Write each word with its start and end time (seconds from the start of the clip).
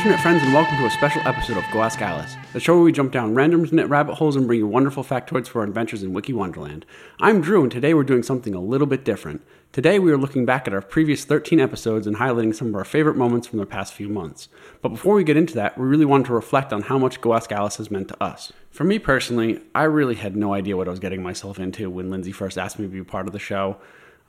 internet 0.00 0.22
friends, 0.22 0.42
and 0.42 0.54
welcome 0.54 0.78
to 0.78 0.86
a 0.86 0.90
special 0.90 1.20
episode 1.26 1.58
of 1.58 1.64
Go 1.74 1.82
Ask 1.82 2.00
Alice, 2.00 2.34
the 2.54 2.58
show 2.58 2.74
where 2.74 2.84
we 2.84 2.90
jump 2.90 3.12
down 3.12 3.34
random 3.34 3.60
internet 3.60 3.90
rabbit 3.90 4.14
holes 4.14 4.34
and 4.34 4.46
bring 4.46 4.60
you 4.60 4.66
wonderful 4.66 5.04
factoids 5.04 5.46
for 5.46 5.60
our 5.60 5.66
adventures 5.66 6.02
in 6.02 6.14
Wiki 6.14 6.32
Wonderland. 6.32 6.86
I'm 7.20 7.42
Drew, 7.42 7.62
and 7.62 7.70
today 7.70 7.92
we're 7.92 8.04
doing 8.04 8.22
something 8.22 8.54
a 8.54 8.62
little 8.62 8.86
bit 8.86 9.04
different. 9.04 9.44
Today 9.72 9.98
we 9.98 10.10
are 10.10 10.16
looking 10.16 10.46
back 10.46 10.66
at 10.66 10.72
our 10.72 10.80
previous 10.80 11.26
13 11.26 11.60
episodes 11.60 12.06
and 12.06 12.16
highlighting 12.16 12.54
some 12.54 12.68
of 12.68 12.76
our 12.76 12.84
favorite 12.86 13.16
moments 13.18 13.46
from 13.46 13.58
the 13.58 13.66
past 13.66 13.92
few 13.92 14.08
months. 14.08 14.48
But 14.80 14.88
before 14.88 15.14
we 15.14 15.22
get 15.22 15.36
into 15.36 15.52
that, 15.56 15.76
we 15.76 15.84
really 15.84 16.06
wanted 16.06 16.28
to 16.28 16.32
reflect 16.32 16.72
on 16.72 16.80
how 16.80 16.96
much 16.96 17.20
Go 17.20 17.34
Ask 17.34 17.52
Alice 17.52 17.76
has 17.76 17.90
meant 17.90 18.08
to 18.08 18.22
us. 18.24 18.54
For 18.70 18.84
me 18.84 18.98
personally, 18.98 19.60
I 19.74 19.82
really 19.82 20.14
had 20.14 20.34
no 20.34 20.54
idea 20.54 20.78
what 20.78 20.88
I 20.88 20.92
was 20.92 21.00
getting 21.00 21.22
myself 21.22 21.58
into 21.58 21.90
when 21.90 22.08
Lindsay 22.08 22.32
first 22.32 22.56
asked 22.56 22.78
me 22.78 22.86
to 22.86 22.90
be 22.90 23.04
part 23.04 23.26
of 23.26 23.34
the 23.34 23.38
show. 23.38 23.76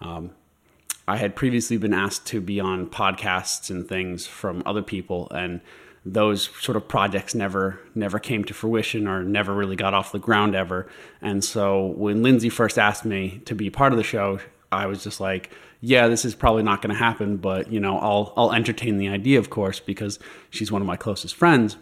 Um, 0.02 0.32
I 1.12 1.18
had 1.18 1.36
previously 1.36 1.76
been 1.76 1.94
asked 1.94 2.26
to 2.28 2.40
be 2.40 2.62
on 2.62 2.88
podcasts 2.88 3.70
and 3.70 3.86
things 3.86 4.26
from 4.26 4.64
other 4.66 4.82
people, 4.82 5.30
and 5.32 5.60
those 6.06 6.50
sort 6.62 6.78
of 6.78 6.88
projects 6.88 7.36
never 7.36 7.82
never 7.94 8.18
came 8.18 8.46
to 8.46 8.54
fruition 8.54 9.10
or 9.10 9.22
never 9.22 9.54
really 9.54 9.76
got 9.76 9.94
off 9.94 10.14
the 10.14 10.20
ground 10.20 10.56
ever. 10.56 10.88
And 11.22 11.44
so 11.44 11.88
when 11.88 12.24
Lindsay 12.24 12.48
first 12.48 12.80
asked 12.80 13.04
me 13.04 13.42
to 13.44 13.54
be 13.54 13.70
part 13.70 13.92
of 13.92 13.98
the 13.98 14.06
show, 14.06 14.40
I 14.72 14.86
was 14.86 15.04
just 15.04 15.20
like, 15.20 15.52
yeah, 15.82 16.08
this 16.08 16.24
is 16.24 16.34
probably 16.34 16.64
not 16.64 16.82
going 16.82 16.96
to 16.96 17.04
happen, 17.04 17.36
but 17.36 17.70
you 17.70 17.82
know, 17.82 18.00
I'll 18.00 18.32
I'll 18.38 18.54
entertain 18.54 18.96
the 18.98 19.10
idea, 19.10 19.38
of 19.38 19.50
course, 19.50 19.82
because 19.82 20.18
she's 20.50 20.72
one 20.72 20.82
of 20.82 20.88
my 20.88 20.96
closest 20.96 21.36
friends. 21.36 21.76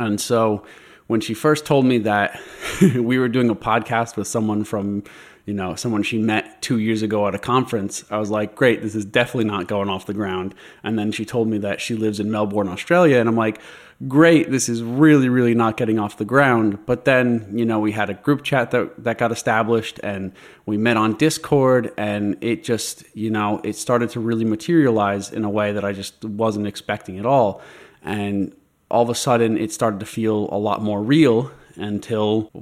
And 0.00 0.20
so 0.20 0.64
when 1.06 1.20
she 1.20 1.34
first 1.34 1.66
told 1.66 1.84
me 1.84 1.98
that 1.98 2.40
we 2.80 3.16
were 3.16 3.28
doing 3.28 3.48
a 3.48 3.54
podcast 3.54 4.16
with 4.16 4.26
someone 4.26 4.64
from 4.64 5.04
you 5.50 5.56
know, 5.56 5.74
someone 5.74 6.04
she 6.04 6.16
met 6.16 6.62
two 6.62 6.78
years 6.78 7.02
ago 7.02 7.26
at 7.26 7.34
a 7.34 7.38
conference. 7.38 8.04
I 8.08 8.18
was 8.18 8.30
like, 8.30 8.54
great, 8.54 8.82
this 8.82 8.94
is 8.94 9.04
definitely 9.04 9.46
not 9.46 9.66
going 9.66 9.88
off 9.88 10.06
the 10.06 10.14
ground. 10.14 10.54
And 10.84 10.96
then 10.96 11.10
she 11.10 11.24
told 11.24 11.48
me 11.48 11.58
that 11.58 11.80
she 11.80 11.96
lives 11.96 12.20
in 12.20 12.30
Melbourne, 12.30 12.68
Australia. 12.68 13.18
And 13.18 13.28
I'm 13.28 13.34
like, 13.34 13.60
great, 14.06 14.48
this 14.52 14.68
is 14.68 14.80
really, 14.80 15.28
really 15.28 15.56
not 15.56 15.76
getting 15.76 15.98
off 15.98 16.18
the 16.18 16.24
ground. 16.24 16.86
But 16.86 17.04
then, 17.04 17.48
you 17.52 17.64
know, 17.64 17.80
we 17.80 17.90
had 17.90 18.10
a 18.10 18.14
group 18.14 18.44
chat 18.44 18.70
that, 18.70 19.02
that 19.02 19.18
got 19.18 19.32
established 19.32 19.98
and 20.04 20.30
we 20.66 20.76
met 20.76 20.96
on 20.96 21.14
Discord 21.14 21.92
and 21.96 22.36
it 22.40 22.62
just, 22.62 23.02
you 23.16 23.30
know, 23.30 23.60
it 23.64 23.74
started 23.74 24.10
to 24.10 24.20
really 24.20 24.44
materialize 24.44 25.32
in 25.32 25.42
a 25.42 25.50
way 25.50 25.72
that 25.72 25.84
I 25.84 25.92
just 25.92 26.24
wasn't 26.24 26.68
expecting 26.68 27.18
at 27.18 27.26
all. 27.26 27.60
And 28.02 28.54
all 28.88 29.02
of 29.02 29.10
a 29.10 29.16
sudden 29.16 29.58
it 29.58 29.72
started 29.72 29.98
to 29.98 30.06
feel 30.06 30.48
a 30.52 30.58
lot 30.58 30.80
more 30.80 31.02
real 31.02 31.50
until 31.74 32.52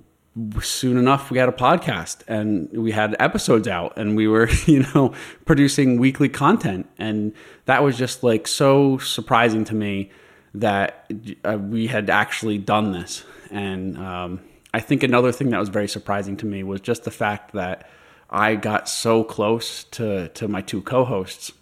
soon 0.60 0.96
enough 0.96 1.30
we 1.30 1.38
had 1.38 1.48
a 1.48 1.52
podcast 1.52 2.22
and 2.28 2.70
we 2.72 2.92
had 2.92 3.16
episodes 3.18 3.66
out 3.66 3.96
and 3.96 4.16
we 4.16 4.28
were 4.28 4.48
you 4.66 4.84
know 4.94 5.12
producing 5.44 5.98
weekly 5.98 6.28
content. 6.28 6.88
And 6.98 7.32
that 7.64 7.82
was 7.82 7.96
just 7.96 8.22
like 8.22 8.46
so 8.46 8.98
surprising 8.98 9.64
to 9.64 9.74
me 9.74 10.10
that 10.54 11.10
uh, 11.44 11.58
we 11.60 11.86
had 11.86 12.10
actually 12.10 12.58
done 12.58 12.92
this. 12.92 13.24
And 13.50 13.96
um, 13.98 14.40
i 14.74 14.80
think 14.80 15.02
another 15.02 15.32
thing 15.32 15.50
that 15.50 15.58
was 15.58 15.68
very 15.68 15.88
surprising 15.88 16.36
to 16.36 16.46
me 16.46 16.62
was 16.62 16.80
just 16.80 17.04
the 17.04 17.10
fact 17.10 17.52
that 17.52 17.88
i 18.30 18.54
got 18.54 18.88
so 18.88 19.24
close 19.24 19.84
to 19.84 20.28
to 20.28 20.48
my 20.48 20.60
two 20.60 20.82
co-hosts 20.82 21.52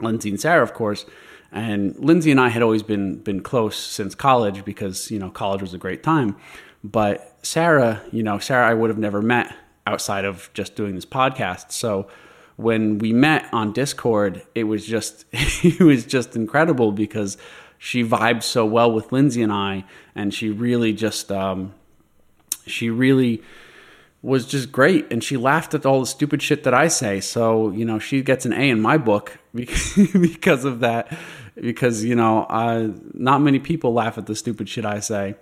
lindsay 0.00 0.30
and 0.30 0.40
sarah 0.40 0.62
of 0.62 0.74
course. 0.74 1.06
And 1.54 1.94
lindsay 1.98 2.30
and 2.30 2.40
i 2.40 2.48
had 2.48 2.62
always 2.62 2.82
been 2.82 3.16
been 3.16 3.42
close 3.42 3.76
since 3.76 4.14
college 4.14 4.64
because 4.64 5.10
you 5.10 5.18
know 5.18 5.30
college 5.30 5.60
was 5.60 5.74
a 5.74 5.78
great 5.78 6.02
time 6.02 6.34
but 6.84 7.36
Sarah, 7.42 8.02
you 8.12 8.22
know, 8.22 8.38
Sarah, 8.38 8.68
I 8.68 8.74
would 8.74 8.90
have 8.90 8.98
never 8.98 9.22
met 9.22 9.54
outside 9.86 10.24
of 10.24 10.50
just 10.54 10.76
doing 10.76 10.94
this 10.94 11.06
podcast. 11.06 11.72
So 11.72 12.08
when 12.56 12.98
we 12.98 13.12
met 13.12 13.46
on 13.52 13.72
Discord, 13.72 14.42
it 14.54 14.64
was 14.64 14.86
just 14.86 15.24
it 15.32 15.80
was 15.80 16.04
just 16.04 16.36
incredible 16.36 16.92
because 16.92 17.36
she 17.78 18.04
vibed 18.04 18.42
so 18.42 18.64
well 18.64 18.92
with 18.92 19.10
Lindsay 19.12 19.42
and 19.42 19.52
I, 19.52 19.84
and 20.14 20.32
she 20.32 20.50
really 20.50 20.92
just 20.92 21.32
um, 21.32 21.74
she 22.66 22.90
really 22.90 23.42
was 24.22 24.46
just 24.46 24.70
great 24.70 25.12
and 25.12 25.22
she 25.22 25.36
laughed 25.36 25.74
at 25.74 25.84
all 25.84 25.98
the 25.98 26.06
stupid 26.06 26.40
shit 26.40 26.62
that 26.62 26.72
I 26.72 26.86
say. 26.86 27.20
So, 27.20 27.70
you 27.70 27.84
know, 27.84 27.98
she 27.98 28.22
gets 28.22 28.46
an 28.46 28.52
A 28.52 28.70
in 28.70 28.80
my 28.80 28.96
book 28.96 29.38
because 29.54 30.64
of 30.64 30.80
that 30.80 31.12
because, 31.56 32.04
you 32.04 32.14
know, 32.14 32.44
uh, 32.44 32.90
not 33.14 33.40
many 33.40 33.58
people 33.58 33.92
laugh 33.92 34.16
at 34.18 34.26
the 34.26 34.36
stupid 34.36 34.68
shit 34.68 34.84
I 34.84 35.00
say. 35.00 35.34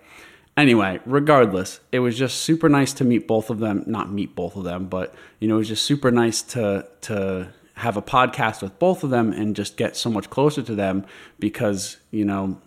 Anyway, 0.57 1.01
regardless, 1.07 1.81
it 1.93 2.01
was 2.01 2.19
just 2.19 2.39
super 2.39 2.69
nice 2.69 2.93
to 2.93 3.05
meet 3.05 3.27
both 3.27 3.51
of 3.51 3.61
them. 3.61 3.85
Not 3.87 4.13
meet 4.13 4.35
both 4.35 4.57
of 4.57 4.65
them, 4.65 4.87
but 4.87 5.15
you 5.39 5.49
know, 5.49 5.55
it 5.55 5.59
was 5.59 5.69
just 5.69 5.85
super 5.85 6.11
nice 6.11 6.43
to 6.43 6.87
to 7.03 7.49
have 7.75 7.97
a 7.97 8.03
podcast 8.03 8.61
with 8.61 8.79
both 8.79 9.03
of 9.03 9.11
them 9.11 9.33
and 9.33 9.57
just 9.57 9.77
get 9.79 9.97
so 9.97 10.11
much 10.11 10.29
closer 10.29 10.61
to 10.61 10.75
them 10.75 11.07
because 11.39 11.97
you 12.11 12.27
know 12.27 12.61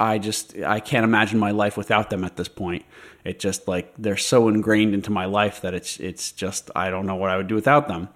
I 0.00 0.18
just 0.18 0.56
I 0.58 0.80
can't 0.80 1.04
imagine 1.04 1.38
my 1.38 1.50
life 1.50 1.76
without 1.76 2.10
them 2.10 2.24
at 2.24 2.36
this 2.36 2.48
point. 2.48 2.84
It 3.24 3.38
just 3.38 3.68
like 3.68 3.92
they're 3.98 4.16
so 4.16 4.48
ingrained 4.48 4.94
into 4.94 5.10
my 5.10 5.24
life 5.24 5.60
that 5.60 5.74
it's 5.74 5.98
it's 5.98 6.32
just 6.32 6.70
I 6.76 6.90
don't 6.90 7.06
know 7.06 7.16
what 7.16 7.30
I 7.30 7.36
would 7.36 7.48
do 7.48 7.54
without 7.54 7.88
them. 7.88 8.08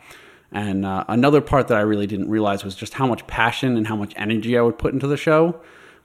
And 0.52 0.84
uh, 0.84 1.04
another 1.08 1.40
part 1.40 1.68
that 1.68 1.78
I 1.78 1.80
really 1.80 2.06
didn't 2.06 2.28
realize 2.28 2.62
was 2.64 2.74
just 2.74 2.94
how 2.94 3.06
much 3.06 3.26
passion 3.26 3.76
and 3.76 3.86
how 3.86 3.96
much 3.96 4.12
energy 4.16 4.58
I 4.58 4.62
would 4.62 4.78
put 4.78 4.92
into 4.92 5.06
the 5.06 5.16
show. 5.16 5.60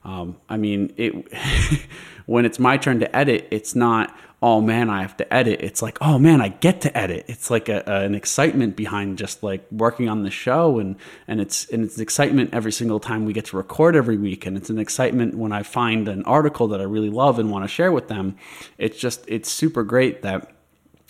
Um, 0.08 0.38
I 0.48 0.56
mean, 0.56 0.94
it 0.96 1.12
when 2.26 2.46
it's 2.46 2.58
my 2.58 2.78
turn 2.78 3.00
to 3.00 3.16
edit, 3.16 3.48
it's 3.50 3.74
not 3.74 4.16
oh 4.40 4.60
man, 4.60 4.88
I 4.88 5.02
have 5.02 5.16
to 5.16 5.34
edit. 5.34 5.60
It's 5.60 5.82
like 5.82 5.98
oh 6.00 6.18
man, 6.18 6.40
I 6.40 6.48
get 6.48 6.80
to 6.82 6.96
edit. 6.96 7.26
It's 7.28 7.50
like 7.50 7.68
a, 7.68 7.82
a, 7.86 8.04
an 8.04 8.14
excitement 8.14 8.74
behind 8.74 9.18
just 9.18 9.42
like 9.42 9.66
working 9.70 10.08
on 10.08 10.22
the 10.22 10.30
show, 10.30 10.78
and 10.78 10.96
and 11.26 11.40
it's 11.40 11.68
and 11.68 11.84
it's 11.84 11.96
an 11.96 12.02
excitement 12.02 12.54
every 12.54 12.72
single 12.72 13.00
time 13.00 13.26
we 13.26 13.34
get 13.34 13.44
to 13.46 13.56
record 13.58 13.96
every 13.96 14.16
week, 14.16 14.46
and 14.46 14.56
it's 14.56 14.70
an 14.70 14.78
excitement 14.78 15.34
when 15.34 15.52
I 15.52 15.62
find 15.62 16.08
an 16.08 16.24
article 16.24 16.68
that 16.68 16.80
I 16.80 16.84
really 16.84 17.10
love 17.10 17.38
and 17.38 17.50
want 17.50 17.64
to 17.64 17.68
share 17.68 17.92
with 17.92 18.08
them. 18.08 18.36
It's 18.78 18.98
just 18.98 19.24
it's 19.28 19.50
super 19.50 19.82
great 19.82 20.22
that 20.22 20.52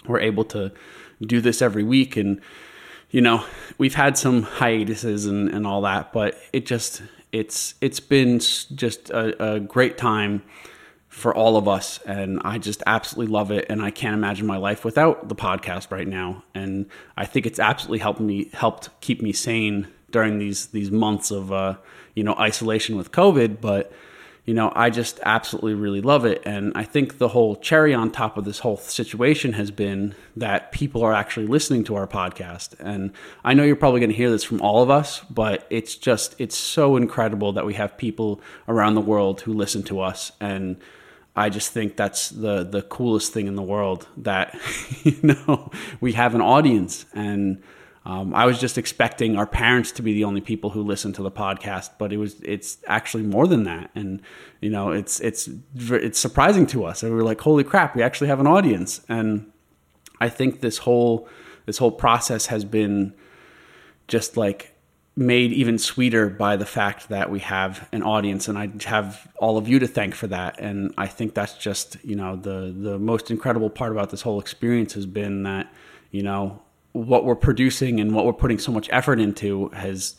we're 0.06 0.20
able 0.20 0.44
to 0.46 0.72
do 1.20 1.40
this 1.40 1.62
every 1.62 1.84
week 1.84 2.16
and 2.16 2.40
you 3.10 3.20
know 3.20 3.44
we've 3.76 3.94
had 3.94 4.16
some 4.16 4.42
hiatuses 4.42 5.26
and, 5.26 5.48
and 5.48 5.66
all 5.66 5.82
that 5.82 6.12
but 6.12 6.38
it 6.52 6.64
just 6.64 7.02
it's 7.32 7.74
it's 7.80 8.00
been 8.00 8.38
just 8.38 9.10
a, 9.10 9.54
a 9.54 9.60
great 9.60 9.98
time 9.98 10.42
for 11.08 11.34
all 11.34 11.56
of 11.56 11.66
us 11.66 11.98
and 12.06 12.40
I 12.44 12.58
just 12.58 12.82
absolutely 12.86 13.32
love 13.32 13.50
it 13.50 13.66
and 13.68 13.82
I 13.82 13.90
can't 13.90 14.14
imagine 14.14 14.46
my 14.46 14.56
life 14.56 14.84
without 14.84 15.28
the 15.28 15.34
podcast 15.34 15.90
right 15.90 16.06
now 16.06 16.44
and 16.54 16.86
I 17.16 17.24
think 17.24 17.46
it's 17.46 17.58
absolutely 17.58 17.98
helped 17.98 18.20
me 18.20 18.50
helped 18.52 18.90
keep 19.00 19.20
me 19.20 19.32
sane 19.32 19.88
during 20.10 20.38
these 20.38 20.66
these 20.66 20.90
months 20.90 21.30
of 21.30 21.52
uh, 21.52 21.76
you 22.14 22.22
know 22.22 22.34
isolation 22.34 22.96
with 22.96 23.10
covid 23.10 23.60
but 23.60 23.92
you 24.48 24.54
know, 24.54 24.72
I 24.74 24.88
just 24.88 25.20
absolutely 25.26 25.74
really 25.74 26.00
love 26.00 26.24
it. 26.24 26.40
And 26.46 26.72
I 26.74 26.82
think 26.82 27.18
the 27.18 27.28
whole 27.28 27.54
cherry 27.56 27.92
on 27.92 28.10
top 28.10 28.38
of 28.38 28.46
this 28.46 28.60
whole 28.60 28.78
situation 28.78 29.52
has 29.52 29.70
been 29.70 30.14
that 30.38 30.72
people 30.72 31.02
are 31.02 31.12
actually 31.12 31.46
listening 31.46 31.84
to 31.84 31.96
our 31.96 32.06
podcast. 32.06 32.74
And 32.80 33.12
I 33.44 33.52
know 33.52 33.62
you're 33.62 33.76
probably 33.76 34.00
going 34.00 34.08
to 34.08 34.16
hear 34.16 34.30
this 34.30 34.44
from 34.44 34.62
all 34.62 34.82
of 34.82 34.88
us, 34.88 35.20
but 35.28 35.66
it's 35.68 35.96
just, 35.96 36.34
it's 36.38 36.56
so 36.56 36.96
incredible 36.96 37.52
that 37.52 37.66
we 37.66 37.74
have 37.74 37.98
people 37.98 38.40
around 38.66 38.94
the 38.94 39.02
world 39.02 39.42
who 39.42 39.52
listen 39.52 39.82
to 39.82 40.00
us. 40.00 40.32
And 40.40 40.78
I 41.36 41.50
just 41.50 41.72
think 41.72 41.96
that's 41.96 42.30
the, 42.30 42.64
the 42.64 42.80
coolest 42.80 43.34
thing 43.34 43.48
in 43.48 43.54
the 43.54 43.62
world 43.62 44.08
that, 44.16 44.58
you 45.02 45.18
know, 45.22 45.70
we 46.00 46.14
have 46.14 46.34
an 46.34 46.40
audience 46.40 47.04
and, 47.12 47.62
um, 48.08 48.34
I 48.34 48.46
was 48.46 48.58
just 48.58 48.78
expecting 48.78 49.36
our 49.36 49.46
parents 49.46 49.92
to 49.92 50.02
be 50.02 50.14
the 50.14 50.24
only 50.24 50.40
people 50.40 50.70
who 50.70 50.82
listen 50.82 51.12
to 51.12 51.22
the 51.22 51.30
podcast, 51.30 51.90
but 51.98 52.10
it 52.10 52.16
was 52.16 52.40
it's 52.40 52.78
actually 52.86 53.24
more 53.24 53.46
than 53.46 53.64
that, 53.64 53.90
and 53.94 54.22
you 54.62 54.70
know 54.70 54.92
it's 54.92 55.20
it's 55.20 55.50
it's 55.76 56.18
surprising 56.18 56.66
to 56.68 56.86
us. 56.86 57.02
And 57.02 57.12
we 57.12 57.18
were 57.18 57.22
like, 57.22 57.38
holy 57.42 57.64
crap, 57.64 57.94
we 57.94 58.02
actually 58.02 58.28
have 58.28 58.40
an 58.40 58.46
audience, 58.46 59.02
and 59.10 59.52
I 60.22 60.30
think 60.30 60.60
this 60.60 60.78
whole 60.78 61.28
this 61.66 61.76
whole 61.76 61.90
process 61.92 62.46
has 62.46 62.64
been 62.64 63.12
just 64.06 64.38
like 64.38 64.74
made 65.14 65.52
even 65.52 65.76
sweeter 65.76 66.30
by 66.30 66.56
the 66.56 66.64
fact 66.64 67.10
that 67.10 67.30
we 67.30 67.40
have 67.40 67.86
an 67.92 68.02
audience. 68.02 68.48
And 68.48 68.56
I 68.56 68.70
have 68.86 69.28
all 69.36 69.58
of 69.58 69.68
you 69.68 69.80
to 69.80 69.86
thank 69.86 70.14
for 70.14 70.28
that. 70.28 70.58
And 70.58 70.94
I 70.96 71.08
think 71.08 71.34
that's 71.34 71.58
just 71.58 71.98
you 72.02 72.16
know 72.16 72.36
the 72.36 72.74
the 72.74 72.98
most 72.98 73.30
incredible 73.30 73.68
part 73.68 73.92
about 73.92 74.08
this 74.08 74.22
whole 74.22 74.40
experience 74.40 74.94
has 74.94 75.04
been 75.04 75.42
that 75.42 75.70
you 76.10 76.22
know 76.22 76.62
what 76.92 77.24
we're 77.24 77.36
producing 77.36 78.00
and 78.00 78.14
what 78.14 78.24
we're 78.24 78.32
putting 78.32 78.58
so 78.58 78.72
much 78.72 78.88
effort 78.90 79.20
into 79.20 79.68
has 79.70 80.16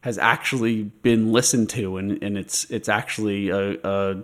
has 0.00 0.18
actually 0.18 0.82
been 0.82 1.32
listened 1.32 1.70
to. 1.70 1.96
And, 1.96 2.22
and 2.22 2.36
it's 2.36 2.70
it's 2.70 2.88
actually 2.88 3.48
a, 3.48 3.78
a 3.82 4.22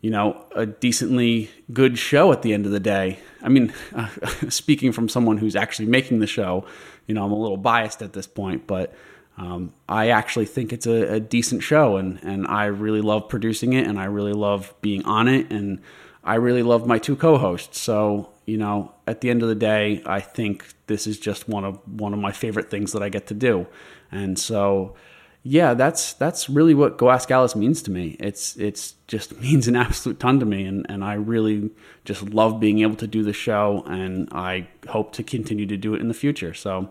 you 0.00 0.10
know 0.10 0.44
a 0.54 0.66
decently 0.66 1.50
good 1.72 1.98
show 1.98 2.32
at 2.32 2.42
the 2.42 2.52
end 2.54 2.66
of 2.66 2.72
the 2.72 2.80
day. 2.80 3.18
I 3.42 3.48
mean 3.48 3.72
uh, 3.94 4.08
speaking 4.48 4.92
from 4.92 5.08
someone 5.08 5.38
who's 5.38 5.56
actually 5.56 5.86
making 5.86 6.20
the 6.20 6.26
show 6.26 6.66
you 7.06 7.14
know 7.14 7.24
i'm 7.24 7.32
a 7.32 7.38
little 7.38 7.56
biased 7.56 8.02
at 8.02 8.12
this 8.12 8.26
point 8.26 8.66
but 8.66 8.94
um, 9.38 9.72
i 9.88 10.08
actually 10.08 10.46
think 10.46 10.72
it's 10.72 10.86
a, 10.86 11.14
a 11.14 11.20
decent 11.20 11.62
show. 11.62 11.96
And, 11.96 12.18
and 12.22 12.46
i 12.46 12.66
really 12.66 13.00
love 13.00 13.28
producing 13.28 13.72
it 13.72 13.86
and 13.86 13.98
i 13.98 14.04
really 14.04 14.32
love 14.32 14.74
being 14.80 15.04
on 15.04 15.28
it. 15.28 15.50
And 15.50 15.80
i 16.24 16.34
really 16.36 16.62
love 16.62 16.86
my 16.86 16.98
two 16.98 17.16
co-hosts. 17.16 17.78
So 17.80 18.30
you 18.46 18.56
know, 18.56 18.92
at 19.06 19.20
the 19.20 19.28
end 19.28 19.42
of 19.42 19.48
the 19.48 19.54
day, 19.56 20.02
I 20.06 20.20
think 20.20 20.64
this 20.86 21.06
is 21.06 21.18
just 21.18 21.48
one 21.48 21.64
of 21.64 21.80
one 22.00 22.14
of 22.14 22.20
my 22.20 22.32
favorite 22.32 22.70
things 22.70 22.92
that 22.92 23.02
I 23.02 23.08
get 23.08 23.26
to 23.26 23.34
do. 23.34 23.66
And 24.12 24.38
so, 24.38 24.94
yeah, 25.42 25.74
that's 25.74 26.12
that's 26.14 26.48
really 26.48 26.72
what 26.72 26.96
Go 26.96 27.10
Ask 27.10 27.30
Alice 27.32 27.56
means 27.56 27.82
to 27.82 27.90
me. 27.90 28.16
It's 28.20 28.56
it's 28.56 28.94
just 29.08 29.38
means 29.40 29.66
an 29.66 29.74
absolute 29.74 30.20
ton 30.20 30.38
to 30.40 30.46
me, 30.46 30.64
and 30.64 30.86
and 30.88 31.04
I 31.04 31.14
really 31.14 31.70
just 32.04 32.22
love 32.30 32.60
being 32.60 32.78
able 32.78 32.96
to 32.96 33.08
do 33.08 33.24
the 33.24 33.32
show, 33.32 33.82
and 33.86 34.28
I 34.30 34.68
hope 34.88 35.12
to 35.14 35.24
continue 35.24 35.66
to 35.66 35.76
do 35.76 35.94
it 35.94 36.00
in 36.00 36.06
the 36.06 36.14
future. 36.14 36.54
So, 36.54 36.90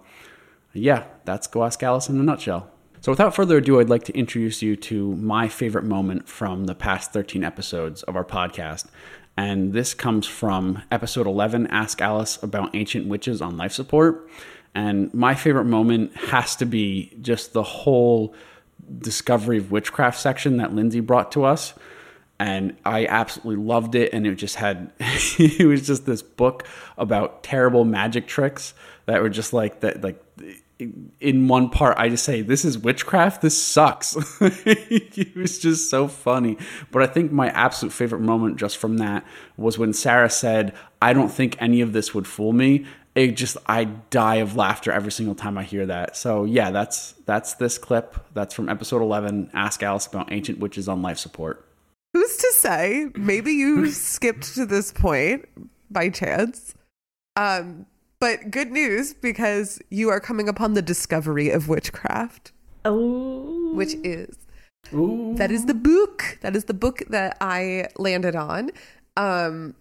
yeah, 0.74 1.06
that's 1.24 1.48
Go 1.48 1.63
Ask 1.63 1.81
Alice 1.81 2.10
in 2.10 2.19
a 2.19 2.24
nutshell. 2.24 2.69
So, 3.06 3.12
without 3.12 3.36
further 3.36 3.57
ado, 3.57 3.80
I'd 3.80 3.88
like 3.88 4.04
to 4.06 4.18
introduce 4.18 4.63
you 4.63 4.75
to 4.78 5.16
my 5.18 5.48
favorite 5.48 5.84
moment 5.84 6.28
from 6.28 6.66
the 6.66 6.74
past 6.74 7.13
13 7.13 7.44
episodes 7.44 8.02
of 8.04 8.16
our 8.16 8.25
podcast. 8.25 8.88
And 9.37 9.73
this 9.73 9.93
comes 9.93 10.25
from 10.25 10.81
episode 10.91 11.27
11 11.27 11.67
Ask 11.67 12.01
Alice 12.01 12.41
about 12.41 12.75
ancient 12.75 13.07
witches 13.07 13.41
on 13.41 13.57
life 13.57 13.73
support. 13.73 14.29
And 14.73 15.13
my 15.13 15.35
favorite 15.35 15.65
moment 15.65 16.15
has 16.15 16.55
to 16.57 16.65
be 16.65 17.15
just 17.21 17.53
the 17.53 17.63
whole 17.63 18.33
discovery 18.99 19.57
of 19.57 19.71
witchcraft 19.71 20.19
section 20.19 20.57
that 20.57 20.73
Lindsay 20.73 20.99
brought 20.99 21.31
to 21.33 21.45
us. 21.45 21.73
And 22.39 22.75
I 22.85 23.05
absolutely 23.05 23.63
loved 23.63 23.95
it. 23.95 24.13
And 24.13 24.27
it 24.27 24.35
just 24.35 24.55
had, 24.55 24.91
it 24.99 25.65
was 25.65 25.87
just 25.87 26.05
this 26.05 26.21
book 26.21 26.67
about 26.97 27.43
terrible 27.43 27.85
magic 27.85 28.27
tricks 28.27 28.73
that 29.05 29.21
were 29.21 29.29
just 29.29 29.53
like 29.53 29.81
that, 29.81 30.01
like, 30.01 30.21
in 30.77 31.48
one 31.48 31.69
part 31.69 31.98
i 31.98 32.10
just 32.10 32.25
say 32.25 32.42
this 32.42 32.66
is 32.66 32.77
witchcraft? 32.77 33.42
This 33.42 33.62
sucks. 33.62 34.16
It 34.42 35.36
was 35.36 35.57
just 35.60 35.89
so 35.89 36.07
funny. 36.07 36.57
But 36.92 37.01
i 37.01 37.07
think 37.07 37.31
my 37.31 37.50
absolute 37.50 37.94
favorite 37.94 38.19
moment 38.22 38.57
just 38.57 38.77
from 38.77 38.98
that 38.98 39.25
was 39.57 39.77
when 39.77 39.94
sarah 39.94 40.30
said 40.30 40.75
i 41.01 41.13
don't 41.13 41.30
think 41.30 41.56
any 41.62 41.81
of 41.81 41.94
this 41.94 42.13
would 42.13 42.27
fool 42.27 42.54
me. 42.54 42.86
It 43.16 43.38
just 43.38 43.56
i 43.68 43.86
die 43.86 44.36
of 44.36 44.56
laughter 44.57 44.92
every 44.92 45.12
single 45.12 45.36
time 45.36 45.57
i 45.57 45.63
hear 45.63 45.86
that. 45.86 46.18
So 46.18 46.44
yeah 46.44 46.72
that's 46.72 47.13
that's 47.25 47.54
this 47.56 47.78
clip. 47.78 48.16
That's 48.33 48.54
from 48.54 48.68
episode 48.68 49.01
11 49.01 49.51
ask 49.54 49.81
alice 49.81 50.07
about 50.07 50.31
ancient 50.31 50.60
witches 50.60 50.89
on 50.89 51.01
life 51.01 51.18
support. 51.18 51.66
Who's 52.13 52.36
to 52.38 52.51
say? 52.54 53.07
Maybe 53.16 53.54
you 53.54 53.92
skipped 53.92 54.56
to 54.56 54.66
this 54.66 54.92
point 54.92 55.45
by 55.89 56.10
chance. 56.10 56.74
Um 57.38 57.86
but 58.19 58.51
good 58.51 58.71
news 58.71 59.13
because 59.13 59.81
you 59.89 60.09
are 60.09 60.19
coming 60.19 60.50
upon 60.50 60.73
the 60.73 60.81
discovery 60.81 61.50
of 61.50 61.67
witchcraft. 61.67 62.51
Oh. 62.83 63.73
Which 63.73 63.95
is 64.03 64.38
Ooh. 64.94 65.33
that 65.38 65.51
is 65.51 65.65
the 65.65 65.73
book. 65.73 66.38
That 66.41 66.56
is 66.56 66.65
the 66.65 66.73
book 66.73 67.01
that 67.09 67.38
I 67.41 67.88
landed 67.97 68.35
on. 68.35 68.71
Um 69.17 69.75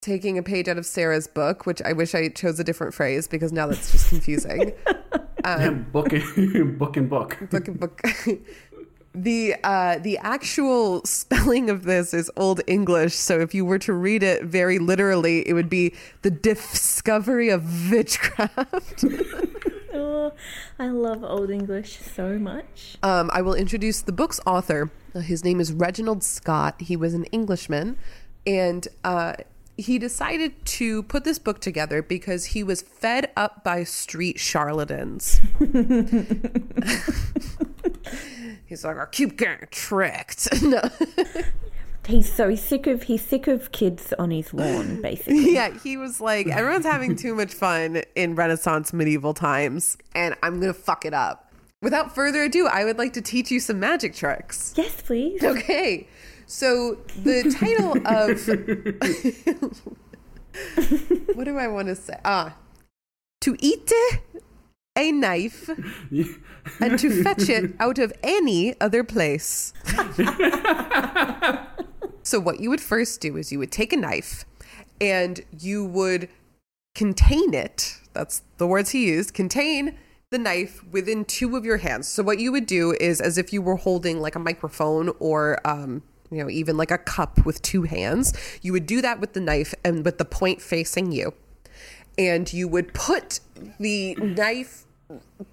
taking 0.00 0.36
a 0.36 0.42
page 0.42 0.66
out 0.68 0.76
of 0.78 0.84
Sarah's 0.84 1.28
book, 1.28 1.64
which 1.64 1.80
I 1.82 1.92
wish 1.92 2.14
I 2.14 2.28
chose 2.28 2.58
a 2.58 2.64
different 2.64 2.92
phrase 2.92 3.28
because 3.28 3.52
now 3.52 3.68
that's 3.68 3.92
just 3.92 4.08
confusing. 4.08 4.72
Um, 5.44 5.86
book 5.90 6.12
and 6.12 6.78
book 6.78 6.96
and 6.96 7.10
book. 7.10 7.36
Book 7.50 7.68
and 7.68 7.80
book. 7.80 8.00
the 9.14 9.56
uh, 9.62 9.98
the 9.98 10.18
actual 10.18 11.04
spelling 11.04 11.68
of 11.68 11.84
this 11.84 12.14
is 12.14 12.30
Old 12.36 12.60
English, 12.66 13.14
so 13.14 13.40
if 13.40 13.54
you 13.54 13.64
were 13.64 13.78
to 13.80 13.92
read 13.92 14.22
it 14.22 14.44
very 14.44 14.78
literally, 14.78 15.46
it 15.48 15.52
would 15.52 15.68
be 15.68 15.94
the 16.22 16.30
discovery 16.30 17.50
of 17.50 17.90
witchcraft. 17.90 19.04
oh, 19.94 20.32
I 20.78 20.88
love 20.88 21.22
Old 21.24 21.50
English 21.50 21.98
so 21.98 22.38
much. 22.38 22.96
Um, 23.02 23.30
I 23.32 23.42
will 23.42 23.54
introduce 23.54 24.00
the 24.00 24.12
book's 24.12 24.40
author. 24.46 24.90
His 25.14 25.44
name 25.44 25.60
is 25.60 25.72
Reginald 25.72 26.24
Scot. 26.24 26.80
He 26.80 26.96
was 26.96 27.12
an 27.12 27.24
Englishman, 27.26 27.98
and 28.46 28.88
uh, 29.04 29.34
he 29.76 29.98
decided 29.98 30.64
to 30.64 31.02
put 31.02 31.24
this 31.24 31.38
book 31.38 31.60
together 31.60 32.02
because 32.02 32.46
he 32.46 32.62
was 32.62 32.80
fed 32.80 33.30
up 33.36 33.62
by 33.62 33.84
street 33.84 34.40
charlatans. 34.40 35.38
He's 38.66 38.84
like, 38.84 38.96
I 38.96 39.06
keep 39.06 39.36
getting 39.36 39.68
tricked. 39.70 40.62
no. 40.62 40.80
He's 42.06 42.32
so 42.32 42.48
he's 42.48 42.62
sick 42.62 42.86
of 42.88 43.04
he's 43.04 43.22
sick 43.24 43.46
of 43.46 43.70
kids 43.70 44.12
on 44.18 44.30
his 44.32 44.52
lawn, 44.52 45.00
basically. 45.02 45.54
yeah, 45.54 45.76
he 45.78 45.96
was 45.96 46.20
like, 46.20 46.48
everyone's 46.48 46.84
having 46.84 47.14
too 47.14 47.34
much 47.34 47.54
fun 47.54 48.02
in 48.16 48.34
Renaissance 48.34 48.92
medieval 48.92 49.34
times, 49.34 49.96
and 50.14 50.34
I'm 50.42 50.58
gonna 50.58 50.72
fuck 50.72 51.04
it 51.04 51.14
up. 51.14 51.52
Without 51.80 52.14
further 52.14 52.42
ado, 52.42 52.66
I 52.66 52.84
would 52.84 52.98
like 52.98 53.12
to 53.14 53.22
teach 53.22 53.50
you 53.50 53.60
some 53.60 53.78
magic 53.78 54.14
tricks. 54.14 54.74
Yes, 54.76 55.00
please. 55.00 55.42
Okay. 55.42 56.08
So 56.46 56.98
the 57.22 57.54
title 57.58 57.92
of 58.06 58.48
what 61.36 61.44
do 61.44 61.56
I 61.56 61.66
want 61.68 61.88
to 61.88 61.94
say? 61.94 62.18
Ah, 62.24 62.56
to 63.42 63.56
eat 63.60 63.90
a 64.96 65.12
knife 65.12 65.68
and 66.80 66.98
to 66.98 67.22
fetch 67.22 67.48
it 67.48 67.74
out 67.80 67.98
of 67.98 68.12
any 68.22 68.78
other 68.80 69.02
place. 69.04 69.72
so, 72.22 72.38
what 72.38 72.60
you 72.60 72.70
would 72.70 72.80
first 72.80 73.20
do 73.20 73.36
is 73.36 73.52
you 73.52 73.58
would 73.58 73.72
take 73.72 73.92
a 73.92 73.96
knife 73.96 74.44
and 75.00 75.40
you 75.58 75.84
would 75.84 76.28
contain 76.94 77.54
it. 77.54 77.98
That's 78.12 78.42
the 78.58 78.66
words 78.66 78.90
he 78.90 79.06
used 79.06 79.34
contain 79.34 79.98
the 80.30 80.38
knife 80.38 80.82
within 80.90 81.24
two 81.24 81.56
of 81.56 81.64
your 81.64 81.78
hands. 81.78 82.08
So, 82.08 82.22
what 82.22 82.38
you 82.38 82.52
would 82.52 82.66
do 82.66 82.94
is 83.00 83.20
as 83.20 83.38
if 83.38 83.52
you 83.52 83.62
were 83.62 83.76
holding 83.76 84.20
like 84.20 84.34
a 84.34 84.40
microphone 84.40 85.10
or, 85.18 85.58
um, 85.66 86.02
you 86.30 86.38
know, 86.42 86.50
even 86.50 86.76
like 86.76 86.90
a 86.90 86.98
cup 86.98 87.44
with 87.44 87.62
two 87.62 87.82
hands, 87.82 88.32
you 88.62 88.72
would 88.72 88.86
do 88.86 89.00
that 89.02 89.20
with 89.20 89.32
the 89.32 89.40
knife 89.40 89.74
and 89.84 90.04
with 90.04 90.18
the 90.18 90.24
point 90.24 90.60
facing 90.60 91.12
you. 91.12 91.34
And 92.18 92.52
you 92.52 92.68
would 92.68 92.92
put 92.94 93.40
the 93.78 94.14
knife 94.16 94.84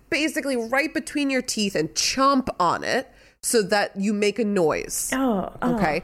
basically 0.09 0.55
right 0.55 0.93
between 0.93 1.29
your 1.29 1.41
teeth 1.41 1.75
and 1.75 1.89
chomp 1.89 2.47
on 2.59 2.83
it 2.83 3.11
so 3.41 3.61
that 3.61 3.95
you 3.95 4.13
make 4.13 4.39
a 4.39 4.45
noise. 4.45 5.11
Oh, 5.13 5.53
oh. 5.61 5.75
okay. 5.75 6.03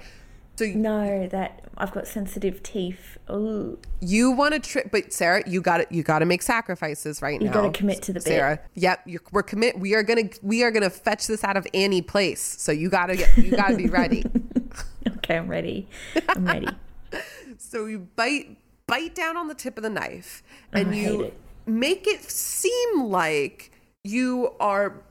So 0.57 0.63
you, 0.63 0.75
no, 0.75 1.27
that 1.27 1.65
I've 1.77 1.91
got 1.91 2.07
sensitive 2.07 2.63
teeth. 2.63 3.17
Oh, 3.27 3.77
you 3.99 4.31
want 4.31 4.53
to 4.53 4.59
trip, 4.59 4.89
but 4.89 5.11
Sarah, 5.11 5.43
you 5.45 5.59
got 5.59 5.81
it. 5.81 5.91
You 5.91 6.01
got 6.01 6.19
to 6.19 6.25
make 6.25 6.41
sacrifices 6.41 7.21
right 7.21 7.41
you 7.41 7.47
now. 7.47 7.55
You 7.55 7.61
got 7.61 7.73
to 7.73 7.77
commit 7.77 8.01
to 8.03 8.13
the 8.13 8.19
bit. 8.19 8.23
Sarah. 8.23 8.59
Yep, 8.75 9.09
we're 9.31 9.43
commit. 9.43 9.77
We 9.77 9.95
are 9.95 10.03
gonna 10.03 10.29
we 10.41 10.63
are 10.63 10.71
gonna 10.71 10.89
fetch 10.89 11.27
this 11.27 11.43
out 11.43 11.57
of 11.57 11.67
any 11.73 12.01
place. 12.01 12.41
So 12.41 12.71
you 12.71 12.89
gotta 12.89 13.17
get 13.17 13.37
you 13.37 13.51
gotta 13.51 13.75
be 13.75 13.87
ready. 13.87 14.23
okay, 15.17 15.37
I'm 15.37 15.49
ready. 15.49 15.89
I'm 16.29 16.45
ready. 16.45 16.67
so 17.57 17.85
you 17.85 18.07
bite 18.15 18.57
bite 18.87 19.15
down 19.15 19.37
on 19.37 19.47
the 19.47 19.55
tip 19.55 19.77
of 19.77 19.83
the 19.83 19.89
knife, 19.89 20.43
oh, 20.73 20.79
and 20.79 20.89
oh, 20.89 20.93
you 20.93 21.31
make 21.65 22.07
it 22.07 22.23
seem 22.23 23.05
like 23.05 23.71
you 24.03 24.53
are 24.59 25.01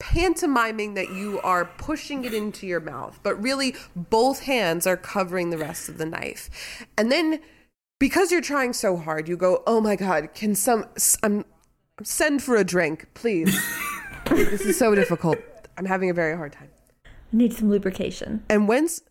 pantomiming 0.00 0.94
that 0.94 1.10
you 1.10 1.40
are 1.42 1.64
pushing 1.64 2.24
it 2.24 2.34
into 2.34 2.66
your 2.66 2.80
mouth, 2.80 3.20
but 3.22 3.40
really 3.40 3.74
both 3.94 4.40
hands 4.40 4.84
are 4.84 4.96
covering 4.96 5.50
the 5.50 5.58
rest 5.58 5.88
of 5.88 5.96
the 5.96 6.06
knife. 6.06 6.84
And 6.98 7.12
then 7.12 7.40
because 8.00 8.32
you're 8.32 8.40
trying 8.40 8.72
so 8.72 8.96
hard, 8.96 9.28
you 9.28 9.36
go, 9.36 9.62
"Oh 9.64 9.80
my 9.80 9.94
god, 9.94 10.34
can 10.34 10.56
some 10.56 10.86
I'm 11.22 11.38
um, 11.38 11.44
send 12.02 12.42
for 12.42 12.56
a 12.56 12.64
drink, 12.64 13.06
please." 13.14 13.56
this 14.26 14.62
is 14.62 14.76
so 14.76 14.94
difficult. 14.94 15.38
I'm 15.78 15.84
having 15.84 16.10
a 16.10 16.14
very 16.14 16.36
hard 16.36 16.52
time. 16.52 16.70
I 17.06 17.10
need 17.32 17.52
some 17.52 17.70
lubrication. 17.70 18.44
And 18.48 18.66
when's 18.66 19.02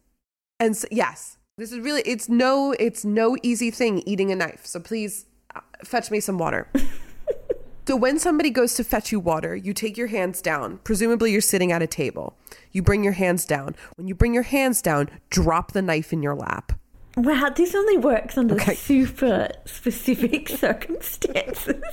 and 0.60 0.76
so, 0.76 0.88
yes, 0.92 1.38
this 1.62 1.72
is 1.72 1.80
really 1.80 2.02
it's 2.06 2.28
no 2.28 2.74
it's 2.80 3.06
no 3.06 3.38
easy 3.44 3.72
thing 3.72 4.04
eating 4.06 4.32
a 4.32 4.36
knife. 4.36 4.66
So 4.66 4.80
please 4.80 5.26
uh, 5.56 5.62
fetch 5.84 6.12
me 6.12 6.20
some 6.20 6.38
water. 6.38 6.68
So 7.88 7.96
when 7.96 8.20
somebody 8.20 8.52
goes 8.52 8.76
to 8.76 8.84
fetch 8.84 9.12
you 9.12 9.20
water, 9.20 9.56
you 9.56 9.74
take 9.74 9.98
your 9.98 10.08
hands 10.08 10.42
down. 10.42 10.78
Presumably 10.84 11.32
you're 11.32 11.42
sitting 11.42 11.72
at 11.72 11.82
a 11.82 11.88
table. 11.88 12.38
You 12.72 12.84
bring 12.84 13.04
your 13.04 13.14
hands 13.14 13.44
down. 13.44 13.76
When 13.98 14.08
you 14.08 14.14
bring 14.14 14.34
your 14.34 14.44
hands 14.44 14.82
down, 14.82 15.10
drop 15.30 15.72
the 15.72 15.82
knife 15.82 16.14
in 16.14 16.22
your 16.22 16.36
lap. 16.36 16.74
Wow, 17.18 17.50
this 17.50 17.76
only 17.76 17.98
works 17.98 18.38
under 18.38 18.56
okay. 18.56 18.76
super 18.76 19.50
specific 19.66 20.48
circumstances. 20.64 21.84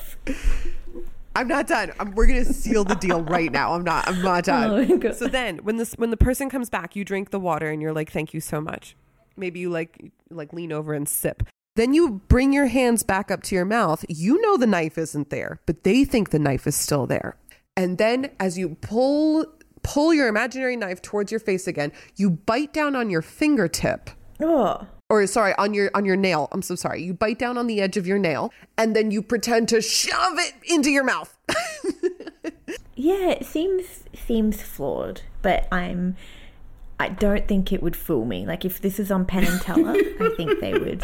I'm 1.34 1.48
not 1.48 1.66
done. 1.66 1.92
I'm, 1.98 2.14
we're 2.14 2.26
gonna 2.26 2.44
seal 2.44 2.84
the 2.84 2.94
deal 2.94 3.22
right 3.22 3.50
now. 3.50 3.72
I'm 3.72 3.82
not. 3.82 4.06
I'm 4.06 4.22
not 4.22 4.44
done. 4.52 5.02
Oh 5.04 5.12
so 5.12 5.26
then, 5.26 5.56
when 5.58 5.78
this 5.78 5.94
when 5.94 6.10
the 6.10 6.16
person 6.16 6.50
comes 6.50 6.70
back, 6.70 6.94
you 6.94 7.04
drink 7.04 7.30
the 7.30 7.40
water 7.40 7.70
and 7.70 7.80
you're 7.82 7.92
like, 7.92 8.12
"Thank 8.12 8.34
you 8.34 8.40
so 8.40 8.60
much." 8.60 8.94
Maybe 9.38 9.60
you 9.60 9.70
like 9.70 10.12
like 10.30 10.52
lean 10.52 10.72
over 10.72 10.92
and 10.92 11.08
sip. 11.08 11.42
Then 11.76 11.94
you 11.94 12.22
bring 12.26 12.52
your 12.52 12.66
hands 12.66 13.04
back 13.04 13.30
up 13.30 13.42
to 13.44 13.54
your 13.54 13.64
mouth. 13.64 14.04
You 14.08 14.40
know 14.42 14.56
the 14.56 14.66
knife 14.66 14.98
isn't 14.98 15.30
there, 15.30 15.60
but 15.64 15.84
they 15.84 16.04
think 16.04 16.30
the 16.30 16.38
knife 16.40 16.66
is 16.66 16.74
still 16.74 17.06
there. 17.06 17.36
And 17.76 17.98
then 17.98 18.32
as 18.40 18.58
you 18.58 18.76
pull 18.80 19.46
pull 19.84 20.12
your 20.12 20.26
imaginary 20.26 20.74
knife 20.76 21.00
towards 21.00 21.30
your 21.30 21.38
face 21.38 21.68
again, 21.68 21.92
you 22.16 22.30
bite 22.30 22.72
down 22.72 22.96
on 22.96 23.10
your 23.10 23.22
fingertip. 23.22 24.10
Oh. 24.40 24.86
Or 25.08 25.26
sorry, 25.26 25.54
on 25.56 25.72
your 25.72 25.90
on 25.94 26.04
your 26.04 26.16
nail. 26.16 26.48
I'm 26.50 26.62
so 26.62 26.74
sorry. 26.74 27.02
You 27.02 27.14
bite 27.14 27.38
down 27.38 27.56
on 27.56 27.68
the 27.68 27.80
edge 27.80 27.96
of 27.96 28.06
your 28.06 28.18
nail 28.18 28.52
and 28.76 28.96
then 28.96 29.10
you 29.10 29.22
pretend 29.22 29.68
to 29.68 29.80
shove 29.80 30.38
it 30.38 30.54
into 30.64 30.90
your 30.90 31.04
mouth. 31.04 31.38
yeah, 32.96 33.30
it 33.30 33.46
seems 33.46 34.02
seems 34.14 34.60
flawed, 34.60 35.22
but 35.42 35.68
I'm 35.72 36.16
I 37.00 37.08
don't 37.08 37.46
think 37.46 37.72
it 37.72 37.82
would 37.82 37.96
fool 37.96 38.24
me. 38.24 38.46
Like 38.46 38.64
if 38.64 38.80
this 38.80 38.98
is 38.98 39.10
on 39.10 39.24
Penn 39.24 39.44
and 39.44 39.60
Teller, 39.60 39.92
I 39.92 40.34
think 40.36 40.60
they 40.60 40.72
would 40.72 41.02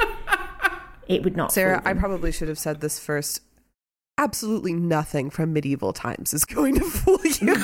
it 1.08 1.22
would 1.22 1.36
not. 1.36 1.52
Sarah, 1.52 1.82
I 1.84 1.94
probably 1.94 2.32
should 2.32 2.48
have 2.48 2.58
said 2.58 2.80
this 2.80 2.98
first. 2.98 3.40
absolutely 4.16 4.72
nothing 4.72 5.28
from 5.28 5.52
medieval 5.52 5.92
times 5.92 6.32
is 6.32 6.44
going 6.44 6.74
to 6.76 6.80
fool 6.84 7.18
you. 7.24 7.54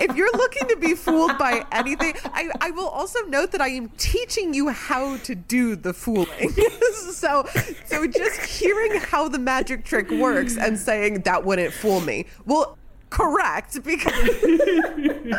if 0.00 0.16
you're 0.16 0.32
looking 0.32 0.68
to 0.68 0.76
be 0.76 0.94
fooled 0.94 1.38
by 1.38 1.64
anything, 1.70 2.14
I, 2.24 2.50
I 2.60 2.70
will 2.72 2.88
also 2.88 3.20
note 3.26 3.52
that 3.52 3.60
I 3.60 3.68
am 3.68 3.88
teaching 3.90 4.52
you 4.52 4.70
how 4.70 5.16
to 5.18 5.34
do 5.34 5.76
the 5.76 5.92
fooling. 5.92 6.50
so 7.12 7.44
so 7.86 8.06
just 8.06 8.40
hearing 8.42 9.00
how 9.00 9.28
the 9.28 9.38
magic 9.38 9.84
trick 9.84 10.10
works 10.10 10.56
and 10.56 10.78
saying 10.78 11.20
that 11.22 11.44
wouldn't 11.44 11.72
fool 11.72 12.00
me. 12.00 12.26
Well, 12.44 12.76
correct 13.10 13.82
because 13.84 14.12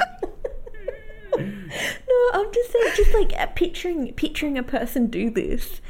No, 1.40 2.30
I'm 2.34 2.54
just 2.54 2.72
saying, 2.72 2.94
just 2.96 3.14
like 3.14 3.34
uh, 3.40 3.48
picturing 3.48 4.14
picturing 4.14 4.58
a 4.58 4.64
person 4.64 5.08
do 5.08 5.30
this. 5.30 5.82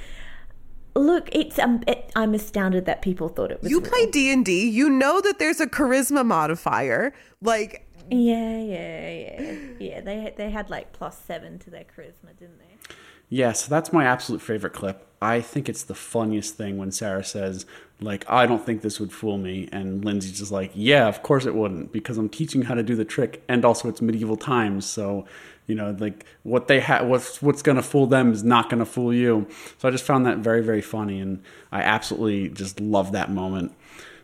Look, 0.96 1.30
it's 1.32 1.58
um, 1.60 1.84
it, 1.88 2.12
I'm 2.16 2.34
astounded 2.34 2.86
that 2.86 3.02
people 3.02 3.30
thought 3.30 3.52
it 3.52 3.62
was. 3.62 3.72
you 3.72 3.80
real. 3.80 3.90
play 3.90 4.06
D&D, 4.06 4.70
you 4.70 4.90
know 4.90 5.22
that 5.22 5.40
there's 5.40 5.60
a 5.60 5.68
charisma 5.68 6.26
modifier. 6.26 7.14
Like 7.42 7.88
Yeah, 8.10 8.60
yeah, 8.60 9.10
yeah, 9.10 9.56
yeah. 9.80 10.02
They 10.02 10.34
they 10.38 10.52
had 10.52 10.70
like 10.70 10.94
plus 10.94 11.18
seven 11.18 11.60
to 11.60 11.70
their 11.70 11.84
charisma, 11.84 12.38
didn't 12.38 12.60
they? 12.60 12.96
Yeah, 13.30 13.54
so 13.54 13.70
that's 13.70 13.92
my 13.92 14.06
absolute 14.06 14.42
favorite 14.42 14.74
clip. 14.74 15.08
I 15.24 15.40
think 15.40 15.70
it's 15.70 15.84
the 15.84 15.96
funniest 15.96 16.56
thing 16.56 16.78
when 16.78 16.92
Sarah 16.92 17.24
says, 17.24 17.66
like, 18.02 18.26
I 18.30 18.46
don't 18.46 18.64
think 18.64 18.82
this 18.82 19.00
would 19.00 19.14
fool 19.14 19.38
me. 19.38 19.70
And 19.72 20.04
Lindsay's 20.04 20.38
just 20.38 20.52
like, 20.52 20.72
yeah, 20.76 21.08
of 21.08 21.24
course 21.24 21.46
it 21.46 21.56
wouldn't, 21.56 21.94
because 21.94 22.18
I'm 22.18 22.28
teaching 22.28 22.64
how 22.64 22.76
to 22.76 22.84
do 22.84 22.96
the 22.96 23.06
trick. 23.06 23.42
And 23.48 23.64
also 23.64 23.88
it's 23.88 24.02
medieval 24.02 24.36
times. 24.36 24.86
So, 24.86 25.26
you 25.66 25.76
know, 25.76 25.96
like 25.98 26.26
what 26.44 26.68
they 26.68 26.82
have, 26.82 27.08
what's, 27.08 27.42
what's 27.42 27.62
going 27.62 27.78
to 27.78 27.82
fool 27.82 28.06
them 28.06 28.34
is 28.34 28.44
not 28.44 28.70
going 28.70 28.80
to 28.80 28.86
fool 28.86 29.14
you. 29.14 29.48
So 29.78 29.88
I 29.88 29.92
just 29.92 30.04
found 30.04 30.26
that 30.26 30.40
very, 30.40 30.62
very 30.62 30.82
funny. 30.82 31.22
And 31.22 31.42
I 31.72 31.82
absolutely 31.82 32.50
just 32.50 32.82
love 32.82 33.14
that 33.14 33.32
moment. 33.32 33.74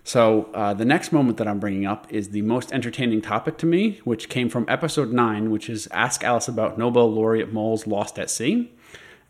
So, 0.04 0.50
uh, 0.54 0.74
the 0.74 0.86
next 0.86 1.12
moment 1.12 1.38
that 1.38 1.48
I'm 1.48 1.60
bringing 1.60 1.86
up 1.86 2.08
is 2.12 2.30
the 2.30 2.42
most 2.42 2.72
entertaining 2.72 3.22
topic 3.22 3.58
to 3.60 3.66
me, 3.66 4.00
which 4.06 4.28
came 4.28 4.50
from 4.50 4.66
episode 4.68 5.12
9, 5.12 5.52
which 5.52 5.70
is 5.70 5.88
Ask 5.92 6.24
Alice 6.24 6.48
About 6.48 6.80
Nobel 6.80 7.12
Laureate 7.12 7.54
Moles 7.54 7.86
Lost 7.86 8.18
at 8.18 8.30
Sea. 8.30 8.72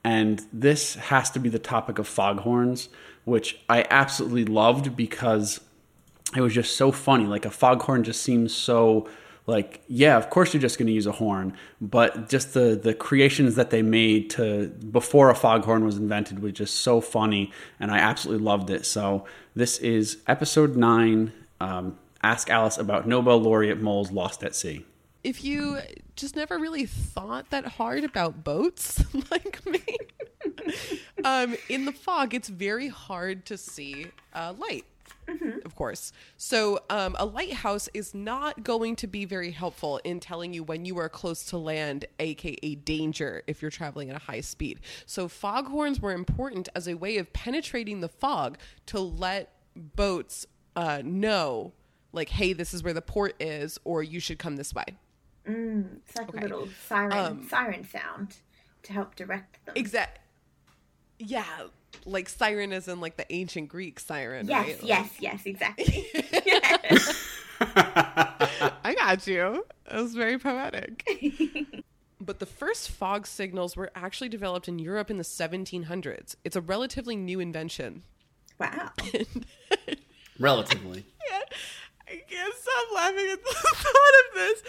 And 0.03 0.41
this 0.53 0.95
has 0.95 1.29
to 1.31 1.39
be 1.39 1.49
the 1.49 1.59
topic 1.59 1.99
of 1.99 2.07
foghorns, 2.07 2.89
which 3.25 3.59
I 3.67 3.85
absolutely 3.89 4.45
loved 4.45 4.95
because 4.95 5.59
it 6.35 6.41
was 6.41 6.53
just 6.53 6.77
so 6.77 6.91
funny. 6.91 7.25
Like 7.25 7.45
a 7.45 7.51
foghorn 7.51 8.03
just 8.03 8.21
seems 8.21 8.53
so 8.53 9.09
like 9.45 9.81
yeah, 9.87 10.15
of 10.15 10.29
course 10.29 10.53
you're 10.53 10.61
just 10.61 10.77
going 10.77 10.87
to 10.87 10.93
use 10.93 11.07
a 11.07 11.11
horn, 11.11 11.53
but 11.81 12.29
just 12.29 12.53
the 12.53 12.79
the 12.81 12.93
creations 12.93 13.55
that 13.55 13.71
they 13.71 13.81
made 13.81 14.29
to 14.31 14.67
before 14.67 15.29
a 15.31 15.35
foghorn 15.35 15.83
was 15.83 15.97
invented 15.97 16.39
was 16.39 16.53
just 16.53 16.75
so 16.75 17.01
funny, 17.01 17.51
and 17.79 17.91
I 17.91 17.97
absolutely 17.97 18.45
loved 18.45 18.69
it. 18.69 18.85
So 18.85 19.25
this 19.55 19.79
is 19.79 20.19
episode 20.27 20.75
nine. 20.75 21.33
Um, 21.59 21.97
Ask 22.21 22.49
Alice 22.49 22.77
about 22.77 23.07
Nobel 23.07 23.41
laureate 23.41 23.81
moles 23.81 24.11
lost 24.11 24.43
at 24.43 24.53
sea. 24.55 24.85
if 25.23 25.43
you 25.43 25.79
just 26.19 26.35
never 26.35 26.57
really 26.57 26.85
thought 26.85 27.49
that 27.49 27.65
hard 27.65 28.03
about 28.03 28.43
boats 28.43 29.03
like 29.31 29.65
me. 29.65 29.83
Um, 31.23 31.55
in 31.67 31.85
the 31.85 31.91
fog 31.91 32.33
it's 32.33 32.49
very 32.49 32.87
hard 32.87 33.45
to 33.47 33.57
see 33.57 34.07
uh, 34.33 34.53
light 34.57 34.85
of 35.65 35.75
course. 35.75 36.11
So 36.37 36.79
um, 36.89 37.15
a 37.19 37.25
lighthouse 37.25 37.89
is 37.93 38.13
not 38.13 38.63
going 38.63 38.95
to 38.97 39.07
be 39.07 39.25
very 39.25 39.51
helpful 39.51 39.99
in 40.03 40.19
telling 40.19 40.53
you 40.53 40.63
when 40.63 40.85
you 40.85 40.97
are 40.97 41.09
close 41.09 41.43
to 41.45 41.57
land 41.57 42.05
aka 42.19 42.75
danger 42.75 43.43
if 43.47 43.61
you're 43.61 43.71
traveling 43.71 44.09
at 44.09 44.15
a 44.15 44.19
high 44.19 44.41
speed. 44.41 44.79
So 45.05 45.27
foghorns 45.27 45.99
were 45.99 46.13
important 46.13 46.69
as 46.75 46.87
a 46.87 46.95
way 46.95 47.17
of 47.17 47.31
penetrating 47.33 47.99
the 47.99 48.09
fog 48.09 48.57
to 48.87 48.99
let 48.99 49.53
boats 49.75 50.45
uh, 50.75 51.01
know 51.03 51.73
like 52.11 52.29
hey 52.29 52.53
this 52.53 52.73
is 52.73 52.83
where 52.83 52.93
the 52.93 53.01
port 53.01 53.35
is 53.39 53.79
or 53.83 54.01
you 54.01 54.19
should 54.19 54.39
come 54.39 54.55
this 54.55 54.73
way 54.73 54.85
It's 56.05 56.15
like 56.15 56.29
Okay. 56.29 56.37
a 56.39 56.41
little 56.41 56.67
siren 56.87 57.11
Um, 57.13 57.47
siren 57.49 57.87
sound 57.87 58.37
to 58.83 58.93
help 58.93 59.15
direct 59.15 59.65
them. 59.65 59.73
Exact. 59.77 60.19
Yeah, 61.17 61.43
like 62.05 62.29
siren 62.29 62.71
is 62.71 62.87
in 62.87 63.01
like 63.01 63.17
the 63.17 63.25
ancient 63.33 63.67
Greek 63.69 63.99
siren. 63.99 64.47
yes, 64.47 64.67
right? 64.67 64.83
yes, 64.83 65.09
yes, 65.19 65.45
exactly. 65.45 66.05
I 67.61 68.95
got 68.97 69.27
you. 69.27 69.65
It 69.91 69.95
was 69.95 70.15
very 70.15 70.37
poetic. 70.39 71.05
but 72.21 72.39
the 72.39 72.45
first 72.45 72.89
fog 72.89 73.27
signals 73.27 73.75
were 73.75 73.91
actually 73.95 74.29
developed 74.29 74.67
in 74.67 74.79
Europe 74.79 75.09
in 75.11 75.17
the 75.17 75.23
1700s. 75.23 76.35
It's 76.45 76.55
a 76.55 76.61
relatively 76.61 77.15
new 77.17 77.39
invention. 77.39 78.03
wow. 78.59 78.91
Relatively. 80.39 81.05
I 82.07 82.21
can't 82.27 82.53
stop 82.55 82.85
laughing 82.95 83.29
at 83.31 83.43
the 83.43 83.53
thought 83.53 84.15
of 84.29 84.35
this. 84.35 84.63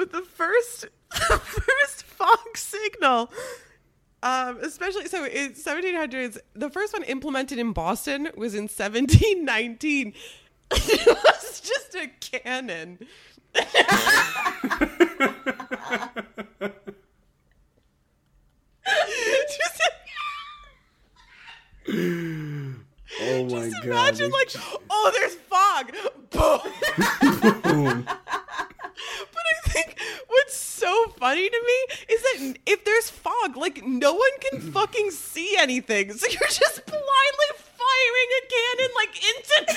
But 0.00 0.12
the 0.12 0.22
first, 0.22 0.86
the 1.10 1.36
first 1.36 2.04
fog 2.04 2.56
signal, 2.56 3.30
um, 4.22 4.56
especially 4.62 5.08
so 5.08 5.26
in 5.26 5.52
1700s, 5.52 6.38
the 6.54 6.70
first 6.70 6.94
one 6.94 7.02
implemented 7.02 7.58
in 7.58 7.74
Boston 7.74 8.30
was 8.34 8.54
in 8.54 8.62
1719. 8.62 10.14
it 10.70 11.06
was 11.06 11.60
just 11.60 11.94
a 11.96 12.08
cannon. 12.18 12.98
just, 19.50 19.82
Oh 23.20 23.44
my 23.44 23.68
just 23.68 23.84
imagine 23.84 24.30
like, 24.30 24.50
oh, 24.88 25.12
there's 25.14 25.34
fog. 25.34 25.92
Boom 27.60 28.08
I 29.50 29.68
think 29.68 29.98
what's 30.28 30.56
so 30.56 31.09
funny 31.20 31.48
to 31.48 31.62
me 31.66 32.14
is 32.14 32.22
that 32.22 32.56
if 32.66 32.84
there's 32.84 33.10
fog, 33.10 33.56
like 33.56 33.84
no 33.84 34.14
one 34.14 34.30
can 34.40 34.60
mm. 34.60 34.72
fucking 34.72 35.10
see 35.10 35.54
anything. 35.58 36.12
So 36.14 36.26
you're 36.26 36.48
just 36.48 36.84
blindly 36.86 37.50
firing 37.56 38.30
a 38.38 38.42
cannon 38.50 38.90
like 38.96 39.14
into 39.28 39.76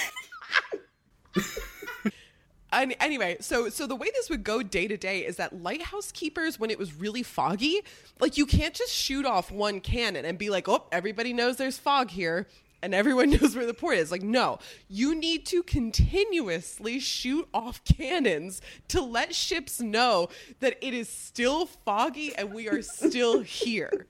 An- 2.71 2.93
anyway, 2.93 3.37
so 3.39 3.69
so 3.69 3.85
the 3.85 3.95
way 3.95 4.09
this 4.15 4.29
would 4.29 4.43
go 4.43 4.63
day 4.63 4.87
to 4.87 4.97
day 4.97 5.19
is 5.19 5.35
that 5.35 5.61
lighthouse 5.61 6.11
keepers, 6.11 6.59
when 6.59 6.71
it 6.71 6.79
was 6.79 6.95
really 6.95 7.21
foggy, 7.21 7.81
like 8.19 8.35
you 8.37 8.47
can't 8.47 8.73
just 8.73 8.91
shoot 8.91 9.25
off 9.25 9.51
one 9.51 9.79
cannon 9.79 10.25
and 10.25 10.39
be 10.39 10.49
like, 10.49 10.67
oh, 10.67 10.87
everybody 10.91 11.33
knows 11.33 11.57
there's 11.57 11.77
fog 11.77 12.09
here 12.09 12.47
and 12.83 12.93
everyone 12.93 13.29
knows 13.41 13.55
where 13.55 13.65
the 13.65 13.73
port 13.73 13.97
is. 13.97 14.11
Like, 14.11 14.21
no, 14.21 14.59
you 14.87 15.15
need 15.15 15.45
to 15.47 15.63
continuously 15.63 16.99
shoot 16.99 17.47
off 17.53 17.83
cannons 17.85 18.61
to 18.89 19.01
let 19.01 19.33
ships 19.33 19.79
know 19.79 20.29
that 20.59 20.77
it 20.81 20.93
is 20.93 21.09
still 21.09 21.65
foggy 21.65 22.35
and 22.35 22.53
we 22.53 22.67
are 22.67 22.83
still 22.83 23.39
here. 23.41 24.05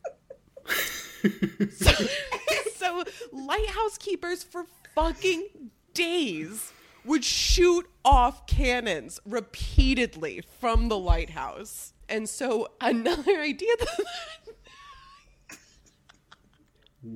so, 1.72 1.92
so 2.76 3.04
lighthouse 3.32 3.98
keepers 3.98 4.44
for 4.44 4.66
fucking 4.96 5.72
days 5.94 6.72
would 7.06 7.24
shoot 7.24 7.88
off 8.04 8.48
cannons 8.48 9.20
repeatedly 9.26 10.42
from 10.60 10.88
the 10.88 10.98
lighthouse. 10.98 11.94
And 12.10 12.28
so 12.28 12.70
another 12.82 13.40
idea 13.40 13.76
that 13.80 14.06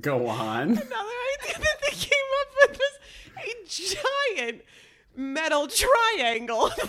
Go 0.01 0.27
on. 0.27 0.61
another 0.71 0.83
idea 0.89 1.59
that 1.59 1.77
they 1.81 1.91
came 1.95 2.29
up 2.41 2.47
with 2.61 2.77
was 2.77 2.99
a 3.37 3.39
giant 4.43 4.61
metal 5.15 5.67
triangle. 5.67 6.69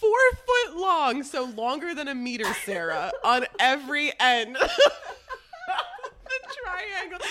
Four 0.00 0.18
foot 0.44 0.76
long, 0.76 1.22
so 1.22 1.44
longer 1.44 1.94
than 1.94 2.08
a 2.08 2.14
meter, 2.14 2.52
Sarah, 2.64 3.12
on 3.22 3.46
every 3.60 4.12
end. 4.18 4.56
the 4.56 4.70
triangle. 6.64 7.18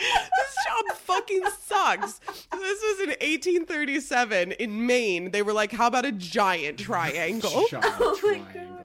this 0.00 0.56
job 0.66 0.96
fucking 0.96 1.42
sucks. 1.62 2.18
This 2.18 2.82
was 2.82 3.00
in 3.00 3.10
1837 3.10 4.52
in 4.52 4.86
Maine. 4.86 5.30
They 5.30 5.42
were 5.42 5.52
like, 5.52 5.72
how 5.72 5.86
about 5.86 6.04
a 6.04 6.12
giant 6.12 6.78
triangle? 6.78 7.64
Oh 7.72 8.84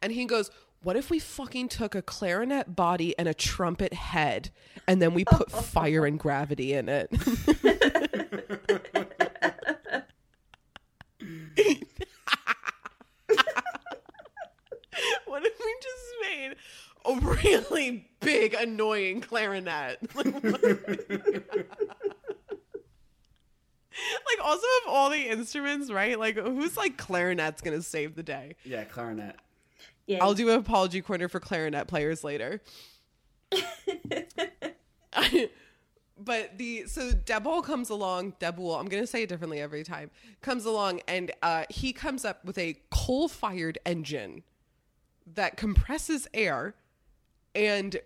and 0.00 0.12
he 0.12 0.24
goes, 0.24 0.50
what 0.82 0.96
if 0.96 1.10
we 1.10 1.20
fucking 1.20 1.68
took 1.68 1.94
a 1.94 2.02
clarinet 2.02 2.74
body 2.74 3.16
and 3.16 3.28
a 3.28 3.34
trumpet 3.34 3.92
head 3.92 4.50
and 4.88 5.00
then 5.00 5.14
we 5.14 5.24
put 5.24 5.50
fire 5.50 6.04
and 6.04 6.18
gravity 6.18 6.72
in 6.72 6.88
it? 6.88 7.08
what 15.26 15.44
if 15.46 15.58
we 15.58 15.76
just 15.80 16.14
made 16.22 16.54
a 17.04 17.14
really 17.16 18.08
big, 18.20 18.54
annoying 18.54 19.20
clarinet? 19.20 19.98
like 20.24 20.26
also 24.42 24.66
of 24.84 24.88
all 24.88 25.10
the 25.10 25.28
instruments, 25.28 25.90
right? 25.90 26.18
Like 26.18 26.36
who's 26.36 26.76
like 26.76 26.96
clarinet's 26.96 27.60
gonna 27.60 27.82
save 27.82 28.14
the 28.14 28.22
day? 28.22 28.56
Yeah, 28.64 28.84
clarinet. 28.84 29.36
Yeah. 30.06 30.18
I'll 30.22 30.34
do 30.34 30.50
an 30.50 30.58
apology 30.58 31.00
corner 31.00 31.28
for 31.28 31.40
clarinet 31.40 31.86
players 31.86 32.24
later. 32.24 32.60
but 36.18 36.58
the 36.58 36.86
so 36.86 37.10
Debol 37.10 37.64
comes 37.64 37.90
along, 37.90 38.32
Debul, 38.40 38.78
I'm 38.78 38.86
gonna 38.86 39.06
say 39.06 39.22
it 39.22 39.28
differently 39.28 39.60
every 39.60 39.84
time, 39.84 40.10
comes 40.40 40.64
along 40.64 41.00
and 41.06 41.30
uh, 41.42 41.64
he 41.68 41.92
comes 41.92 42.24
up 42.24 42.44
with 42.44 42.58
a 42.58 42.76
coal 42.90 43.28
fired 43.28 43.78
engine 43.84 44.42
that 45.34 45.56
compresses 45.56 46.26
air 46.34 46.74
and 47.54 48.00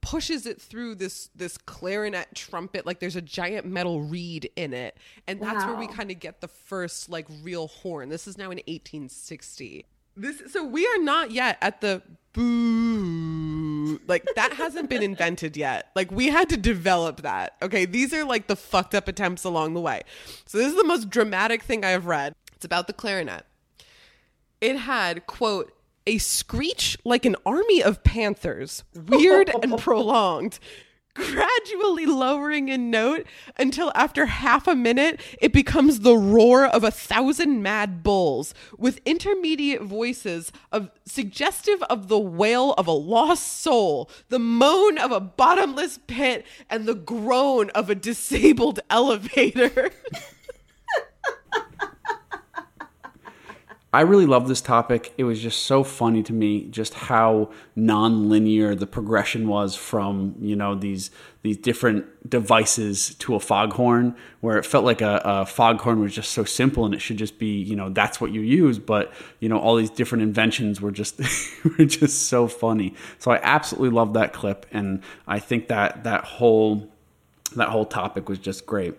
pushes 0.00 0.46
it 0.46 0.60
through 0.60 0.94
this 0.94 1.30
this 1.34 1.58
clarinet 1.58 2.28
trumpet 2.34 2.86
like 2.86 3.00
there's 3.00 3.16
a 3.16 3.22
giant 3.22 3.66
metal 3.66 4.02
reed 4.02 4.50
in 4.56 4.72
it. 4.72 4.96
And 5.26 5.40
that's 5.40 5.64
where 5.64 5.74
we 5.76 5.88
kind 5.88 6.10
of 6.10 6.20
get 6.20 6.40
the 6.40 6.48
first 6.48 7.08
like 7.08 7.26
real 7.42 7.68
horn. 7.68 8.08
This 8.08 8.26
is 8.28 8.38
now 8.38 8.50
in 8.50 8.58
1860 8.58 9.86
this 10.16 10.42
so 10.52 10.64
we 10.64 10.86
are 10.86 10.98
not 10.98 11.30
yet 11.30 11.58
at 11.60 11.80
the 11.80 12.02
boo 12.32 14.00
like 14.08 14.24
that 14.34 14.52
hasn't 14.54 14.88
been 14.88 15.02
invented 15.02 15.56
yet. 15.56 15.90
Like 15.94 16.10
we 16.10 16.28
had 16.28 16.48
to 16.50 16.56
develop 16.56 17.22
that. 17.22 17.56
Okay 17.62 17.84
these 17.84 18.12
are 18.14 18.24
like 18.24 18.46
the 18.46 18.56
fucked 18.56 18.94
up 18.94 19.08
attempts 19.08 19.44
along 19.44 19.74
the 19.74 19.80
way. 19.80 20.02
So 20.46 20.58
this 20.58 20.68
is 20.68 20.76
the 20.76 20.84
most 20.84 21.10
dramatic 21.10 21.62
thing 21.62 21.84
i 21.84 21.90
have 21.90 22.06
read. 22.06 22.34
It's 22.54 22.64
about 22.64 22.86
the 22.86 22.92
clarinet. 22.92 23.44
It 24.60 24.76
had 24.76 25.26
quote 25.26 25.72
a 26.06 26.18
screech 26.18 26.96
like 27.04 27.24
an 27.24 27.36
army 27.44 27.82
of 27.82 28.02
panthers 28.04 28.84
weird 28.94 29.50
and 29.62 29.78
prolonged 29.78 30.58
gradually 31.16 32.04
lowering 32.04 32.68
in 32.68 32.90
note 32.90 33.26
until 33.56 33.90
after 33.94 34.26
half 34.26 34.68
a 34.68 34.74
minute 34.74 35.18
it 35.40 35.52
becomes 35.52 36.00
the 36.00 36.16
roar 36.16 36.66
of 36.66 36.84
a 36.84 36.90
thousand 36.90 37.62
mad 37.62 38.02
bulls 38.02 38.52
with 38.76 39.00
intermediate 39.06 39.80
voices 39.82 40.52
of 40.70 40.90
suggestive 41.06 41.82
of 41.84 42.08
the 42.08 42.18
wail 42.18 42.74
of 42.74 42.86
a 42.86 42.92
lost 42.92 43.62
soul 43.62 44.10
the 44.28 44.38
moan 44.38 44.98
of 44.98 45.10
a 45.10 45.20
bottomless 45.20 45.98
pit 46.06 46.44
and 46.68 46.86
the 46.86 46.94
groan 46.94 47.70
of 47.70 47.88
a 47.88 47.94
disabled 47.94 48.78
elevator 48.90 49.90
I 53.92 54.00
really 54.00 54.26
love 54.26 54.48
this 54.48 54.60
topic. 54.60 55.14
It 55.16 55.24
was 55.24 55.40
just 55.40 55.62
so 55.62 55.82
funny 55.82 56.22
to 56.24 56.32
me 56.32 56.64
just 56.66 56.92
how 56.92 57.50
non-linear 57.76 58.74
the 58.74 58.86
progression 58.86 59.48
was 59.48 59.74
from, 59.74 60.34
you 60.40 60.56
know, 60.56 60.74
these 60.74 61.10
these 61.42 61.56
different 61.56 62.28
devices 62.28 63.14
to 63.14 63.36
a 63.36 63.40
foghorn 63.40 64.16
where 64.40 64.58
it 64.58 64.66
felt 64.66 64.84
like 64.84 65.00
a, 65.00 65.22
a 65.24 65.46
foghorn 65.46 66.00
was 66.00 66.12
just 66.12 66.32
so 66.32 66.42
simple 66.44 66.84
and 66.84 66.92
it 66.92 66.98
should 66.98 67.16
just 67.16 67.38
be, 67.38 67.62
you 67.62 67.76
know, 67.76 67.88
that's 67.88 68.20
what 68.20 68.32
you 68.32 68.40
use, 68.40 68.78
but 68.80 69.12
you 69.38 69.48
know, 69.48 69.58
all 69.58 69.76
these 69.76 69.90
different 69.90 70.22
inventions 70.22 70.80
were 70.80 70.90
just 70.90 71.20
were 71.78 71.84
just 71.84 72.28
so 72.28 72.48
funny. 72.48 72.92
So 73.18 73.30
I 73.30 73.40
absolutely 73.42 73.90
love 73.90 74.14
that 74.14 74.32
clip 74.32 74.66
and 74.72 75.00
I 75.28 75.38
think 75.38 75.68
that 75.68 76.04
that 76.04 76.24
whole 76.24 76.90
that 77.54 77.68
whole 77.68 77.86
topic 77.86 78.28
was 78.28 78.40
just 78.40 78.66
great. 78.66 78.94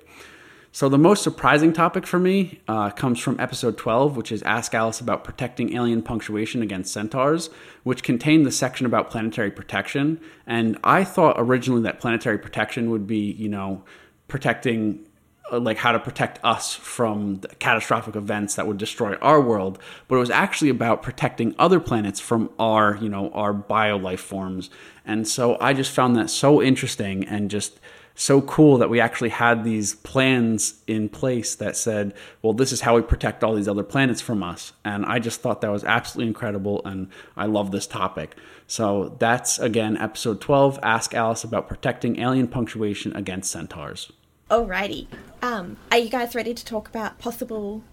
So 0.78 0.90
the 0.90 1.00
most 1.00 1.24
surprising 1.24 1.74
topic 1.74 2.06
for 2.06 2.20
me 2.20 2.60
uh, 2.68 2.92
comes 2.92 3.18
from 3.18 3.40
episode 3.40 3.80
12, 3.80 4.16
which 4.16 4.32
is 4.32 4.44
Ask 4.44 4.76
Alice 4.76 5.02
about 5.02 5.24
protecting 5.24 5.76
alien 5.76 6.04
punctuation 6.04 6.62
against 6.62 6.94
centaurs, 6.94 7.50
which 7.82 8.04
contained 8.04 8.46
the 8.46 8.52
section 8.52 8.86
about 8.86 9.10
planetary 9.10 9.50
protection. 9.50 10.22
And 10.46 10.78
I 10.84 11.04
thought 11.04 11.38
originally 11.40 11.82
that 11.82 12.00
planetary 12.00 12.38
protection 12.38 12.92
would 12.92 13.08
be, 13.08 13.32
you 13.32 13.50
know, 13.50 13.86
protecting 14.28 15.04
uh, 15.52 15.60
like 15.60 15.78
how 15.78 15.94
to 15.94 16.00
protect 16.00 16.40
us 16.44 16.76
from 16.76 17.42
catastrophic 17.58 18.16
events 18.16 18.54
that 18.54 18.68
would 18.68 18.78
destroy 18.78 19.16
our 19.16 19.40
world 19.40 19.80
but 20.10 20.18
it 20.18 20.20
was 20.20 20.30
actually 20.30 20.68
about 20.70 21.02
protecting 21.02 21.56
other 21.58 21.80
planets 21.80 22.20
from 22.20 22.50
our 22.60 22.98
you 22.98 23.08
know 23.08 23.30
our 23.32 23.54
bio 23.54 23.96
life 23.96 24.20
forms 24.20 24.70
and 25.06 25.26
so 25.26 25.58
i 25.62 25.72
just 25.72 25.90
found 25.90 26.18
that 26.18 26.30
so 26.30 26.62
interesting 26.62 27.24
and 27.24 27.50
just 27.50 27.80
so 28.20 28.42
cool 28.42 28.80
that 28.80 28.90
we 28.90 29.00
actually 29.00 29.30
had 29.30 29.64
these 29.64 29.94
plans 29.96 30.82
in 30.88 31.08
place 31.08 31.54
that 31.56 31.78
said 31.78 32.14
well 32.42 32.52
this 32.52 32.72
is 32.72 32.82
how 32.82 32.96
we 32.96 33.02
protect 33.02 33.44
all 33.44 33.54
these 33.54 33.68
other 33.68 33.84
planets 33.84 34.22
from 34.22 34.42
us 34.42 34.74
and 34.84 35.06
i 35.06 35.20
just 35.20 35.40
thought 35.42 35.62
that 35.62 35.72
was 35.72 35.84
absolutely 35.84 36.28
incredible 36.28 36.82
and 36.84 37.08
i 37.36 37.46
love 37.46 37.70
this 37.72 37.86
topic 37.86 38.36
so 38.66 39.16
that's 39.20 39.60
again 39.60 39.96
episode 39.98 40.42
12 40.42 40.80
ask 40.82 41.14
alice 41.14 41.44
about 41.44 41.68
protecting 41.68 42.20
alien 42.20 42.48
punctuation 42.48 43.16
against 43.16 43.52
centaurs 43.52 44.12
Alrighty. 44.50 45.08
Um, 45.42 45.76
are 45.92 45.98
you 45.98 46.10
guys 46.10 46.34
ready 46.34 46.54
to 46.54 46.64
talk 46.66 46.88
about 46.88 47.20
possible 47.20 47.84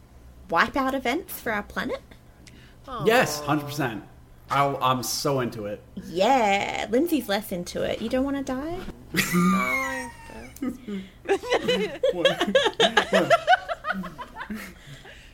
wipeout 0.49 0.95
events 0.95 1.41
for 1.41 1.51
our 1.51 1.65
planet? 1.65 2.01
Yes, 3.05 3.41
hundred 3.41 3.67
percent. 3.67 4.05
I'm 4.51 5.03
so 5.03 5.41
into 5.41 5.67
it. 5.67 5.83
Yeah, 6.07 6.87
Lindsay's 6.91 7.29
less 7.29 7.51
into 7.51 7.83
it. 7.83 8.01
You 8.01 8.09
don't 8.09 8.25
want 8.25 8.37
to 8.37 8.45
die? 8.45 8.79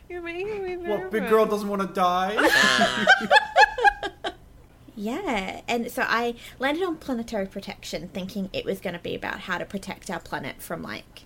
you're 0.09 0.23
making 0.23 0.63
me 0.63 0.77
What 0.77 1.11
big 1.11 1.29
girl 1.29 1.47
doesn't 1.47 1.69
want 1.69 1.83
to 1.83 1.89
die? 1.89 2.37
Yeah, 5.01 5.63
and 5.67 5.91
so 5.91 6.05
I 6.07 6.35
landed 6.59 6.85
on 6.85 6.97
planetary 6.97 7.47
protection 7.47 8.09
thinking 8.09 8.51
it 8.53 8.67
was 8.67 8.81
going 8.81 8.93
to 8.93 9.01
be 9.01 9.15
about 9.15 9.41
how 9.41 9.57
to 9.57 9.65
protect 9.65 10.11
our 10.11 10.21
planet 10.21 10.61
from 10.61 10.83
like 10.83 11.23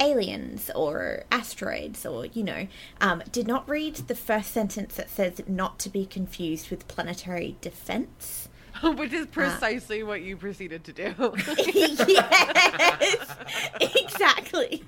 aliens 0.00 0.72
or 0.74 1.22
asteroids 1.30 2.04
or, 2.04 2.26
you 2.26 2.42
know, 2.42 2.66
um, 3.00 3.22
did 3.30 3.46
not 3.46 3.68
read 3.68 3.94
the 3.94 4.16
first 4.16 4.50
sentence 4.50 4.96
that 4.96 5.08
says 5.08 5.40
not 5.46 5.78
to 5.78 5.88
be 5.88 6.04
confused 6.04 6.68
with 6.68 6.88
planetary 6.88 7.56
defense. 7.60 8.48
which 8.96 9.12
is 9.12 9.26
precisely 9.26 10.02
what 10.02 10.22
you 10.22 10.36
proceeded 10.36 10.84
to 10.84 10.92
do 10.92 11.14
yes, 11.66 13.36
exactly. 13.80 14.82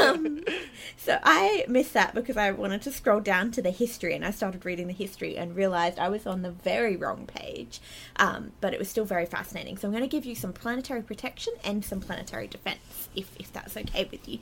um, 0.00 0.44
so 0.96 1.18
I 1.22 1.64
missed 1.68 1.94
that 1.94 2.14
because 2.14 2.36
I 2.36 2.50
wanted 2.50 2.82
to 2.82 2.92
scroll 2.92 3.20
down 3.20 3.50
to 3.52 3.62
the 3.62 3.70
history 3.70 4.14
and 4.14 4.24
I 4.24 4.30
started 4.30 4.64
reading 4.64 4.86
the 4.86 4.92
history 4.92 5.36
and 5.36 5.56
realized 5.56 5.98
I 5.98 6.08
was 6.08 6.26
on 6.26 6.42
the 6.42 6.50
very 6.50 6.96
wrong 6.96 7.26
page. 7.26 7.80
Um, 8.16 8.52
but 8.60 8.74
it 8.74 8.78
was 8.78 8.88
still 8.88 9.04
very 9.04 9.26
fascinating. 9.26 9.76
So 9.78 9.88
I'm 9.88 9.92
going 9.92 10.04
to 10.04 10.08
give 10.08 10.26
you 10.26 10.34
some 10.34 10.52
planetary 10.52 11.02
protection 11.02 11.54
and 11.64 11.84
some 11.84 12.00
planetary 12.00 12.46
defense, 12.46 13.08
if, 13.16 13.30
if 13.38 13.52
that's 13.52 13.76
okay 13.76 14.08
with 14.10 14.28
you. 14.28 14.40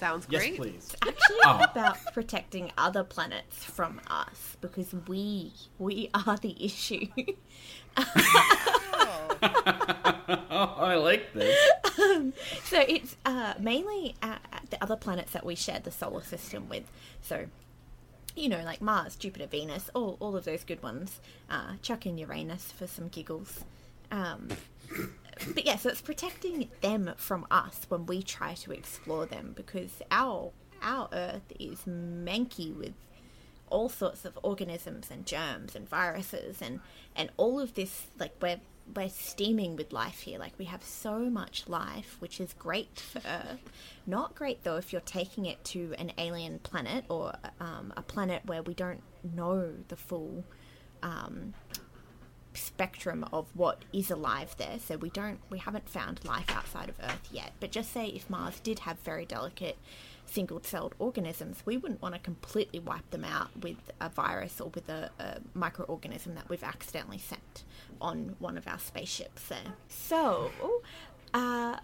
Sounds 0.00 0.26
yes, 0.28 0.40
great 0.42 0.56
please. 0.56 0.96
Actually, 1.02 1.36
Oh. 1.44 1.60
about 1.70 1.96
protecting 2.12 2.72
other 2.76 3.04
planets 3.04 3.62
from 3.64 4.00
us 4.08 4.56
because 4.60 4.92
we 5.06 5.52
we 5.78 6.10
are 6.14 6.36
the 6.38 6.56
issue. 6.64 7.06
Oh, 10.52 10.74
I 10.78 10.94
like 10.96 11.32
this. 11.32 11.56
So 12.64 12.80
it's 12.86 13.16
uh, 13.26 13.54
mainly 13.58 14.14
uh, 14.22 14.36
the 14.70 14.82
other 14.82 14.96
planets 14.96 15.32
that 15.32 15.44
we 15.44 15.54
share 15.54 15.80
the 15.80 15.90
solar 15.90 16.22
system 16.22 16.68
with. 16.68 16.84
So, 17.22 17.46
you 18.36 18.48
know, 18.48 18.62
like 18.64 18.80
Mars, 18.80 19.16
Jupiter, 19.16 19.46
Venus, 19.46 19.90
all, 19.94 20.16
all 20.20 20.36
of 20.36 20.44
those 20.44 20.64
good 20.64 20.82
ones. 20.82 21.20
Uh, 21.50 21.74
chuck 21.82 22.06
in 22.06 22.16
Uranus 22.18 22.70
for 22.72 22.86
some 22.86 23.08
giggles. 23.08 23.64
Um, 24.12 24.48
but 25.54 25.64
yeah, 25.64 25.76
so 25.76 25.88
it's 25.88 26.00
protecting 26.00 26.68
them 26.80 27.12
from 27.16 27.46
us 27.50 27.86
when 27.88 28.06
we 28.06 28.22
try 28.22 28.54
to 28.54 28.72
explore 28.72 29.26
them 29.26 29.52
because 29.56 30.02
our 30.10 30.52
our 30.82 31.08
Earth 31.12 31.52
is 31.58 31.80
manky 31.80 32.74
with 32.74 32.94
all 33.68 33.88
sorts 33.88 34.24
of 34.24 34.38
organisms 34.42 35.10
and 35.10 35.26
germs 35.26 35.76
and 35.76 35.88
viruses 35.88 36.60
and 36.60 36.80
and 37.14 37.30
all 37.36 37.60
of 37.60 37.74
this 37.74 38.06
like 38.18 38.34
we're 38.40 38.60
we're 38.94 39.08
steaming 39.08 39.76
with 39.76 39.92
life 39.92 40.20
here. 40.20 40.38
Like 40.38 40.52
we 40.58 40.64
have 40.66 40.82
so 40.82 41.18
much 41.30 41.68
life 41.68 42.16
which 42.18 42.40
is 42.40 42.52
great 42.54 42.98
for 42.98 43.20
earth. 43.26 43.60
Not 44.06 44.34
great 44.34 44.64
though 44.64 44.76
if 44.76 44.92
you're 44.92 45.00
taking 45.02 45.46
it 45.46 45.62
to 45.66 45.94
an 45.98 46.12
alien 46.18 46.58
planet 46.60 47.04
or 47.08 47.34
um, 47.60 47.92
a 47.96 48.02
planet 48.02 48.42
where 48.46 48.62
we 48.62 48.74
don't 48.74 49.02
know 49.34 49.72
the 49.88 49.96
full 49.96 50.44
um, 51.02 51.54
spectrum 52.54 53.24
of 53.32 53.46
what 53.54 53.84
is 53.92 54.10
alive 54.10 54.54
there. 54.58 54.78
So 54.78 54.96
we 54.96 55.10
don't 55.10 55.38
we 55.50 55.58
haven't 55.58 55.88
found 55.88 56.24
life 56.24 56.50
outside 56.50 56.88
of 56.88 56.96
earth 57.02 57.28
yet. 57.30 57.52
But 57.60 57.70
just 57.70 57.92
say 57.92 58.06
if 58.06 58.28
mars 58.28 58.60
did 58.60 58.80
have 58.80 58.98
very 59.00 59.24
delicate 59.24 59.78
single-celled 60.26 60.94
organisms 61.00 61.60
we 61.64 61.76
wouldn't 61.76 62.00
want 62.00 62.14
to 62.14 62.20
completely 62.20 62.78
wipe 62.78 63.10
them 63.10 63.24
out 63.24 63.48
with 63.62 63.90
a 64.00 64.08
virus 64.08 64.60
or 64.60 64.70
with 64.70 64.88
a, 64.88 65.10
a 65.18 65.40
microorganism 65.58 66.36
that 66.36 66.48
we've 66.48 66.62
accidentally 66.62 67.18
sent 67.18 67.64
on 68.00 68.36
one 68.38 68.56
of 68.56 68.68
our 68.68 68.78
spaceships 68.78 69.48
there. 69.48 69.74
So 69.88 70.52
uh, 71.34 71.78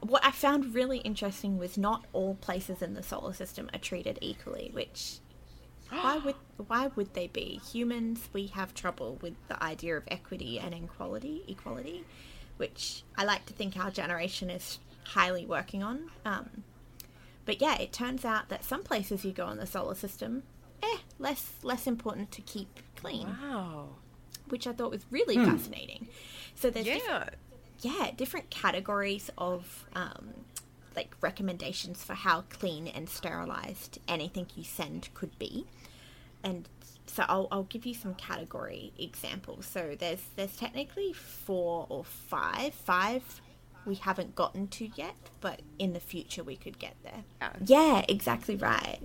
what 0.00 0.24
I 0.24 0.30
found 0.30 0.74
really 0.74 0.98
interesting 0.98 1.58
was 1.58 1.76
not 1.76 2.04
all 2.12 2.36
places 2.36 2.82
in 2.82 2.94
the 2.94 3.02
solar 3.02 3.32
system 3.32 3.68
are 3.72 3.80
treated 3.80 4.18
equally, 4.20 4.70
which 4.72 5.18
why 6.00 6.18
would 6.18 6.34
why 6.68 6.88
would 6.96 7.14
they 7.14 7.26
be? 7.28 7.60
Humans, 7.72 8.28
we 8.32 8.46
have 8.48 8.74
trouble 8.74 9.18
with 9.20 9.34
the 9.48 9.62
idea 9.62 9.96
of 9.96 10.04
equity 10.08 10.58
and 10.58 10.74
equality, 10.74 11.42
equality, 11.48 12.04
which 12.56 13.02
I 13.16 13.24
like 13.24 13.46
to 13.46 13.52
think 13.52 13.76
our 13.76 13.90
generation 13.90 14.48
is 14.50 14.78
highly 15.04 15.44
working 15.46 15.82
on. 15.82 16.10
Um, 16.24 16.64
but 17.44 17.60
yeah, 17.60 17.76
it 17.78 17.92
turns 17.92 18.24
out 18.24 18.48
that 18.48 18.64
some 18.64 18.82
places 18.82 19.24
you 19.24 19.32
go 19.32 19.48
in 19.50 19.58
the 19.58 19.66
solar 19.66 19.94
system, 19.96 20.44
eh, 20.82 20.98
less 21.18 21.52
less 21.62 21.86
important 21.86 22.30
to 22.32 22.42
keep 22.42 22.80
clean. 22.96 23.28
Wow. 23.42 23.88
Which 24.48 24.66
I 24.66 24.72
thought 24.72 24.90
was 24.90 25.04
really 25.10 25.36
fascinating. 25.44 26.08
So 26.54 26.70
there's 26.70 26.86
Yeah. 26.86 26.94
different, 26.94 27.30
yeah 27.80 28.10
different 28.16 28.50
categories 28.50 29.30
of 29.38 29.86
um, 29.94 30.34
like 30.94 31.14
recommendations 31.22 32.04
for 32.04 32.14
how 32.14 32.42
clean 32.42 32.86
and 32.86 33.08
sterilized 33.08 33.98
anything 34.06 34.46
you 34.54 34.62
send 34.62 35.08
could 35.14 35.36
be, 35.38 35.66
and 36.44 36.68
so 37.06 37.24
I'll, 37.28 37.48
I'll 37.50 37.64
give 37.64 37.84
you 37.84 37.94
some 37.94 38.14
category 38.14 38.92
examples. 38.98 39.66
So 39.66 39.96
there's 39.98 40.22
there's 40.36 40.56
technically 40.56 41.12
four 41.12 41.86
or 41.88 42.04
five. 42.04 42.74
Five 42.74 43.40
we 43.84 43.96
haven't 43.96 44.34
gotten 44.34 44.68
to 44.68 44.88
yet, 44.94 45.16
but 45.40 45.60
in 45.78 45.92
the 45.92 46.00
future 46.00 46.44
we 46.44 46.56
could 46.56 46.78
get 46.78 46.94
there. 47.02 47.24
Yeah. 47.40 47.52
Yeah, 47.64 48.04
exactly 48.08 48.56
right. 48.56 49.00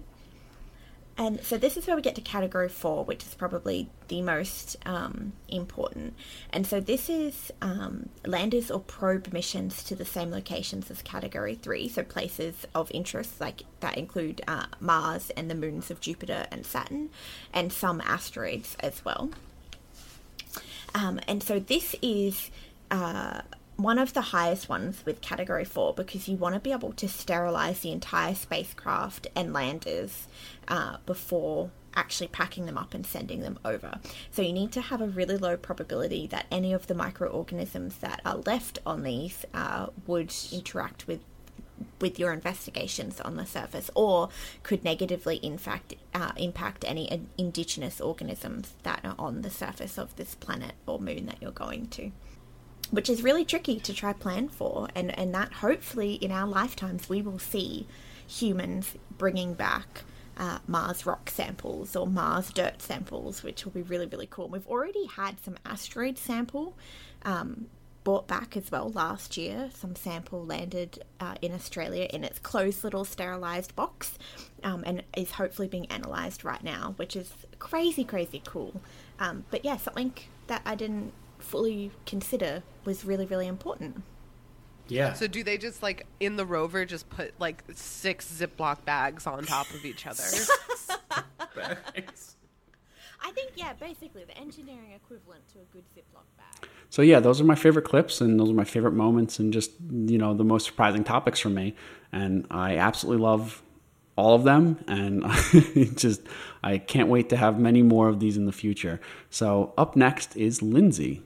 And 1.17 1.43
so 1.43 1.57
this 1.57 1.77
is 1.77 1.87
where 1.87 1.95
we 1.95 2.01
get 2.03 2.13
to 2.15 2.21
category 2.21 2.69
four, 2.69 3.03
which 3.03 3.23
is 3.23 3.33
probably 3.33 3.89
the 4.07 4.21
most 4.21 4.77
um, 4.85 5.33
important. 5.49 6.13
And 6.51 6.67
so 6.67 6.79
this 6.79 7.09
is 7.09 7.51
um, 7.59 8.09
landers 8.25 8.69
or 8.69 8.79
probe 8.79 9.33
missions 9.33 9.83
to 9.85 9.95
the 9.95 10.05
same 10.05 10.29
locations 10.29 10.91
as 10.91 11.01
category 11.01 11.55
three, 11.55 11.89
so 11.89 12.03
places 12.03 12.67
of 12.75 12.91
interest 12.91 13.41
like 13.41 13.63
that 13.79 13.97
include 13.97 14.41
uh, 14.47 14.67
Mars 14.79 15.31
and 15.31 15.49
the 15.49 15.55
moons 15.55 15.89
of 15.89 15.99
Jupiter 15.99 16.45
and 16.51 16.65
Saturn, 16.65 17.09
and 17.51 17.73
some 17.73 17.99
asteroids 18.01 18.77
as 18.79 19.03
well. 19.03 19.31
Um, 20.93 21.19
and 21.27 21.41
so 21.41 21.59
this 21.59 21.95
is 22.01 22.51
uh, 22.91 23.41
one 23.77 23.99
of 23.99 24.13
the 24.13 24.21
highest 24.21 24.67
ones 24.67 25.03
with 25.05 25.21
category 25.21 25.63
four 25.63 25.93
because 25.93 26.27
you 26.27 26.35
want 26.35 26.55
to 26.55 26.59
be 26.59 26.71
able 26.71 26.93
to 26.93 27.07
sterilize 27.07 27.79
the 27.79 27.91
entire 27.91 28.33
spacecraft 28.33 29.27
and 29.35 29.53
landers 29.53 30.27
uh, 30.67 30.97
before 31.05 31.69
actually 31.95 32.27
packing 32.27 32.65
them 32.65 32.77
up 32.77 32.93
and 32.93 33.05
sending 33.05 33.41
them 33.41 33.57
over. 33.63 33.99
So 34.31 34.41
you 34.41 34.53
need 34.53 34.71
to 34.73 34.81
have 34.81 35.01
a 35.01 35.07
really 35.07 35.37
low 35.37 35.57
probability 35.57 36.27
that 36.27 36.45
any 36.51 36.73
of 36.73 36.87
the 36.87 36.93
microorganisms 36.93 37.97
that 37.97 38.21
are 38.25 38.37
left 38.37 38.79
on 38.85 39.03
these 39.03 39.45
uh, 39.53 39.87
would 40.05 40.33
interact 40.51 41.07
with 41.07 41.21
with 42.01 42.17
your 42.17 42.33
investigations 42.33 43.21
on 43.21 43.37
the 43.37 43.45
surface 43.45 43.91
or 43.93 44.29
could 44.63 44.83
negatively 44.83 45.35
in 45.37 45.59
fact 45.59 45.93
uh, 46.15 46.31
impact 46.35 46.83
any 46.87 47.27
indigenous 47.37 48.01
organisms 48.01 48.73
that 48.81 48.99
are 49.03 49.13
on 49.19 49.43
the 49.43 49.49
surface 49.51 49.99
of 49.99 50.15
this 50.15 50.33
planet 50.33 50.73
or 50.87 50.99
moon 50.99 51.27
that 51.27 51.37
you're 51.39 51.51
going 51.51 51.85
to 51.87 52.11
which 52.91 53.09
is 53.09 53.23
really 53.23 53.45
tricky 53.45 53.79
to 53.79 53.93
try 53.93 54.13
plan 54.13 54.47
for 54.47 54.87
and 54.95 55.17
and 55.17 55.33
that 55.33 55.53
hopefully 55.53 56.13
in 56.15 56.31
our 56.31 56.47
lifetimes 56.47 57.09
we 57.09 57.21
will 57.21 57.39
see 57.39 57.85
humans 58.27 58.95
bringing 59.17 59.53
back 59.53 60.03
uh, 60.37 60.59
Mars 60.67 61.05
rock 61.05 61.29
samples 61.29 61.95
or 61.95 62.05
Mars 62.07 62.51
dirt 62.51 62.81
samples, 62.81 63.43
which 63.43 63.65
will 63.65 63.71
be 63.71 63.81
really, 63.81 64.05
really 64.05 64.27
cool. 64.29 64.47
We've 64.47 64.67
already 64.67 65.07
had 65.07 65.39
some 65.43 65.57
asteroid 65.65 66.17
sample 66.17 66.77
um, 67.23 67.67
brought 68.03 68.27
back 68.27 68.55
as 68.55 68.71
well 68.71 68.89
last 68.89 69.35
year. 69.35 69.69
Some 69.73 69.95
sample 69.95 70.45
landed 70.45 71.03
uh, 71.19 71.35
in 71.41 71.53
Australia 71.53 72.07
in 72.13 72.23
its 72.23 72.39
closed 72.39 72.83
little 72.83 73.03
sterilized 73.03 73.75
box 73.75 74.17
um, 74.63 74.83
and 74.85 75.03
is 75.15 75.31
hopefully 75.31 75.67
being 75.67 75.87
analyzed 75.87 76.43
right 76.45 76.63
now, 76.63 76.93
which 76.97 77.15
is 77.15 77.33
crazy, 77.57 78.03
crazy 78.03 78.41
cool. 78.45 78.79
Um, 79.19 79.45
but 79.49 79.65
yeah, 79.65 79.77
something 79.77 80.13
that 80.45 80.61
I 80.65 80.75
didn't 80.75 81.13
fully 81.39 81.91
consider 82.05 82.63
was 82.85 83.05
really, 83.05 83.25
really 83.25 83.47
important. 83.47 84.03
Yeah. 84.87 85.13
So 85.13 85.27
do 85.27 85.43
they 85.43 85.57
just 85.57 85.83
like 85.83 86.05
in 86.19 86.37
the 86.37 86.45
rover 86.45 86.85
just 86.85 87.09
put 87.09 87.33
like 87.39 87.63
six 87.73 88.25
Ziploc 88.31 88.85
bags 88.85 89.27
on 89.27 89.43
top 89.43 89.69
of 89.71 89.83
each 89.85 90.07
other? 90.07 90.23
I 93.19 93.31
think, 93.31 93.51
yeah, 93.55 93.73
basically 93.73 94.23
the 94.23 94.37
engineering 94.37 94.91
equivalent 94.95 95.41
to 95.53 95.59
a 95.59 95.65
good 95.73 95.83
Ziploc 95.95 96.23
bag. 96.37 96.69
So 96.89 97.01
yeah, 97.01 97.19
those 97.19 97.41
are 97.41 97.43
my 97.43 97.55
favorite 97.55 97.83
clips, 97.83 98.21
and 98.21 98.39
those 98.39 98.51
are 98.51 98.53
my 98.53 98.63
favorite 98.63 98.93
moments, 98.93 99.39
and 99.39 99.51
just 99.51 99.71
you 99.91 100.17
know 100.17 100.33
the 100.33 100.43
most 100.43 100.65
surprising 100.65 101.03
topics 101.03 101.39
for 101.39 101.49
me. 101.49 101.75
And 102.11 102.47
I 102.49 102.77
absolutely 102.77 103.21
love 103.21 103.61
all 104.17 104.35
of 104.35 104.43
them, 104.43 104.83
and 104.87 105.23
just 105.95 106.21
I 106.63 106.79
can't 106.79 107.07
wait 107.07 107.29
to 107.29 107.37
have 107.37 107.59
many 107.59 107.83
more 107.83 108.09
of 108.09 108.19
these 108.19 108.35
in 108.35 108.45
the 108.45 108.51
future. 108.51 108.99
So 109.29 109.73
up 109.77 109.95
next 109.95 110.35
is 110.35 110.61
Lindsay. 110.61 111.21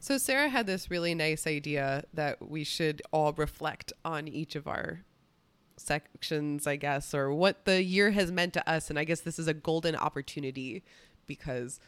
So 0.00 0.16
Sarah 0.16 0.48
had 0.48 0.66
this 0.66 0.90
really 0.90 1.14
nice 1.14 1.46
idea 1.46 2.04
that 2.14 2.48
we 2.48 2.62
should 2.62 3.02
all 3.12 3.32
reflect 3.32 3.92
on 4.04 4.28
each 4.28 4.54
of 4.54 4.68
our 4.68 5.00
sections, 5.76 6.66
I 6.66 6.76
guess, 6.76 7.14
or 7.14 7.32
what 7.32 7.64
the 7.64 7.82
year 7.82 8.12
has 8.12 8.30
meant 8.30 8.52
to 8.54 8.70
us. 8.70 8.90
And 8.90 8.98
I 8.98 9.04
guess 9.04 9.20
this 9.20 9.38
is 9.38 9.48
a 9.48 9.54
golden 9.54 9.96
opportunity 9.96 10.84
because 11.26 11.80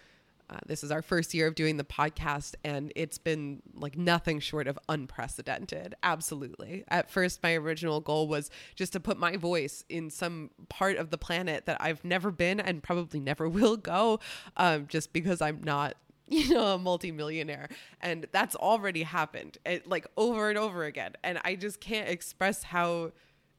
uh, 0.51 0.59
this 0.67 0.83
is 0.83 0.91
our 0.91 1.03
first 1.03 1.33
year 1.33 1.47
of 1.47 1.55
doing 1.55 1.77
the 1.77 1.85
podcast, 1.85 2.57
and 2.65 2.93
it's 2.97 3.19
been 3.19 3.63
like 3.75 3.97
nothing 3.97 4.41
short 4.41 4.67
of 4.67 4.79
unprecedented. 4.89 5.95
Absolutely. 6.03 6.85
At 6.89 7.09
first, 7.09 7.43
my 7.43 7.55
original 7.55 8.01
goal 8.01 8.27
was 8.27 8.51
just 8.75 8.93
to 8.95 9.01
put 9.01 9.17
my 9.17 9.37
voice 9.37 9.85
in 9.89 10.11
some 10.11 10.51
part 10.69 10.97
of 10.97 11.11
the 11.11 11.19
planet 11.19 11.67
that 11.67 11.77
I've 11.81 12.05
never 12.05 12.33
been 12.33 12.59
and 12.59 12.83
probably 12.83 13.21
never 13.21 13.49
will 13.49 13.77
go, 13.77 14.19
um, 14.57 14.87
just 14.89 15.13
because 15.13 15.41
I'm 15.41 15.61
not 15.63 15.95
you 16.27 16.55
know, 16.55 16.75
a 16.75 16.79
multimillionaire. 16.79 17.69
And 18.01 18.27
that's 18.33 18.55
already 18.57 19.03
happened 19.03 19.59
it, 19.65 19.87
like 19.87 20.07
over 20.17 20.49
and 20.49 20.59
over 20.59 20.85
again. 20.85 21.13
And 21.23 21.41
I 21.45 21.57
just 21.57 21.81
can't 21.81 22.09
express 22.09 22.65
how 22.65 23.13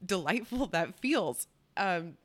delightful 0.05 0.67
that 0.67 0.99
feels. 0.99 1.47
Um, 1.77 2.15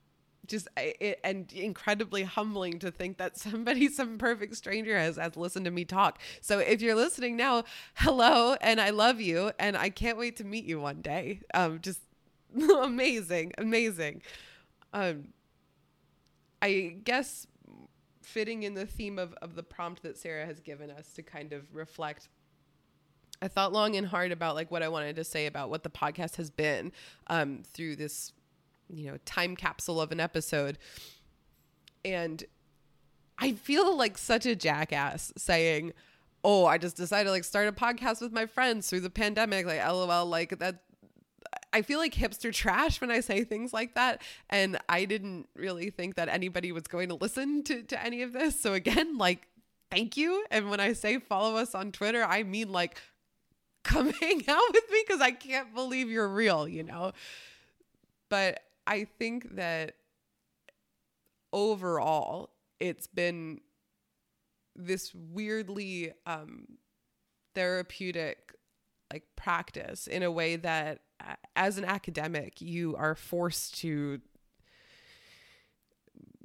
just 0.46 0.68
it, 0.76 1.20
and 1.24 1.52
incredibly 1.52 2.22
humbling 2.22 2.78
to 2.80 2.90
think 2.90 3.18
that 3.18 3.36
somebody, 3.38 3.88
some 3.92 4.18
perfect 4.18 4.56
stranger, 4.56 4.96
has 4.98 5.16
has 5.16 5.36
listened 5.36 5.64
to 5.64 5.70
me 5.70 5.84
talk. 5.84 6.20
So 6.40 6.58
if 6.58 6.80
you're 6.80 6.94
listening 6.94 7.36
now, 7.36 7.64
hello, 7.94 8.54
and 8.60 8.80
I 8.80 8.90
love 8.90 9.20
you, 9.20 9.52
and 9.58 9.76
I 9.76 9.90
can't 9.90 10.18
wait 10.18 10.36
to 10.36 10.44
meet 10.44 10.64
you 10.64 10.80
one 10.80 11.02
day. 11.02 11.40
Um, 11.54 11.80
just 11.80 12.00
amazing, 12.80 13.52
amazing. 13.58 14.22
Um, 14.92 15.28
I 16.62 16.96
guess 17.04 17.46
fitting 18.22 18.64
in 18.64 18.74
the 18.74 18.86
theme 18.86 19.18
of, 19.18 19.34
of 19.34 19.54
the 19.54 19.62
prompt 19.62 20.02
that 20.02 20.18
Sarah 20.18 20.46
has 20.46 20.60
given 20.60 20.90
us 20.90 21.12
to 21.14 21.22
kind 21.22 21.52
of 21.52 21.74
reflect. 21.74 22.28
I 23.40 23.48
thought 23.48 23.72
long 23.72 23.96
and 23.96 24.06
hard 24.06 24.32
about 24.32 24.54
like 24.54 24.70
what 24.70 24.82
I 24.82 24.88
wanted 24.88 25.16
to 25.16 25.24
say 25.24 25.46
about 25.46 25.70
what 25.70 25.82
the 25.82 25.90
podcast 25.90 26.36
has 26.36 26.50
been 26.50 26.92
um, 27.28 27.62
through 27.64 27.96
this, 27.96 28.32
you 28.88 29.10
know, 29.10 29.18
time 29.24 29.56
capsule 29.56 30.00
of 30.00 30.12
an 30.12 30.20
episode. 30.20 30.78
And 32.04 32.44
I 33.38 33.52
feel 33.52 33.96
like 33.96 34.16
such 34.18 34.46
a 34.46 34.56
jackass 34.56 35.32
saying, 35.36 35.92
"Oh, 36.44 36.66
I 36.66 36.78
just 36.78 36.96
decided 36.96 37.24
to 37.24 37.30
like 37.30 37.44
start 37.44 37.68
a 37.68 37.72
podcast 37.72 38.20
with 38.20 38.32
my 38.32 38.46
friends 38.46 38.88
through 38.88 39.00
the 39.00 39.10
pandemic." 39.10 39.66
Like, 39.66 39.84
lol, 39.86 40.26
like 40.26 40.58
that 40.58 40.82
I 41.72 41.82
feel 41.82 41.98
like 41.98 42.14
hipster 42.14 42.52
trash 42.52 43.00
when 43.00 43.10
I 43.10 43.20
say 43.20 43.44
things 43.44 43.72
like 43.72 43.94
that. 43.94 44.22
And 44.48 44.78
I 44.88 45.04
didn't 45.04 45.48
really 45.54 45.90
think 45.90 46.14
that 46.14 46.28
anybody 46.28 46.72
was 46.72 46.84
going 46.84 47.08
to 47.08 47.14
listen 47.14 47.62
to, 47.64 47.82
to 47.82 48.02
any 48.02 48.22
of 48.22 48.32
this. 48.32 48.58
So 48.58 48.72
again, 48.72 49.18
like, 49.18 49.46
thank 49.90 50.16
you. 50.16 50.44
And 50.50 50.70
when 50.70 50.80
I 50.80 50.94
say 50.94 51.18
follow 51.18 51.56
us 51.56 51.74
on 51.74 51.92
Twitter, 51.92 52.24
I 52.24 52.42
mean 52.44 52.72
like 52.72 53.00
come 53.84 54.10
hang 54.20 54.42
out 54.48 54.72
with 54.72 54.90
me 54.90 55.04
because 55.06 55.20
I 55.20 55.30
can't 55.32 55.74
believe 55.74 56.10
you're 56.10 56.28
real, 56.28 56.66
you 56.66 56.82
know? 56.82 57.12
But 58.28 58.60
I 58.86 59.04
think 59.04 59.56
that 59.56 59.94
overall, 61.52 62.50
it's 62.78 63.06
been 63.06 63.60
this 64.74 65.14
weirdly 65.14 66.12
um, 66.26 66.66
therapeutic 67.54 68.52
like 69.12 69.24
practice 69.36 70.06
in 70.06 70.22
a 70.22 70.30
way 70.30 70.56
that 70.56 71.00
as 71.54 71.78
an 71.78 71.84
academic 71.84 72.60
you 72.60 72.94
are 72.96 73.14
forced 73.14 73.78
to 73.78 74.20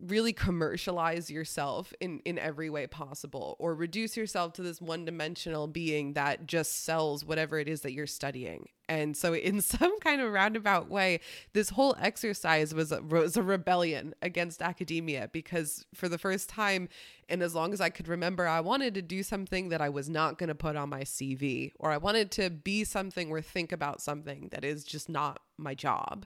really 0.02 0.34
commercialize 0.34 1.30
yourself 1.30 1.94
in 2.00 2.20
in 2.26 2.40
every 2.40 2.70
way 2.70 2.88
possible 2.88 3.56
or 3.60 3.76
reduce 3.76 4.18
yourself 4.18 4.54
to 4.54 4.64
this 4.64 4.82
one-dimensional 4.82 5.68
being 5.68 6.14
that 6.14 6.48
just 6.48 6.84
sells 6.84 7.24
whatever 7.24 7.60
it 7.60 7.68
is 7.68 7.82
that 7.82 7.94
you're 7.94 8.08
studying. 8.08 8.68
And 8.90 9.16
so 9.16 9.34
in 9.34 9.62
some 9.62 10.00
kind 10.00 10.22
of 10.22 10.32
roundabout 10.32 10.90
way 10.90 11.20
this 11.54 11.70
whole 11.70 11.96
exercise 12.00 12.74
was 12.74 12.92
a, 12.92 13.02
was 13.02 13.38
a 13.38 13.44
rebellion 13.44 14.16
against 14.22 14.62
academia 14.62 15.30
because 15.32 15.86
for 15.94 16.10
the 16.10 16.18
first 16.18 16.50
time 16.50 16.90
and 17.30 17.44
as 17.44 17.54
long 17.54 17.72
as 17.72 17.80
I 17.80 17.90
could 17.90 18.08
remember 18.08 18.48
I 18.48 18.62
wanted 18.62 18.96
to 18.96 19.02
do 19.02 19.22
something 19.22 19.70
that 19.70 19.82
I 19.82 19.90
was 19.90 20.10
not 20.10 20.38
going 20.38 20.50
to 20.50 20.56
put 20.56 20.76
on 20.76 20.90
my 20.90 21.02
CV 21.02 21.72
or 21.80 21.92
I 21.92 21.98
wanted 21.98 22.32
to 22.32 22.50
be 22.50 22.84
something 22.84 23.30
or 23.30 23.42
think 23.42 23.72
about 23.72 24.02
something 24.02 24.50
that 24.52 24.64
is 24.64 24.84
just 24.84 25.10
not 25.10 25.42
my 25.58 25.76
job. 25.76 26.26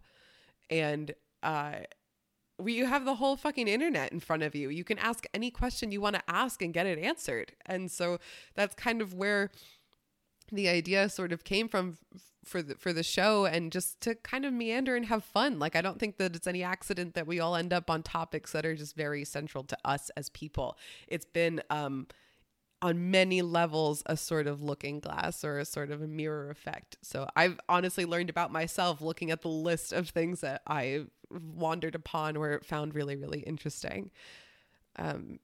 And 0.70 1.14
uh 1.44 1.80
we 2.58 2.74
you 2.74 2.86
have 2.86 3.06
the 3.06 3.15
whole 3.15 3.36
fucking 3.36 3.68
internet 3.68 4.12
in 4.12 4.20
front 4.20 4.44
of 4.44 4.56
you. 4.56 4.70
You 4.70 4.84
can 4.84 4.98
ask 4.98 5.26
any 5.34 5.52
question 5.52 5.91
you 5.91 6.02
want 6.02 6.15
to 6.15 6.24
ask 6.28 6.62
and 6.62 6.74
get 6.74 6.86
it 6.86 7.00
answered. 7.00 7.54
And 7.65 7.91
so 7.91 8.20
that's 8.56 8.76
kind 8.76 9.02
of 9.02 9.13
where 9.13 9.52
the 10.52 10.70
idea 10.70 11.10
sort 11.10 11.32
of 11.32 11.44
came 11.44 11.68
from 11.68 11.98
for 12.46 12.62
the 12.62 12.76
for 12.76 12.94
the 12.94 13.04
show 13.04 13.46
and 13.46 13.72
just 13.72 14.00
to 14.02 14.15
kind 14.15 14.46
of 14.46 14.54
meander 14.54 14.96
and 14.96 15.08
have 15.08 15.24
fun. 15.24 15.60
Like 15.60 15.76
I 15.76 15.82
don't 15.82 16.00
think 16.00 16.18
that 16.18 16.36
it's 16.36 16.48
any 16.48 16.63
accident 16.63 17.15
that 17.15 17.28
we 17.28 17.39
all 17.39 17.56
end 17.56 17.74
up 17.74 17.89
on 17.89 18.04
topics 18.04 18.52
that 18.52 18.65
are 18.65 18.76
just 18.76 18.96
very 18.96 19.26
central 19.26 19.63
to 19.65 19.78
us 19.84 20.12
as 20.15 20.30
people. 20.30 20.78
It's 21.08 21.26
been 21.26 21.62
um 21.70 22.08
on 22.82 23.10
many 23.10 23.41
levels 23.41 24.04
a 24.06 24.15
sort 24.15 24.46
of 24.46 24.62
looking 24.62 25.00
glass 25.00 25.44
or 25.44 25.58
a 25.58 25.65
sort 25.65 25.89
of 25.89 26.02
a 26.04 26.08
mirror 26.08 26.52
effect. 26.52 26.98
So 27.02 27.28
I've 27.36 27.60
honestly 27.68 28.06
learned 28.06 28.30
about 28.30 28.52
myself 28.52 29.02
looking 29.02 29.32
at 29.32 29.41
the 29.41 29.48
list 29.48 29.91
of 29.91 30.10
things 30.10 30.41
that 30.41 30.62
I 30.68 31.06
wandered 31.32 31.96
upon 31.96 32.38
or 32.38 32.62
found 32.64 32.96
really 32.96 33.16
really 33.16 33.40
interesting. 33.40 34.12
Um 34.98 35.40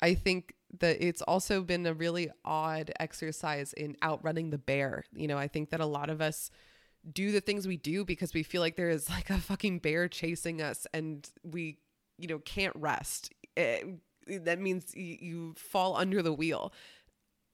I 0.00 0.14
think 0.14 0.54
that 0.80 1.04
it's 1.04 1.22
also 1.22 1.62
been 1.62 1.86
a 1.86 1.94
really 1.94 2.30
odd 2.44 2.90
exercise 2.98 3.72
in 3.72 3.96
outrunning 4.02 4.50
the 4.50 4.58
bear. 4.58 5.04
You 5.14 5.28
know, 5.28 5.38
I 5.38 5.46
think 5.46 5.70
that 5.70 5.80
a 5.80 5.86
lot 5.86 6.10
of 6.10 6.20
us 6.20 6.50
do 7.10 7.30
the 7.32 7.40
things 7.40 7.66
we 7.66 7.76
do 7.76 8.04
because 8.04 8.34
we 8.34 8.42
feel 8.42 8.60
like 8.60 8.76
there 8.76 8.88
is 8.88 9.08
like 9.10 9.30
a 9.30 9.38
fucking 9.38 9.78
bear 9.78 10.08
chasing 10.08 10.62
us 10.62 10.86
and 10.92 11.28
we, 11.44 11.78
you 12.18 12.26
know, 12.28 12.38
can't 12.38 12.74
rest. 12.76 13.32
It, 13.56 13.86
that 14.26 14.60
means 14.60 14.94
you, 14.94 15.16
you 15.20 15.54
fall 15.56 15.96
under 15.96 16.22
the 16.22 16.32
wheel 16.32 16.72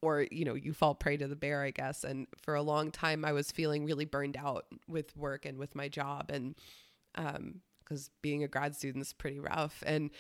or, 0.01 0.27
you 0.31 0.45
know, 0.45 0.55
you 0.55 0.73
fall 0.73 0.95
prey 0.95 1.17
to 1.17 1.27
the 1.27 1.37
bear, 1.37 1.63
I 1.63 1.71
guess. 1.71 2.05
And 2.05 2.29
for 2.41 2.55
a 2.55 2.63
long 2.63 2.91
time, 2.91 3.25
I 3.25 3.33
was 3.33 3.51
feeling 3.51 3.85
really 3.85 4.05
burned 4.05 4.37
out 4.37 4.67
with 4.87 5.17
work 5.17 5.45
and 5.45 5.59
with 5.59 5.75
my 5.75 5.89
job. 5.89 6.31
And, 6.31 6.55
um, 7.15 7.63
because 7.89 8.11
being 8.21 8.45
a 8.45 8.49
grad 8.49 8.77
student 8.77 9.03
is 9.03 9.13
pretty 9.13 9.41
rough. 9.41 9.83
And, 9.87 10.11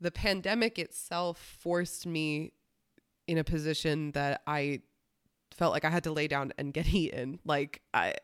the 0.00 0.10
pandemic 0.10 0.78
itself 0.78 1.38
forced 1.60 2.06
me 2.06 2.52
in 3.26 3.38
a 3.38 3.44
position 3.44 4.12
that 4.12 4.42
I 4.46 4.82
felt 5.50 5.72
like 5.72 5.84
I 5.84 5.90
had 5.90 6.04
to 6.04 6.12
lay 6.12 6.28
down 6.28 6.52
and 6.58 6.72
get 6.72 6.86
eaten. 6.92 7.40
Like 7.44 7.80
I 7.92 8.14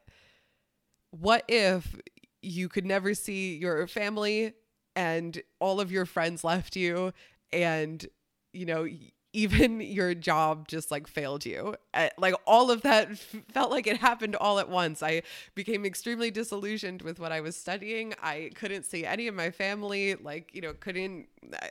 what 1.10 1.44
if 1.48 1.96
you 2.42 2.68
could 2.68 2.86
never 2.86 3.14
see 3.14 3.56
your 3.56 3.86
family 3.86 4.52
and 4.94 5.42
all 5.58 5.80
of 5.80 5.90
your 5.90 6.06
friends 6.06 6.44
left 6.44 6.76
you 6.76 7.12
and 7.52 8.06
you 8.52 8.66
know 8.66 8.86
even 9.32 9.80
your 9.80 10.14
job 10.14 10.66
just 10.66 10.90
like 10.90 11.06
failed 11.06 11.46
you. 11.46 11.76
Uh, 11.94 12.08
like 12.18 12.34
all 12.46 12.70
of 12.70 12.82
that 12.82 13.16
felt 13.18 13.70
like 13.70 13.86
it 13.86 13.98
happened 13.98 14.36
all 14.36 14.58
at 14.58 14.68
once. 14.68 15.02
I 15.02 15.22
became 15.54 15.84
extremely 15.84 16.30
disillusioned 16.30 17.02
with 17.02 17.20
what 17.20 17.30
I 17.32 17.40
was 17.40 17.56
studying. 17.56 18.14
I 18.22 18.50
couldn't 18.54 18.84
see 18.84 19.04
any 19.04 19.28
of 19.28 19.34
my 19.34 19.50
family, 19.50 20.16
like, 20.16 20.54
you 20.54 20.60
know, 20.60 20.72
couldn't. 20.72 21.28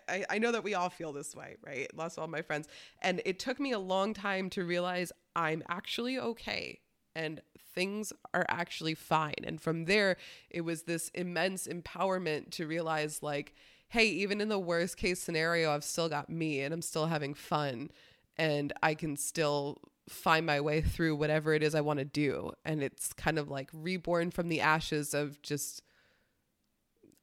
I, 0.07 0.25
I 0.29 0.39
know 0.39 0.51
that 0.51 0.63
we 0.63 0.73
all 0.73 0.89
feel 0.89 1.11
this 1.11 1.35
way, 1.35 1.57
right? 1.65 1.93
Lost 1.95 2.17
all 2.17 2.27
my 2.27 2.41
friends. 2.41 2.67
And 3.01 3.21
it 3.25 3.39
took 3.39 3.59
me 3.59 3.71
a 3.71 3.79
long 3.79 4.13
time 4.13 4.49
to 4.51 4.63
realize 4.63 5.11
I'm 5.35 5.63
actually 5.67 6.17
okay 6.19 6.79
and 7.15 7.41
things 7.75 8.13
are 8.33 8.45
actually 8.47 8.95
fine. 8.95 9.35
And 9.43 9.61
from 9.61 9.85
there, 9.85 10.17
it 10.49 10.61
was 10.61 10.83
this 10.83 11.09
immense 11.09 11.67
empowerment 11.67 12.51
to 12.51 12.67
realize, 12.67 13.21
like, 13.21 13.53
hey, 13.89 14.05
even 14.05 14.41
in 14.41 14.49
the 14.49 14.59
worst 14.59 14.97
case 14.97 15.19
scenario, 15.19 15.71
I've 15.71 15.83
still 15.83 16.09
got 16.09 16.29
me 16.29 16.61
and 16.61 16.73
I'm 16.73 16.81
still 16.81 17.07
having 17.07 17.33
fun 17.33 17.89
and 18.37 18.71
I 18.81 18.93
can 18.93 19.17
still 19.17 19.77
find 20.07 20.45
my 20.45 20.61
way 20.61 20.81
through 20.81 21.15
whatever 21.15 21.53
it 21.53 21.63
is 21.63 21.75
I 21.75 21.81
want 21.81 21.99
to 21.99 22.05
do. 22.05 22.51
And 22.65 22.81
it's 22.81 23.13
kind 23.13 23.37
of 23.37 23.49
like 23.49 23.69
reborn 23.73 24.31
from 24.31 24.49
the 24.49 24.61
ashes 24.61 25.13
of 25.13 25.41
just 25.41 25.83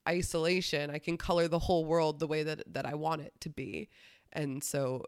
isolation. 0.08 0.90
I 0.90 0.98
can 0.98 1.16
color 1.16 1.48
the 1.48 1.58
whole 1.58 1.84
world 1.84 2.20
the 2.20 2.26
way 2.26 2.42
that, 2.42 2.62
that 2.72 2.86
I 2.86 2.94
want 2.94 3.22
it 3.22 3.32
to 3.40 3.48
be. 3.48 3.88
And 4.32 4.62
so 4.62 5.04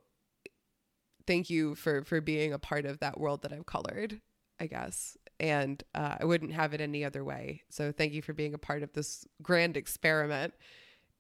thank 1.26 1.50
you 1.50 1.74
for 1.74 2.02
for 2.04 2.20
being 2.20 2.52
a 2.52 2.58
part 2.58 2.86
of 2.86 3.00
that 3.00 3.20
world 3.20 3.42
that 3.42 3.52
I've 3.52 3.66
colored, 3.66 4.20
I 4.58 4.66
guess. 4.66 5.16
And 5.38 5.82
uh, 5.94 6.16
I 6.20 6.24
wouldn't 6.24 6.52
have 6.52 6.72
it 6.74 6.80
any 6.80 7.04
other 7.04 7.22
way. 7.22 7.62
So 7.68 7.92
thank 7.92 8.12
you 8.12 8.22
for 8.22 8.32
being 8.32 8.54
a 8.54 8.58
part 8.58 8.82
of 8.82 8.92
this 8.94 9.26
grand 9.42 9.76
experiment. 9.76 10.54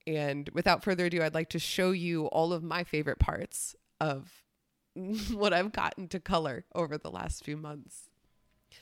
And 0.08 0.48
without 0.54 0.82
further 0.82 1.06
ado, 1.06 1.22
I'd 1.22 1.34
like 1.34 1.50
to 1.50 1.58
show 1.58 1.90
you 1.90 2.26
all 2.26 2.54
of 2.54 2.62
my 2.62 2.82
favorite 2.82 3.18
parts 3.18 3.76
of 4.00 4.42
what 4.94 5.52
I've 5.52 5.72
gotten 5.72 6.08
to 6.08 6.18
color 6.18 6.64
over 6.74 6.96
the 6.96 7.10
last 7.10 7.44
few 7.44 7.58
months. 7.58 8.08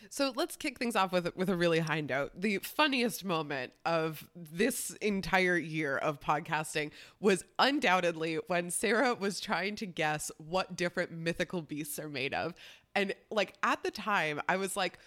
So 0.08 0.32
let's 0.36 0.54
kick 0.56 0.78
things 0.78 0.94
off 0.94 1.10
with 1.10 1.34
with 1.36 1.48
a 1.48 1.56
really 1.56 1.80
high 1.80 2.00
note. 2.00 2.30
The 2.40 2.58
funniest 2.58 3.24
moment 3.24 3.72
of 3.84 4.28
this 4.34 4.90
entire 5.00 5.56
year 5.56 5.96
of 5.96 6.20
podcasting 6.20 6.90
was 7.18 7.44
undoubtedly 7.58 8.36
when 8.46 8.70
Sarah 8.70 9.14
was 9.14 9.40
trying 9.40 9.74
to 9.76 9.86
guess 9.86 10.30
what 10.38 10.76
different 10.76 11.10
mythical 11.10 11.60
beasts 11.60 11.98
are 11.98 12.08
made 12.08 12.34
of. 12.34 12.54
And 12.94 13.14
like 13.30 13.54
at 13.62 13.82
the 13.82 13.90
time, 13.90 14.40
I 14.48 14.56
was 14.56 14.76
like, 14.76 14.98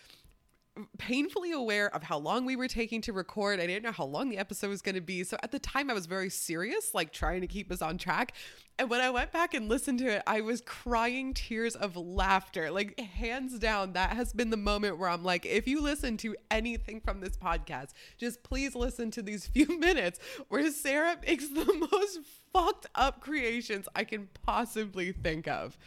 painfully 0.98 1.52
aware 1.52 1.94
of 1.94 2.04
how 2.04 2.18
long 2.18 2.46
we 2.46 2.56
were 2.56 2.68
taking 2.68 3.02
to 3.02 3.14
record. 3.14 3.60
I 3.60 3.68
didn't 3.68 3.84
know 3.84 3.92
how 3.92 4.06
long 4.06 4.30
the 4.30 4.38
episode 4.38 4.70
was 4.70 4.82
going 4.82 4.96
to 4.96 5.02
be. 5.02 5.24
So 5.24 5.38
at 5.44 5.52
the 5.52 5.60
time, 5.60 5.90
I 5.90 5.94
was 5.94 6.06
very 6.06 6.30
serious, 6.30 6.94
like 6.94 7.12
trying 7.12 7.42
to 7.42 7.48
keep 7.48 7.72
us 7.72 7.82
on 7.82 7.98
track. 7.98 8.34
And 8.78 8.90
when 8.90 9.02
I 9.02 9.10
went 9.10 9.32
back 9.32 9.54
and 9.54 9.68
listened 9.68 10.00
to 10.00 10.08
it, 10.08 10.24
I 10.26 10.42
was 10.42 10.62
crying 10.62 11.34
tears 11.34 11.76
of 11.76 11.98
laughter. 11.98 12.72
Like, 12.72 13.00
hands 13.00 13.60
down, 13.60 13.94
that 13.94 14.12
has 14.12 14.32
been 14.32 14.52
the 14.52 14.58
moment 14.58 14.98
where 14.98 15.10
I'm 15.10 15.24
like, 15.24 15.46
if 15.46 15.68
you 15.68 15.82
listen 15.82 16.16
to 16.18 16.36
anything 16.50 17.02
from 17.02 17.20
this 17.20 17.36
podcast, 17.36 17.90
just 18.18 18.42
please 18.44 18.76
listen 18.76 19.12
to 19.12 19.22
these 19.22 19.48
few 19.54 19.80
minutes 19.80 20.20
where 20.48 20.72
Sarah 20.72 21.18
makes 21.28 21.50
the 21.50 21.88
most 21.92 22.20
fucked 22.54 22.88
up 22.96 23.20
creations 23.20 23.88
I 23.96 24.06
can 24.06 24.30
possibly 24.46 25.12
think 25.12 25.48
of 25.48 25.78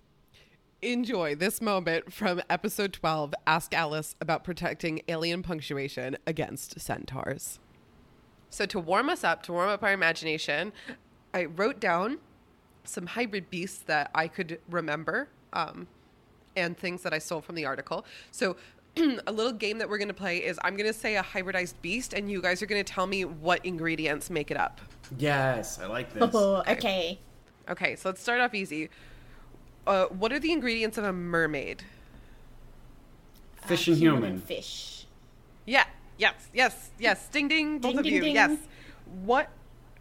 enjoy 0.83 1.37
this 1.37 1.63
moment 1.63 2.13
from 2.13 2.43
episode 2.51 2.93
12 2.93 3.35
Ask 3.47 3.73
Alice 3.73 4.17
about 4.21 4.43
protecting 4.43 5.01
alien 5.07 5.43
punctuation 5.43 6.17
against 6.27 6.81
centaurs. 6.81 7.61
So, 8.51 8.67
to 8.67 8.81
warm 8.81 9.09
us 9.09 9.25
up, 9.25 9.43
to 9.45 9.53
warm 9.53 9.71
up 9.71 9.83
our 9.83 9.93
imagination, 9.93 10.73
I 11.33 11.45
wrote 11.47 11.81
down 11.81 12.19
some 12.85 13.07
hybrid 13.07 13.49
beasts 13.49 13.79
that 13.87 14.11
I 14.15 14.27
could 14.27 14.59
remember 14.69 15.29
um, 15.53 15.87
and 16.57 16.77
things 16.77 17.03
that 17.05 17.15
I 17.15 17.19
stole 17.19 17.41
from 17.41 17.55
the 17.55 17.65
article. 17.65 18.05
So, 18.33 18.57
a 19.27 19.33
little 19.33 19.53
game 19.53 19.79
that 19.79 19.89
we're 19.89 19.99
going 19.99 20.09
to 20.09 20.15
play 20.15 20.39
is 20.39 20.59
I'm 20.65 20.77
going 20.77 20.93
to 20.93 20.99
say 20.99 21.17
a 21.17 21.23
hybridized 21.23 21.75
beast, 21.81 22.13
and 22.13 22.31
you 22.31 22.43
guys 22.43 22.61
are 22.61 22.67
going 22.67 22.85
to 22.85 22.93
tell 22.93 23.07
me 23.07 23.25
what 23.25 23.65
ingredients 23.65 24.29
make 24.29 24.51
it 24.51 24.57
up. 24.57 24.81
Yes, 25.17 25.79
I 25.79 25.87
like 25.87 26.13
this. 26.13 26.29
Oh, 26.35 26.63
okay. 26.69 27.21
Okay, 27.71 27.95
so 27.95 28.09
let's 28.09 28.21
start 28.21 28.41
off 28.41 28.53
easy. 28.55 28.91
Uh, 29.87 30.07
what 30.07 30.33
are 30.33 30.39
the 30.39 30.53
ingredients 30.53 30.97
of 30.99 31.05
a 31.05 31.13
mermaid? 31.13 31.83
Fish 33.67 33.89
Uh, 33.89 33.93
and 33.93 34.01
human. 34.01 34.41
Fish. 34.41 35.07
Yeah. 35.67 35.85
Yes. 36.19 36.49
Yes. 36.53 36.91
Yes. 36.99 37.29
Ding 37.29 37.49
ding. 37.49 37.79
Both 37.79 37.91
Ding, 37.93 37.99
of 37.99 38.05
ding, 38.05 38.15
you. 38.15 38.21
ding. 38.21 38.35
Yes. 38.35 38.59
What 39.25 39.49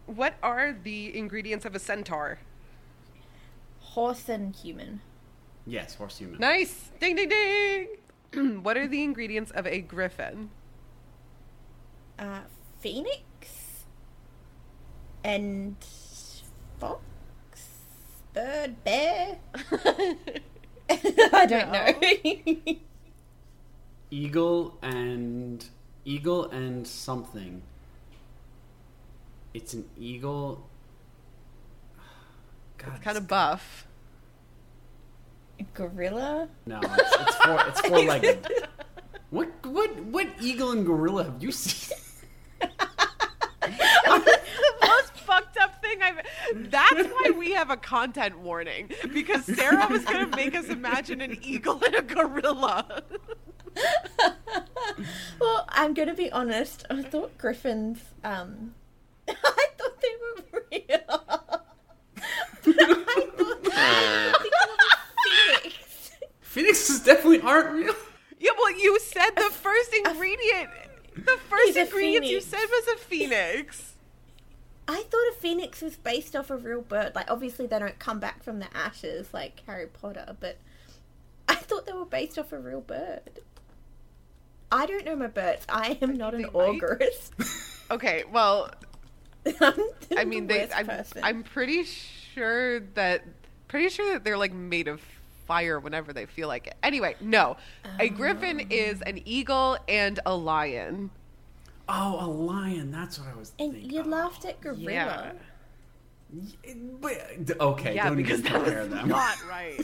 What 0.06 0.34
are 0.42 0.72
the 0.72 1.16
ingredients 1.16 1.64
of 1.64 1.74
a 1.74 1.78
centaur? 1.78 2.38
Horse 3.80 4.28
and 4.28 4.54
human. 4.54 5.00
Yes, 5.66 5.94
horse 5.94 6.18
human. 6.18 6.38
Nice. 6.40 6.90
Ding 7.00 7.14
ding 7.16 7.28
ding. 7.28 8.60
what 8.62 8.76
are 8.76 8.88
the 8.88 9.02
ingredients 9.02 9.50
of 9.52 9.66
a 9.66 9.80
griffin? 9.80 10.50
Uh, 12.18 12.40
phoenix. 12.80 13.84
And 15.24 15.76
fox. 16.80 17.00
Bird. 18.34 18.82
Bear. 18.84 19.38
I 20.90 21.46
don't 21.46 21.72
know. 21.72 22.76
Eagle 24.10 24.78
and 24.82 25.64
eagle 26.04 26.50
and 26.50 26.86
something. 26.86 27.62
It's 29.54 29.74
an 29.74 29.84
eagle. 29.98 30.66
God, 32.78 33.00
Kind 33.02 33.16
of 33.16 33.26
buff. 33.28 33.86
Gorilla. 35.74 36.48
no. 36.66 36.80
It's, 36.82 37.16
it's 37.20 37.36
four. 37.36 37.60
It's 37.68 37.80
four 37.82 37.98
legged. 38.04 38.46
what 39.30 39.48
what 39.64 39.96
what 40.06 40.26
eagle 40.40 40.72
and 40.72 40.84
gorilla 40.84 41.24
have 41.24 41.40
you 41.42 41.52
seen? 41.52 41.96
the 42.60 44.38
most 44.82 45.12
fucked 45.14 45.56
up 45.58 45.80
thing 45.80 46.02
I've. 46.02 46.16
That's 46.54 47.08
why 47.08 47.30
we 47.36 47.52
have 47.52 47.70
a 47.70 47.76
content 47.76 48.38
warning 48.38 48.90
because 49.12 49.44
Sarah 49.44 49.86
was 49.90 50.04
gonna 50.04 50.34
make 50.36 50.54
us 50.54 50.68
imagine 50.68 51.20
an 51.20 51.38
eagle 51.42 51.82
and 51.84 51.94
a 51.94 52.02
gorilla. 52.02 53.02
Well, 55.40 55.66
I'm 55.70 55.94
gonna 55.94 56.14
be 56.14 56.30
honest. 56.30 56.84
I 56.90 57.02
thought 57.02 57.36
griffins. 57.38 58.00
Um, 58.22 58.74
I 59.28 59.66
thought 59.78 60.00
they 60.00 60.08
were 60.52 60.64
real. 60.70 61.00
I 61.08 61.48
thought 62.60 63.06
they 63.06 63.44
were 63.44 63.54
phoenix. 65.22 66.10
Phoenixes 66.42 67.00
definitely 67.00 67.40
aren't 67.40 67.70
real. 67.70 67.94
Yeah, 68.38 68.50
well, 68.58 68.78
you 68.78 68.98
said 69.00 69.30
the 69.36 69.50
first 69.50 69.94
ingredient. 69.94 70.70
The 71.14 71.38
first 71.48 71.66
He's 71.66 71.76
a 71.76 71.80
ingredient 71.82 72.26
you 72.26 72.40
said 72.40 72.64
was 72.70 72.88
a 72.94 72.98
phoenix. 72.98 73.91
I 74.92 75.02
thought 75.04 75.28
a 75.30 75.34
phoenix 75.38 75.80
was 75.80 75.96
based 75.96 76.36
off 76.36 76.50
a 76.50 76.56
real 76.56 76.82
bird. 76.82 77.14
Like, 77.14 77.30
obviously, 77.30 77.66
they 77.66 77.78
don't 77.78 77.98
come 77.98 78.20
back 78.20 78.42
from 78.42 78.58
the 78.58 78.66
ashes 78.76 79.32
like 79.32 79.62
Harry 79.66 79.86
Potter, 79.86 80.36
but 80.38 80.58
I 81.48 81.54
thought 81.54 81.86
they 81.86 81.92
were 81.92 82.04
based 82.04 82.38
off 82.38 82.52
a 82.52 82.58
real 82.58 82.80
bird. 82.82 83.40
I 84.70 84.86
don't 84.86 85.04
know 85.04 85.16
my 85.16 85.28
birds. 85.28 85.64
I 85.68 85.98
am 86.02 86.14
not 86.16 86.34
an 86.34 86.42
They 86.42 86.48
augurist. 86.48 87.30
Okay, 87.90 88.24
well, 88.32 88.70
I'm 90.16 90.28
mean, 90.28 90.46
the 90.46 90.54
they. 90.54 90.68
I'm. 90.74 90.90
I'm 91.22 91.42
pretty 91.42 91.84
sure 91.84 92.80
that 92.80 93.22
pretty 93.68 93.90
sure 93.90 94.14
that 94.14 94.24
they're 94.24 94.38
like 94.38 94.52
made 94.54 94.88
of 94.88 95.02
fire 95.46 95.78
whenever 95.78 96.14
they 96.14 96.24
feel 96.24 96.48
like 96.48 96.66
it. 96.68 96.74
Anyway, 96.82 97.16
no, 97.20 97.58
a 97.98 98.08
griffin 98.08 98.60
Oh. 98.62 98.66
is 98.74 99.02
an 99.02 99.20
eagle 99.26 99.76
and 99.88 100.20
a 100.24 100.34
lion. 100.34 101.10
Oh, 101.88 102.24
a 102.24 102.28
lion. 102.28 102.90
That's 102.90 103.18
what 103.18 103.28
I 103.28 103.34
was 103.34 103.52
and 103.58 103.72
thinking. 103.72 103.90
you 103.90 104.02
laughed 104.02 104.44
at 104.44 104.60
gorilla. 104.60 104.82
Yeah. 104.90 105.32
But- 107.00 107.60
Okay, 107.60 107.94
Yeah, 107.94 108.08
don't 108.08 108.16
because 108.16 108.40
even 108.40 108.52
that 108.52 108.60
was 108.62 108.68
compare 108.70 108.86
them. 108.86 109.08
not 109.08 109.36
right. 109.48 109.78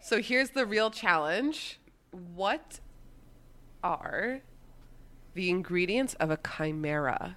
so 0.00 0.20
here's 0.20 0.50
the 0.50 0.64
real 0.66 0.90
challenge: 0.90 1.80
What 2.12 2.80
are 3.82 4.40
the 5.34 5.50
ingredients 5.50 6.14
of 6.14 6.30
a 6.30 6.36
chimera? 6.38 7.36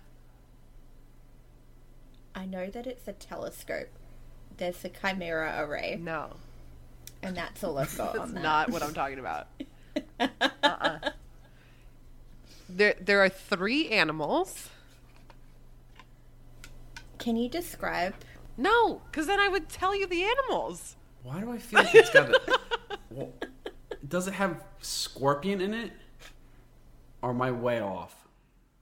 I 2.36 2.46
know 2.46 2.70
that 2.70 2.86
it's 2.88 3.08
a 3.08 3.14
telescope. 3.14 3.90
There's 4.58 4.84
a 4.86 4.90
chimera 4.90 5.56
array, 5.66 5.98
No, 6.02 6.34
and 7.24 7.36
that's 7.36 7.64
all 7.64 7.78
I've 7.80 7.96
got 7.98 8.14
that's 8.14 8.26
on 8.26 8.34
that. 8.36 8.44
not 8.44 8.70
what 8.70 8.84
I'm 8.84 8.94
talking 8.94 9.18
about. 9.20 9.48
uh-uh. 10.20 11.00
There, 12.76 12.96
there 13.00 13.24
are 13.24 13.30
three 13.30 13.90
animals. 13.90 14.70
Can 17.20 17.36
you 17.36 17.48
describe? 17.48 18.16
No, 18.58 19.02
because 19.12 19.28
then 19.28 19.40
I 19.40 19.48
would 19.48 19.70
tell 19.70 19.96
you 19.96 20.08
the 20.08 20.24
animals. 20.24 20.96
Why 21.22 21.40
do 21.40 21.52
I 21.52 21.58
feel 21.58 21.80
like 21.84 21.96
it's 21.96 22.10
got 22.10 22.30
a. 22.30 22.60
Well, 23.10 23.32
does 24.08 24.28
it 24.28 24.34
have 24.34 24.64
scorpion 24.82 25.62
in 25.62 25.76
it? 25.76 25.92
Or 27.22 27.30
am 27.30 27.44
I 27.44 27.52
way 27.52 27.80
off? 27.80 28.28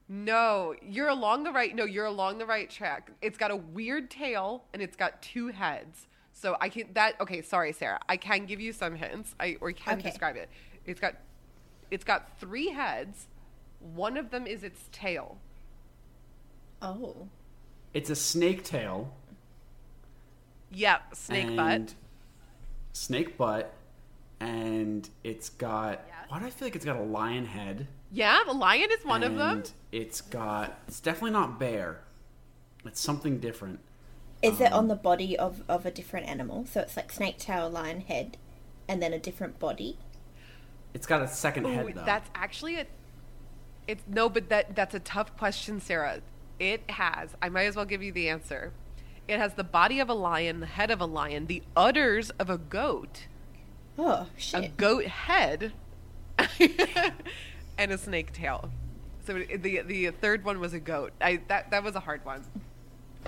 No, 0.07 0.73
you're 0.81 1.09
along 1.09 1.43
the 1.43 1.51
right. 1.51 1.75
No, 1.75 1.83
you're 1.83 2.05
along 2.05 2.37
the 2.37 2.45
right 2.45 2.69
track. 2.69 3.11
It's 3.21 3.37
got 3.37 3.51
a 3.51 3.57
weird 3.57 4.09
tail 4.09 4.63
and 4.73 4.81
it's 4.81 4.95
got 4.95 5.21
two 5.21 5.47
heads. 5.49 6.07
So 6.31 6.55
I 6.61 6.69
can 6.69 6.93
that. 6.93 7.19
Okay, 7.19 7.41
sorry, 7.41 7.73
Sarah. 7.73 7.99
I 8.07 8.15
can 8.15 8.45
give 8.45 8.61
you 8.61 8.71
some 8.71 8.95
hints. 8.95 9.35
I 9.37 9.57
or 9.59 9.73
can 9.73 9.99
Okay. 9.99 10.09
describe 10.09 10.37
it. 10.37 10.49
It's 10.85 11.01
got, 11.01 11.15
it's 11.91 12.05
got 12.05 12.39
three 12.39 12.69
heads. 12.69 13.27
One 13.81 14.15
of 14.15 14.29
them 14.31 14.47
is 14.47 14.63
its 14.63 14.87
tail. 14.93 15.41
Oh, 16.81 17.29
It's 17.93 18.09
a 18.09 18.15
snake 18.15 18.63
tail. 18.65 19.13
Yep, 20.71 21.15
snake 21.15 21.55
butt. 21.55 21.95
Snake 22.93 23.37
butt. 23.37 23.73
And 24.39 25.09
it's 25.23 25.49
got. 25.49 26.01
Why 26.29 26.39
do 26.39 26.45
I 26.45 26.49
feel 26.49 26.65
like 26.67 26.75
it's 26.75 26.85
got 26.85 26.95
a 26.97 27.03
lion 27.03 27.45
head? 27.45 27.87
Yeah, 28.11 28.39
the 28.45 28.53
lion 28.53 28.89
is 28.91 29.05
one 29.05 29.23
of 29.23 29.35
them. 29.35 29.63
It's 29.91 30.21
got. 30.21 30.79
It's 30.87 30.99
definitely 30.99 31.31
not 31.31 31.59
bear. 31.59 32.01
It's 32.85 32.99
something 32.99 33.39
different. 33.39 33.79
is 34.41 34.59
it 34.61 34.71
Um, 34.71 34.79
on 34.79 34.87
the 34.87 34.95
body 34.95 35.37
of 35.37 35.63
of 35.69 35.85
a 35.85 35.91
different 35.91 36.27
animal? 36.27 36.65
So 36.65 36.81
it's 36.81 36.97
like 36.97 37.11
snake 37.11 37.37
tail, 37.37 37.69
lion 37.69 38.01
head, 38.01 38.37
and 38.87 39.01
then 39.01 39.13
a 39.13 39.19
different 39.19 39.59
body. 39.59 39.97
It's 40.93 41.05
got 41.07 41.21
a 41.21 41.27
second 41.27 41.65
Ooh, 41.65 41.69
head 41.69 41.93
though. 41.95 42.03
that's 42.05 42.29
actually 42.35 42.75
a. 42.79 42.87
It's 43.91 44.03
no, 44.07 44.29
but 44.29 44.47
that 44.47 44.73
that's 44.73 44.95
a 44.95 44.99
tough 45.01 45.35
question, 45.37 45.81
Sarah. 45.81 46.21
It 46.59 46.89
has. 46.89 47.35
I 47.41 47.49
might 47.49 47.65
as 47.65 47.75
well 47.75 47.83
give 47.83 48.01
you 48.01 48.13
the 48.13 48.29
answer. 48.29 48.71
It 49.27 49.37
has 49.37 49.55
the 49.55 49.65
body 49.65 49.99
of 49.99 50.09
a 50.09 50.13
lion, 50.13 50.61
the 50.61 50.65
head 50.65 50.91
of 50.91 51.01
a 51.01 51.05
lion, 51.05 51.47
the 51.47 51.61
udders 51.75 52.29
of 52.31 52.49
a 52.49 52.57
goat, 52.57 53.27
Oh 53.97 54.27
a 54.53 54.69
goat 54.69 55.05
head, 55.07 55.73
and 57.77 57.91
a 57.91 57.97
snake 57.97 58.31
tail. 58.31 58.71
So 59.25 59.33
the 59.33 59.81
the 59.81 60.11
third 60.11 60.45
one 60.45 60.61
was 60.61 60.73
a 60.73 60.79
goat. 60.79 61.11
I 61.19 61.41
that 61.49 61.71
that 61.71 61.83
was 61.83 61.95
a 61.95 61.99
hard 61.99 62.23
one. 62.23 62.45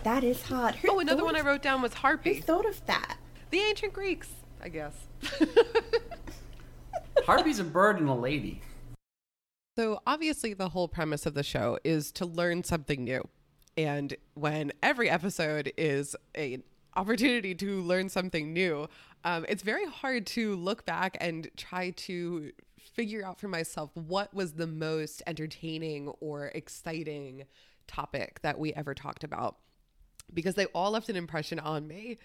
that 0.04 0.24
is 0.24 0.44
hard. 0.44 0.76
Who 0.76 0.92
Oh, 0.92 1.00
another 1.00 1.20
thought 1.20 1.26
one 1.26 1.36
I 1.36 1.42
wrote 1.42 1.62
down 1.62 1.82
was 1.82 1.96
harpy. 1.96 2.30
Who 2.30 2.36
harpy. 2.36 2.46
thought 2.46 2.66
of 2.66 2.86
that? 2.86 3.18
The 3.50 3.60
ancient 3.60 3.92
Greeks, 3.92 4.30
I 4.62 4.70
guess. 4.70 4.94
Harpy's 7.26 7.60
a 7.60 7.64
bird 7.64 8.00
and 8.00 8.10
a 8.10 8.14
lady. 8.14 8.62
So, 9.76 10.02
obviously, 10.06 10.54
the 10.54 10.70
whole 10.70 10.88
premise 10.88 11.26
of 11.26 11.34
the 11.34 11.42
show 11.42 11.80
is 11.84 12.12
to 12.14 12.26
learn 12.26 12.64
something 12.64 13.04
new. 13.04 13.28
And 13.76 14.16
when 14.36 14.72
every 14.84 15.10
episode 15.10 15.74
is 15.78 16.16
an 16.36 16.62
opportunity 16.96 17.56
to 17.56 17.82
learn 17.82 18.10
something 18.10 18.54
new, 18.54 18.88
um, 19.24 19.46
it's 19.50 19.64
very 19.64 19.86
hard 19.88 20.28
to 20.28 20.56
look 20.56 20.86
back 20.86 21.18
and 21.20 21.50
try 21.58 21.90
to 21.92 22.52
figure 22.80 23.26
out 23.26 23.40
for 23.40 23.48
myself 23.48 23.90
what 23.96 24.32
was 24.34 24.54
the 24.54 24.68
most 24.68 25.24
entertaining 25.26 26.10
or 26.20 26.52
exciting 26.54 27.46
topic 27.88 28.42
that 28.44 28.60
we 28.60 28.74
ever 28.74 28.94
talked 28.94 29.24
about 29.24 29.58
because 30.34 30.54
they 30.54 30.66
all 30.68 30.92
left 30.92 31.10
an 31.10 31.16
impression 31.16 31.60
on 31.60 31.88
me. 31.88 32.20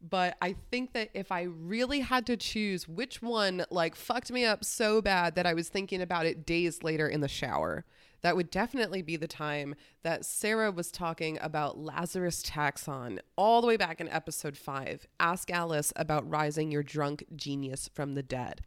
But 0.00 0.36
I 0.40 0.54
think 0.70 0.94
that 0.94 1.10
if 1.12 1.30
I 1.30 1.42
really 1.42 2.00
had 2.00 2.26
to 2.26 2.36
choose 2.36 2.88
which 2.88 3.20
one 3.20 3.64
like 3.70 3.94
fucked 3.94 4.32
me 4.32 4.44
up 4.44 4.64
so 4.64 5.02
bad 5.02 5.34
that 5.34 5.46
I 5.46 5.54
was 5.54 5.68
thinking 5.68 6.00
about 6.00 6.26
it 6.26 6.46
days 6.46 6.82
later 6.82 7.06
in 7.06 7.20
the 7.20 7.28
shower, 7.28 7.84
that 8.22 8.36
would 8.36 8.50
definitely 8.50 9.02
be 9.02 9.16
the 9.16 9.28
time 9.28 9.74
that 10.02 10.24
Sarah 10.24 10.70
was 10.70 10.90
talking 10.90 11.38
about 11.40 11.78
Lazarus 11.78 12.42
Taxon 12.42 13.18
all 13.36 13.60
the 13.60 13.66
way 13.66 13.76
back 13.76 14.00
in 14.00 14.08
episode 14.08 14.56
5. 14.56 15.06
Ask 15.18 15.50
Alice 15.50 15.92
about 15.96 16.28
rising 16.28 16.70
your 16.70 16.82
drunk 16.82 17.24
genius 17.36 17.90
from 17.92 18.14
the 18.14 18.22
dead. 18.22 18.62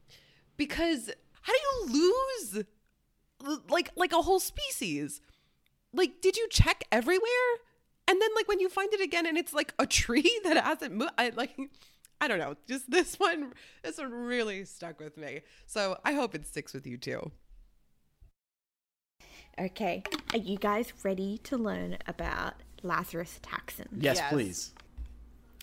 Because 0.56 1.10
how 1.42 1.54
do 1.54 1.60
you 1.60 2.24
lose 2.44 2.64
like 3.70 3.90
like 3.96 4.14
a 4.14 4.22
whole 4.22 4.40
species? 4.40 5.20
like 5.94 6.22
did 6.22 6.36
you 6.36 6.48
check 6.50 6.84
everywhere 6.92 7.22
and 8.08 8.22
then 8.22 8.30
like 8.36 8.48
when 8.48 8.60
you 8.60 8.70
find 8.70 8.94
it 8.94 9.02
again 9.02 9.26
and 9.26 9.38
it's 9.38 9.54
like 9.54 9.74
a 9.80 9.86
tree 9.86 10.40
that 10.44 10.58
hasn't 10.64 10.94
moved 10.94 11.12
i 11.18 11.30
like 11.36 11.56
i 12.22 12.28
don't 12.28 12.40
know 12.40 12.56
just 12.68 12.90
this 12.90 13.16
one 13.20 13.54
this 13.84 13.98
one 13.98 14.12
really 14.12 14.66
stuck 14.66 15.00
with 15.00 15.18
me 15.18 15.42
so 15.66 15.98
i 16.06 16.14
hope 16.14 16.36
it 16.36 16.46
sticks 16.46 16.74
with 16.74 16.86
you 16.88 16.98
too 16.98 17.32
Okay, 19.60 20.02
are 20.32 20.40
you 20.40 20.58
guys 20.58 20.92
ready 21.04 21.38
to 21.44 21.58
learn 21.58 21.98
about 22.08 22.56
Lazarus 22.82 23.40
taxon? 23.44 23.86
Yes, 24.00 24.18
Yes. 24.18 24.32
please. 24.34 24.74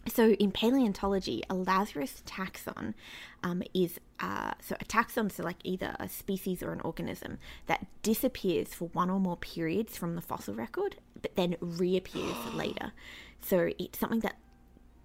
So 0.09 0.31
in 0.31 0.51
paleontology, 0.51 1.43
a 1.51 1.55
Lazarus 1.55 2.23
taxon 2.27 2.95
um, 3.43 3.63
is 3.75 4.01
uh, 4.19 4.53
so 4.61 4.77
a 4.81 4.85
taxon, 4.85 5.31
so 5.31 5.43
like 5.43 5.59
either 5.63 5.95
a 6.01 6.09
species 6.09 6.63
or 6.63 6.73
an 6.73 6.81
organism 6.81 7.39
that 7.67 7.87
disappears 8.03 8.75
for 8.75 8.89
one 8.89 9.11
or 9.11 9.21
more 9.21 9.37
periods 9.37 9.97
from 9.97 10.15
the 10.15 10.21
fossil 10.21 10.55
record, 10.55 10.97
but 11.21 11.37
then 11.37 11.57
reappears 11.61 12.37
later. 12.55 12.93
So 13.41 13.71
it's 13.79 13.99
something 13.99 14.21
that 14.21 14.37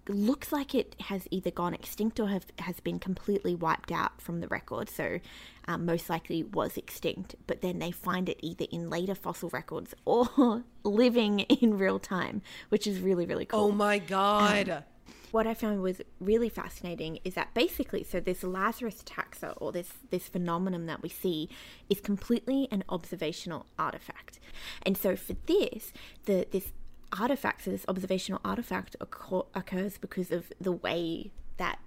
looks 0.08 0.52
like 0.52 0.74
it 0.74 0.96
has 1.02 1.26
either 1.30 1.50
gone 1.50 1.74
extinct 1.74 2.20
or 2.20 2.28
have, 2.28 2.46
has 2.58 2.80
been 2.80 2.98
completely 2.98 3.54
wiped 3.54 3.92
out 3.92 4.20
from 4.20 4.40
the 4.40 4.48
record. 4.48 4.88
So, 4.88 5.20
um, 5.68 5.84
most 5.84 6.08
likely 6.08 6.42
was 6.42 6.76
extinct, 6.76 7.34
but 7.46 7.60
then 7.60 7.78
they 7.78 7.90
find 7.90 8.28
it 8.28 8.38
either 8.40 8.66
in 8.70 8.88
later 8.88 9.14
fossil 9.14 9.48
records 9.50 9.94
or 10.04 10.62
living 10.84 11.40
in 11.40 11.78
real 11.78 11.98
time, 11.98 12.42
which 12.68 12.86
is 12.86 13.00
really, 13.00 13.26
really 13.26 13.46
cool. 13.46 13.60
Oh 13.60 13.72
my 13.72 13.98
god. 13.98 14.84
what 15.32 15.46
I 15.46 15.54
found 15.54 15.82
was 15.82 16.00
really 16.20 16.48
fascinating 16.48 17.18
is 17.24 17.34
that 17.34 17.52
basically, 17.52 18.04
so 18.04 18.20
this 18.20 18.42
Lazarus 18.42 19.02
taxa 19.04 19.54
or 19.58 19.72
this 19.72 19.90
this 20.10 20.28
phenomenon 20.28 20.86
that 20.86 21.02
we 21.02 21.08
see 21.08 21.48
is 21.90 22.00
completely 22.00 22.68
an 22.70 22.84
observational 22.88 23.66
artifact, 23.78 24.38
and 24.82 24.96
so 24.96 25.16
for 25.16 25.34
this, 25.46 25.92
the 26.24 26.46
this 26.50 26.72
artifact, 27.18 27.64
so 27.64 27.70
this 27.70 27.84
observational 27.88 28.40
artifact 28.44 28.96
occur, 29.00 29.42
occurs 29.54 29.98
because 29.98 30.30
of 30.30 30.52
the 30.60 30.72
way 30.72 31.32
that 31.56 31.78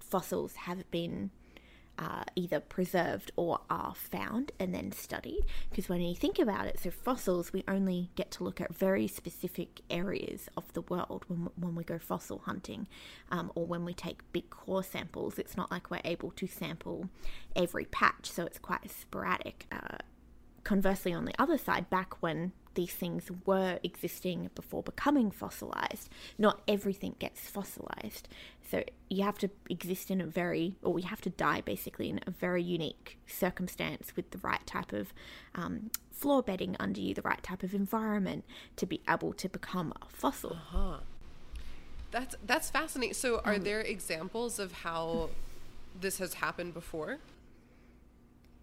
fossils 0.00 0.54
have 0.54 0.90
been 0.90 1.30
uh, 1.98 2.22
either 2.36 2.60
preserved 2.60 3.32
or 3.36 3.60
are 3.68 3.94
found 3.94 4.52
and 4.58 4.74
then 4.74 4.92
studied. 4.92 5.44
Because 5.68 5.88
when 5.88 6.00
you 6.00 6.14
think 6.14 6.38
about 6.38 6.66
it, 6.66 6.78
so 6.78 6.90
fossils, 6.90 7.52
we 7.52 7.64
only 7.66 8.10
get 8.14 8.30
to 8.32 8.44
look 8.44 8.60
at 8.60 8.74
very 8.74 9.08
specific 9.08 9.80
areas 9.90 10.48
of 10.56 10.72
the 10.74 10.82
world 10.82 11.24
when, 11.26 11.48
when 11.56 11.74
we 11.74 11.82
go 11.82 11.98
fossil 11.98 12.38
hunting 12.44 12.86
um, 13.30 13.50
or 13.54 13.66
when 13.66 13.84
we 13.84 13.94
take 13.94 14.20
big 14.32 14.48
core 14.50 14.84
samples. 14.84 15.38
It's 15.38 15.56
not 15.56 15.70
like 15.70 15.90
we're 15.90 16.00
able 16.04 16.30
to 16.32 16.46
sample 16.46 17.08
every 17.56 17.86
patch, 17.86 18.30
so 18.30 18.46
it's 18.46 18.58
quite 18.58 18.88
sporadic. 18.88 19.66
Uh, 19.72 19.98
conversely, 20.62 21.12
on 21.12 21.24
the 21.24 21.34
other 21.38 21.58
side, 21.58 21.90
back 21.90 22.22
when 22.22 22.52
these 22.78 22.92
things 22.92 23.28
were 23.44 23.80
existing 23.82 24.50
before 24.54 24.84
becoming 24.84 25.32
fossilized, 25.32 26.08
not 26.38 26.62
everything 26.68 27.16
gets 27.18 27.40
fossilized. 27.40 28.28
So 28.70 28.84
you 29.10 29.24
have 29.24 29.36
to 29.38 29.50
exist 29.68 30.12
in 30.12 30.20
a 30.20 30.26
very, 30.26 30.76
or 30.84 30.96
you 31.00 31.08
have 31.08 31.20
to 31.22 31.30
die 31.30 31.60
basically 31.60 32.08
in 32.08 32.20
a 32.24 32.30
very 32.30 32.62
unique 32.62 33.18
circumstance 33.26 34.12
with 34.14 34.30
the 34.30 34.38
right 34.38 34.64
type 34.64 34.92
of 34.92 35.12
um, 35.56 35.90
floor 36.12 36.40
bedding 36.40 36.76
under 36.78 37.00
you, 37.00 37.14
the 37.14 37.22
right 37.22 37.42
type 37.42 37.64
of 37.64 37.74
environment 37.74 38.44
to 38.76 38.86
be 38.86 39.00
able 39.08 39.32
to 39.32 39.48
become 39.48 39.92
a 40.00 40.06
fossil. 40.06 40.54
That's 42.12 42.36
that's 42.46 42.70
fascinating. 42.70 43.14
So, 43.14 43.40
are 43.44 43.58
there 43.58 43.80
examples 43.80 44.60
of 44.60 44.70
how 44.70 45.30
this 46.00 46.18
has 46.18 46.34
happened 46.34 46.74
before? 46.74 47.18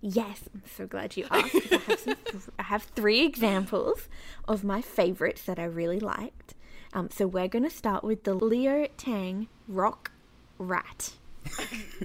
Yes, 0.08 0.43
I'm 0.53 0.62
so 0.72 0.86
glad 0.86 1.18
you 1.18 1.26
asked. 1.32 1.56
I, 1.72 1.78
have 1.78 2.49
I 2.60 2.64
have 2.64 2.84
three 2.84 3.26
examples 3.26 4.08
of 4.47 4.64
my 4.64 4.80
favorites 4.80 5.41
that 5.43 5.58
I 5.58 5.64
really 5.64 5.99
liked. 5.99 6.53
Um, 6.93 7.10
so 7.10 7.26
we're 7.26 7.47
going 7.47 7.64
to 7.64 7.72
start 7.72 8.03
with 8.03 8.24
the 8.24 8.36
Leo 8.36 8.88
Tang 8.97 9.47
Rock 9.68 10.12
Rat. 10.60 11.14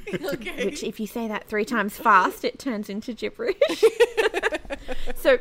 Okay. 0.09 0.65
Which, 0.65 0.83
if 0.83 1.01
you 1.01 1.07
say 1.07 1.29
that 1.29 1.49
three 1.49 1.65
times 1.65 1.97
fast, 1.97 2.45
it 2.45 2.59
turns 2.59 2.89
into 2.89 3.13
gibberish. 3.13 3.57
so 5.17 5.39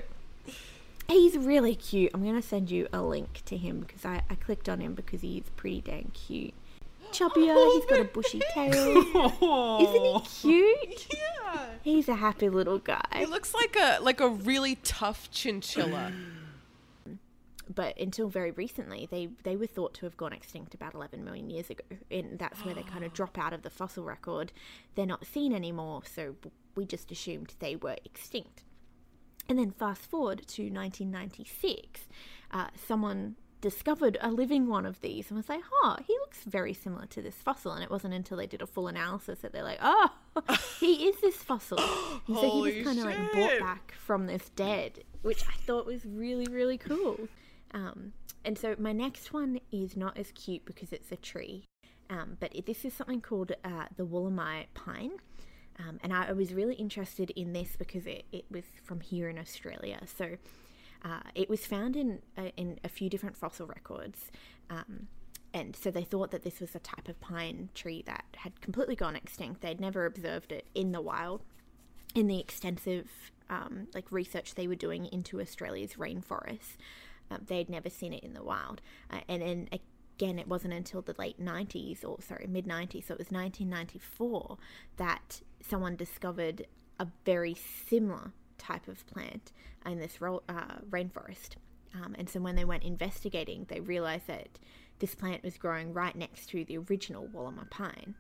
he's 1.07 1.37
really 1.37 1.75
cute. 1.75 2.11
I'm 2.13 2.23
going 2.23 2.39
to 2.39 2.47
send 2.47 2.71
you 2.71 2.87
a 2.91 3.01
link 3.01 3.41
to 3.45 3.57
him 3.57 3.81
because 3.81 4.05
I, 4.05 4.21
I 4.29 4.35
clicked 4.35 4.67
on 4.69 4.79
him 4.79 4.93
because 4.93 5.21
he's 5.21 5.43
pretty 5.55 5.81
dang 5.81 6.11
cute. 6.13 6.53
Chubbier, 7.11 7.73
he's 7.73 7.85
got 7.85 7.99
a 7.99 8.05
bushy 8.05 8.41
tail. 8.53 8.71
Isn't 9.81 10.05
he 10.05 10.19
cute? 10.21 11.07
yeah. 11.13 11.65
He's 11.83 12.07
a 12.09 12.15
happy 12.15 12.49
little 12.49 12.79
guy. 12.79 13.01
He 13.15 13.25
looks 13.25 13.53
like 13.53 13.75
a 13.75 13.99
like 14.01 14.19
a 14.19 14.29
really 14.29 14.75
tough 14.75 15.29
chinchilla. 15.31 16.13
But 17.73 17.99
until 17.99 18.29
very 18.29 18.49
recently, 18.49 19.07
they, 19.11 19.29
they 19.43 19.55
were 19.55 19.67
thought 19.67 19.93
to 19.95 20.07
have 20.07 20.17
gone 20.17 20.33
extinct 20.33 20.73
about 20.73 20.95
11 20.95 21.23
million 21.23 21.51
years 21.51 21.69
ago. 21.69 21.83
And 22.09 22.39
that's 22.39 22.65
where 22.65 22.73
they 22.73 22.81
kind 22.81 23.03
of 23.03 23.13
drop 23.13 23.37
out 23.37 23.53
of 23.53 23.61
the 23.61 23.69
fossil 23.69 24.03
record. 24.03 24.51
They're 24.95 25.05
not 25.05 25.23
seen 25.23 25.53
anymore, 25.53 26.01
so 26.03 26.35
we 26.75 26.85
just 26.85 27.11
assumed 27.11 27.53
they 27.59 27.75
were 27.75 27.95
extinct. 28.03 28.63
And 29.47 29.59
then 29.59 29.69
fast 29.69 30.09
forward 30.09 30.47
to 30.47 30.63
1996, 30.63 32.07
uh, 32.51 32.67
someone 32.87 33.35
discovered 33.61 34.17
a 34.21 34.31
living 34.31 34.67
one 34.67 34.85
of 34.85 35.01
these 35.01 35.29
and 35.29 35.37
was 35.37 35.49
like, 35.49 35.61
"Oh, 35.83 35.97
he 36.05 36.13
looks 36.19 36.43
very 36.43 36.73
similar 36.73 37.05
to 37.07 37.21
this 37.21 37.35
fossil." 37.35 37.71
And 37.71 37.83
it 37.83 37.91
wasn't 37.91 38.13
until 38.13 38.37
they 38.37 38.47
did 38.47 38.61
a 38.61 38.67
full 38.67 38.87
analysis 38.87 39.39
that 39.39 39.51
they're 39.51 39.63
like, 39.63 39.79
"Oh, 39.81 40.09
he 40.79 41.07
is 41.07 41.19
this 41.21 41.35
fossil." 41.35 41.79
And 42.27 42.37
so 42.37 42.49
he 42.49 42.61
was 42.61 42.85
kind 42.85 42.99
of 42.99 43.05
like 43.05 43.31
brought 43.31 43.59
back 43.59 43.93
from 43.93 44.27
this 44.27 44.49
dead, 44.49 45.03
which 45.21 45.43
I 45.47 45.53
thought 45.65 45.85
was 45.85 46.05
really 46.05 46.45
really 46.45 46.77
cool. 46.77 47.17
Um, 47.71 48.13
and 48.45 48.57
so 48.57 48.75
my 48.79 48.93
next 48.93 49.33
one 49.33 49.59
is 49.71 49.97
not 49.97 50.17
as 50.17 50.31
cute 50.31 50.65
because 50.65 50.93
it's 50.93 51.11
a 51.11 51.15
tree, 51.15 51.65
um, 52.09 52.37
but 52.39 52.53
this 52.65 52.85
is 52.85 52.93
something 52.93 53.21
called 53.21 53.51
uh, 53.63 53.85
the 53.97 54.05
Wollemi 54.05 54.65
pine. 54.73 55.11
Um, 55.79 55.99
and 56.03 56.13
I, 56.13 56.27
I 56.27 56.31
was 56.33 56.53
really 56.53 56.75
interested 56.75 57.29
in 57.31 57.53
this 57.53 57.75
because 57.77 58.05
it, 58.05 58.25
it 58.31 58.45
was 58.51 58.65
from 58.83 58.99
here 58.99 59.29
in 59.29 59.37
Australia. 59.37 60.01
So 60.17 60.37
uh, 61.03 61.21
it 61.35 61.49
was 61.49 61.65
found 61.65 61.95
in 61.95 62.21
a, 62.37 62.53
in 62.57 62.79
a 62.83 62.89
few 62.89 63.09
different 63.09 63.37
fossil 63.37 63.67
records. 63.67 64.31
Um, 64.69 65.07
and 65.53 65.75
so 65.75 65.89
they 65.89 66.03
thought 66.03 66.31
that 66.31 66.43
this 66.43 66.59
was 66.59 66.75
a 66.75 66.79
type 66.79 67.07
of 67.07 67.19
pine 67.19 67.69
tree 67.73 68.03
that 68.05 68.25
had 68.35 68.61
completely 68.61 68.95
gone 68.95 69.15
extinct. 69.15 69.61
They'd 69.61 69.79
never 69.79 70.05
observed 70.05 70.51
it 70.51 70.67
in 70.75 70.91
the 70.91 71.01
wild 71.01 71.41
in 72.15 72.27
the 72.27 72.39
extensive 72.39 73.31
um, 73.49 73.87
like 73.93 74.11
research 74.11 74.55
they 74.55 74.67
were 74.67 74.75
doing 74.75 75.05
into 75.07 75.41
Australia's 75.41 75.93
rainforests, 75.93 76.77
um, 77.31 77.41
they'd 77.47 77.69
never 77.69 77.89
seen 77.89 78.13
it 78.13 78.23
in 78.23 78.33
the 78.33 78.43
wild. 78.43 78.81
Uh, 79.09 79.19
and 79.27 79.41
then 79.41 79.69
again, 79.71 80.39
it 80.39 80.47
wasn't 80.47 80.73
until 80.73 81.01
the 81.01 81.15
late 81.17 81.43
90s, 81.43 82.03
or 82.03 82.21
sorry, 82.21 82.47
mid 82.47 82.65
90s, 82.65 83.07
so 83.07 83.13
it 83.13 83.19
was 83.19 83.31
1994, 83.31 84.57
that 84.97 85.41
someone 85.61 85.95
discovered 85.95 86.67
a 86.99 87.07
very 87.25 87.55
similar 87.55 88.33
type 88.59 88.87
of 88.87 89.05
plant 89.07 89.51
in 89.85 89.99
this 89.99 90.21
ro- 90.21 90.43
uh, 90.47 90.79
rainforest. 90.89 91.55
Um, 91.95 92.15
and 92.17 92.29
so 92.29 92.39
when 92.39 92.55
they 92.55 92.65
went 92.65 92.83
investigating, 92.83 93.65
they 93.67 93.79
realized 93.79 94.27
that 94.27 94.59
this 94.99 95.15
plant 95.15 95.43
was 95.43 95.57
growing 95.57 95.93
right 95.93 96.15
next 96.15 96.47
to 96.49 96.63
the 96.63 96.77
original 96.77 97.27
Wollemi 97.27 97.69
pine. 97.69 98.15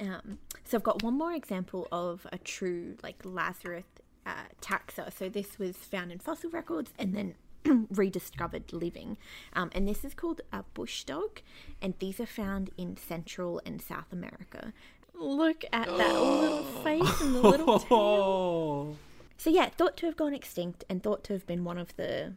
Um, 0.00 0.38
so 0.64 0.76
I've 0.76 0.82
got 0.82 1.02
one 1.02 1.16
more 1.16 1.32
example 1.32 1.86
of 1.92 2.26
a 2.32 2.38
true 2.38 2.96
like 3.02 3.20
Lazarus 3.24 3.84
uh, 4.26 4.48
taxa. 4.60 5.12
So 5.16 5.28
this 5.28 5.58
was 5.58 5.76
found 5.76 6.10
in 6.12 6.18
fossil 6.18 6.50
records 6.50 6.92
and 6.98 7.14
then 7.14 7.34
rediscovered 7.90 8.72
living, 8.72 9.16
um, 9.54 9.70
and 9.72 9.88
this 9.88 10.04
is 10.04 10.12
called 10.12 10.42
a 10.52 10.62
bush 10.74 11.04
dog, 11.04 11.40
and 11.80 11.94
these 11.98 12.20
are 12.20 12.26
found 12.26 12.70
in 12.76 12.96
Central 12.96 13.60
and 13.64 13.80
South 13.80 14.12
America. 14.12 14.74
Look 15.14 15.64
at 15.72 15.86
that 15.86 16.14
little 16.20 16.64
face 16.82 17.20
and 17.20 17.34
the 17.36 17.40
little 17.40 17.78
tail. 17.88 18.96
So 19.44 19.50
yeah, 19.50 19.68
thought 19.68 19.98
to 19.98 20.06
have 20.06 20.16
gone 20.16 20.32
extinct 20.32 20.84
and 20.88 21.02
thought 21.02 21.22
to 21.24 21.34
have 21.34 21.46
been 21.46 21.64
one 21.64 21.76
of 21.76 21.94
the 21.96 22.32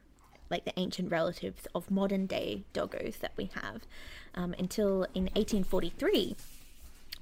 like 0.49 0.65
the 0.65 0.77
ancient 0.77 1.09
relatives 1.09 1.65
of 1.73 1.89
modern 1.89 2.25
day 2.25 2.65
doggos 2.73 3.19
that 3.19 3.31
we 3.37 3.49
have 3.53 3.83
um, 4.35 4.53
until 4.59 5.03
in 5.13 5.23
1843 5.35 6.35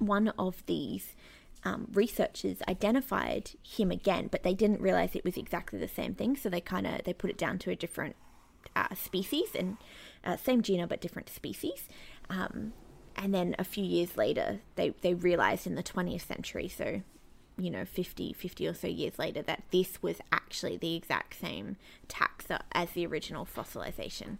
one 0.00 0.28
of 0.30 0.66
these 0.66 1.14
um, 1.64 1.86
researchers 1.92 2.56
identified 2.68 3.52
him 3.62 3.92
again 3.92 4.26
but 4.28 4.42
they 4.42 4.54
didn't 4.54 4.80
realize 4.80 5.14
it 5.14 5.24
was 5.24 5.36
exactly 5.36 5.78
the 5.78 5.86
same 5.86 6.16
thing 6.16 6.34
so 6.36 6.48
they 6.48 6.60
kind 6.60 6.88
of 6.88 7.04
they 7.04 7.12
put 7.12 7.30
it 7.30 7.38
down 7.38 7.56
to 7.56 7.70
a 7.70 7.76
different 7.76 8.16
uh, 8.74 8.92
species 8.92 9.50
and 9.56 9.76
uh, 10.24 10.36
same 10.36 10.62
genus 10.62 10.88
but 10.88 11.00
different 11.00 11.28
species 11.28 11.84
um, 12.28 12.72
and 13.14 13.32
then 13.32 13.54
a 13.56 13.64
few 13.64 13.84
years 13.84 14.16
later 14.16 14.58
they, 14.74 14.90
they 15.02 15.14
realized 15.14 15.64
in 15.64 15.76
the 15.76 15.82
20th 15.82 16.26
century 16.26 16.66
so 16.66 17.02
you 17.58 17.70
know 17.70 17.84
50 17.84 18.32
50 18.32 18.66
or 18.66 18.74
so 18.74 18.86
years 18.86 19.18
later 19.18 19.42
that 19.42 19.62
this 19.70 20.02
was 20.02 20.20
actually 20.32 20.76
the 20.76 20.94
exact 20.94 21.38
same 21.40 21.76
taxa 22.08 22.60
as 22.72 22.90
the 22.90 23.06
original 23.06 23.46
fossilization. 23.46 24.38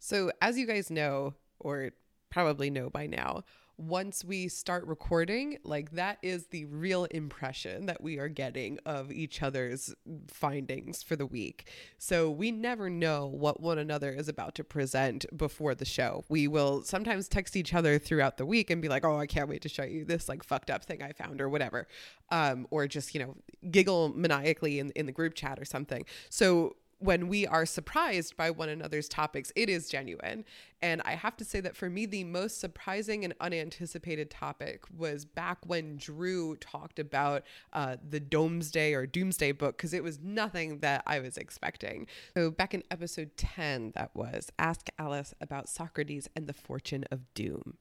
So, 0.00 0.30
as 0.40 0.56
you 0.58 0.66
guys 0.66 0.90
know, 0.90 1.34
or 1.58 1.90
probably 2.30 2.70
know 2.70 2.88
by 2.88 3.06
now, 3.06 3.44
once 3.78 4.24
we 4.24 4.48
start 4.48 4.84
recording, 4.86 5.56
like 5.62 5.92
that 5.92 6.18
is 6.20 6.48
the 6.48 6.64
real 6.64 7.04
impression 7.04 7.86
that 7.86 8.02
we 8.02 8.18
are 8.18 8.28
getting 8.28 8.78
of 8.84 9.12
each 9.12 9.40
other's 9.40 9.94
findings 10.26 11.02
for 11.02 11.14
the 11.14 11.24
week. 11.24 11.70
So, 11.96 12.28
we 12.28 12.50
never 12.50 12.90
know 12.90 13.26
what 13.26 13.60
one 13.60 13.78
another 13.78 14.10
is 14.10 14.28
about 14.28 14.56
to 14.56 14.64
present 14.64 15.24
before 15.36 15.76
the 15.76 15.84
show. 15.84 16.24
We 16.28 16.48
will 16.48 16.82
sometimes 16.82 17.28
text 17.28 17.56
each 17.56 17.72
other 17.72 17.98
throughout 17.98 18.36
the 18.36 18.46
week 18.46 18.68
and 18.70 18.82
be 18.82 18.88
like, 18.88 19.04
oh, 19.04 19.16
I 19.16 19.26
can't 19.26 19.48
wait 19.48 19.62
to 19.62 19.68
show 19.68 19.84
you 19.84 20.04
this 20.04 20.28
like 20.28 20.42
fucked 20.42 20.70
up 20.70 20.84
thing 20.84 21.02
I 21.02 21.12
found 21.12 21.40
or 21.40 21.48
whatever. 21.48 21.86
Um, 22.30 22.66
or 22.70 22.86
just, 22.88 23.14
you 23.14 23.24
know, 23.24 23.36
giggle 23.70 24.10
maniacally 24.10 24.80
in, 24.80 24.90
in 24.90 25.06
the 25.06 25.12
group 25.12 25.34
chat 25.34 25.58
or 25.60 25.64
something. 25.64 26.04
So, 26.30 26.74
when 26.98 27.28
we 27.28 27.46
are 27.46 27.64
surprised 27.64 28.36
by 28.36 28.50
one 28.50 28.68
another's 28.68 29.08
topics, 29.08 29.52
it 29.54 29.68
is 29.68 29.88
genuine. 29.88 30.44
And 30.82 31.00
I 31.04 31.12
have 31.12 31.36
to 31.38 31.44
say 31.44 31.60
that 31.60 31.76
for 31.76 31.88
me, 31.88 32.06
the 32.06 32.24
most 32.24 32.60
surprising 32.60 33.24
and 33.24 33.34
unanticipated 33.40 34.30
topic 34.30 34.84
was 34.96 35.24
back 35.24 35.58
when 35.66 35.96
Drew 35.96 36.56
talked 36.56 36.98
about 36.98 37.44
uh, 37.72 37.96
the 38.08 38.20
Domesday 38.20 38.94
or 38.94 39.06
Doomsday 39.06 39.52
book, 39.52 39.76
because 39.76 39.92
it 39.92 40.02
was 40.02 40.20
nothing 40.20 40.80
that 40.80 41.02
I 41.06 41.20
was 41.20 41.36
expecting. 41.36 42.06
So, 42.34 42.50
back 42.50 42.74
in 42.74 42.82
episode 42.90 43.36
10, 43.36 43.92
that 43.94 44.10
was 44.14 44.50
Ask 44.58 44.88
Alice 44.98 45.34
about 45.40 45.68
Socrates 45.68 46.28
and 46.34 46.46
the 46.46 46.52
Fortune 46.52 47.04
of 47.10 47.20
Doom. 47.34 47.78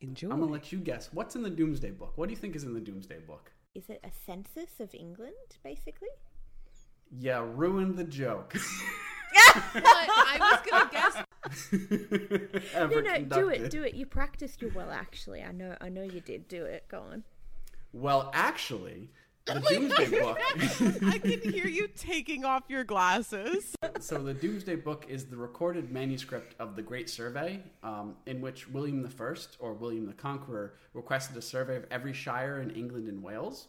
Enjoy. 0.00 0.30
I'm 0.30 0.40
gonna 0.40 0.52
let 0.52 0.72
you 0.72 0.78
guess. 0.78 1.10
What's 1.12 1.34
in 1.34 1.42
the 1.42 1.50
Doomsday 1.50 1.90
Book? 1.90 2.12
What 2.16 2.28
do 2.28 2.32
you 2.32 2.40
think 2.40 2.56
is 2.56 2.64
in 2.64 2.72
the 2.72 2.80
Doomsday 2.80 3.20
Book? 3.26 3.52
is 3.74 3.88
it 3.88 4.00
a 4.02 4.10
census 4.26 4.80
of 4.80 4.94
england 4.94 5.32
basically 5.62 6.08
Yeah, 7.10 7.44
ruined 7.54 7.96
the 7.96 8.04
joke. 8.04 8.54
I 9.34 10.38
was 10.40 10.70
going 10.70 10.88
to 10.88 10.92
guess. 10.92 12.60
no 12.60 12.60
Ever 12.80 13.02
no 13.02 13.08
do 13.08 13.14
conducted. 13.14 13.62
it 13.62 13.70
do 13.70 13.82
it 13.82 13.94
you 13.94 14.06
practiced 14.06 14.60
you 14.62 14.70
well 14.74 14.90
actually 14.90 15.42
i 15.42 15.50
know 15.50 15.74
i 15.80 15.88
know 15.88 16.02
you 16.02 16.20
did 16.20 16.46
do 16.48 16.64
it 16.64 16.84
go 16.88 17.00
on 17.00 17.24
Well, 17.92 18.30
actually, 18.34 19.10
the 19.46 19.54
Doomsday 19.68 20.20
Book. 20.20 20.38
I 21.04 21.18
can 21.18 21.40
hear 21.52 21.66
you 21.66 21.88
taking 21.88 22.44
off 22.44 22.64
your 22.68 22.84
glasses. 22.84 23.74
so 23.98 24.22
the 24.22 24.34
Doomsday 24.34 24.76
Book 24.76 25.06
is 25.08 25.24
the 25.26 25.36
recorded 25.36 25.90
manuscript 25.90 26.54
of 26.60 26.76
the 26.76 26.82
Great 26.82 27.10
Survey, 27.10 27.60
um, 27.82 28.14
in 28.26 28.40
which 28.40 28.68
William 28.68 29.02
the 29.02 29.08
First 29.10 29.56
or 29.58 29.72
William 29.72 30.06
the 30.06 30.12
Conqueror 30.12 30.74
requested 30.94 31.36
a 31.36 31.42
survey 31.42 31.76
of 31.76 31.86
every 31.90 32.12
shire 32.12 32.60
in 32.60 32.70
England 32.70 33.08
and 33.08 33.22
Wales. 33.22 33.66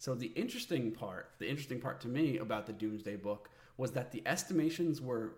So 0.00 0.14
the 0.14 0.28
interesting 0.28 0.92
part, 0.92 1.32
the 1.38 1.46
interesting 1.46 1.78
part 1.78 2.00
to 2.00 2.08
me 2.08 2.38
about 2.38 2.66
the 2.66 2.72
Doomsday 2.72 3.16
Book 3.16 3.50
was 3.76 3.92
that 3.92 4.10
the 4.10 4.22
estimations 4.24 4.98
were 4.98 5.34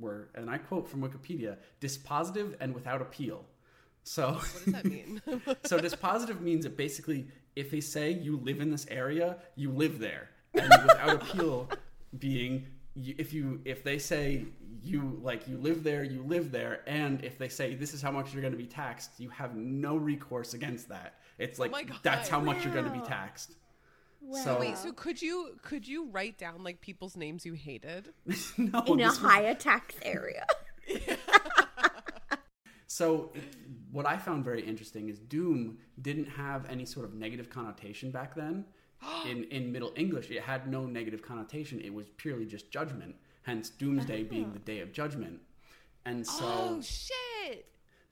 were, 0.00 0.30
and 0.34 0.48
I 0.48 0.56
quote 0.56 0.88
from 0.88 1.02
Wikipedia, 1.02 1.58
dispositive 1.82 2.56
and 2.60 2.74
without 2.74 3.02
appeal. 3.02 3.44
So 4.04 4.32
What 4.32 4.64
does 4.64 4.72
that 4.72 4.84
mean? 4.86 5.20
so 5.64 5.78
dispositive 5.78 6.40
means 6.40 6.64
that 6.64 6.78
basically 6.78 7.26
if 7.56 7.70
they 7.70 7.82
say 7.82 8.10
you 8.10 8.38
live 8.38 8.60
in 8.60 8.70
this 8.70 8.86
area, 8.90 9.36
you 9.54 9.70
live 9.70 9.98
there. 9.98 10.30
And 10.54 10.70
without 10.82 11.22
appeal 11.22 11.68
being 12.18 12.64
you, 12.94 13.14
if 13.18 13.34
you 13.34 13.60
if 13.66 13.84
they 13.84 13.98
say 13.98 14.46
you 14.82 15.20
like 15.22 15.46
you 15.46 15.58
live 15.58 15.84
there, 15.84 16.04
you 16.04 16.22
live 16.22 16.50
there, 16.50 16.80
and 16.86 17.22
if 17.22 17.36
they 17.36 17.48
say 17.48 17.74
this 17.74 17.92
is 17.92 18.00
how 18.00 18.12
much 18.12 18.32
you're 18.32 18.40
going 18.40 18.54
to 18.54 18.58
be 18.58 18.64
taxed, 18.64 19.10
you 19.18 19.28
have 19.28 19.54
no 19.54 19.98
recourse 19.98 20.54
against 20.54 20.88
that. 20.88 21.16
It's 21.36 21.60
oh 21.60 21.64
like 21.64 21.72
my 21.72 21.82
God. 21.82 21.98
that's 22.02 22.30
how 22.30 22.40
much 22.40 22.64
you're 22.64 22.72
going 22.72 22.86
to 22.86 22.98
be 22.98 23.06
taxed. 23.06 23.52
So, 24.42 24.58
Wait, 24.58 24.76
so 24.76 24.92
could 24.92 25.22
you 25.22 25.56
could 25.62 25.86
you 25.86 26.08
write 26.10 26.36
down 26.38 26.64
like 26.64 26.80
people's 26.80 27.16
names 27.16 27.46
you 27.46 27.52
hated? 27.52 28.12
no, 28.58 28.80
In 28.86 29.00
a 29.00 29.04
this 29.04 29.06
was- 29.08 29.18
higher 29.18 29.54
tax 29.54 29.94
area. 30.02 30.46
So, 32.88 33.32
what 33.90 34.06
I 34.06 34.16
found 34.16 34.42
very 34.42 34.62
interesting 34.62 35.10
is 35.10 35.18
Doom 35.18 35.76
didn't 36.00 36.28
have 36.28 36.64
any 36.70 36.86
sort 36.86 37.04
of 37.04 37.12
negative 37.12 37.50
connotation 37.50 38.10
back 38.10 38.34
then. 38.34 38.64
in 39.26 39.44
in 39.44 39.70
Middle 39.70 39.92
English, 39.96 40.30
it 40.30 40.40
had 40.40 40.66
no 40.70 40.86
negative 40.86 41.20
connotation. 41.20 41.80
It 41.80 41.92
was 41.92 42.06
purely 42.16 42.46
just 42.46 42.70
judgment. 42.70 43.14
Hence, 43.42 43.68
Doomsday 43.68 44.22
oh. 44.24 44.30
being 44.30 44.52
the 44.52 44.58
day 44.60 44.80
of 44.80 44.92
judgment. 44.92 45.40
And 46.06 46.26
so, 46.26 46.44
Oh 46.44 46.80
shit! 46.80 47.66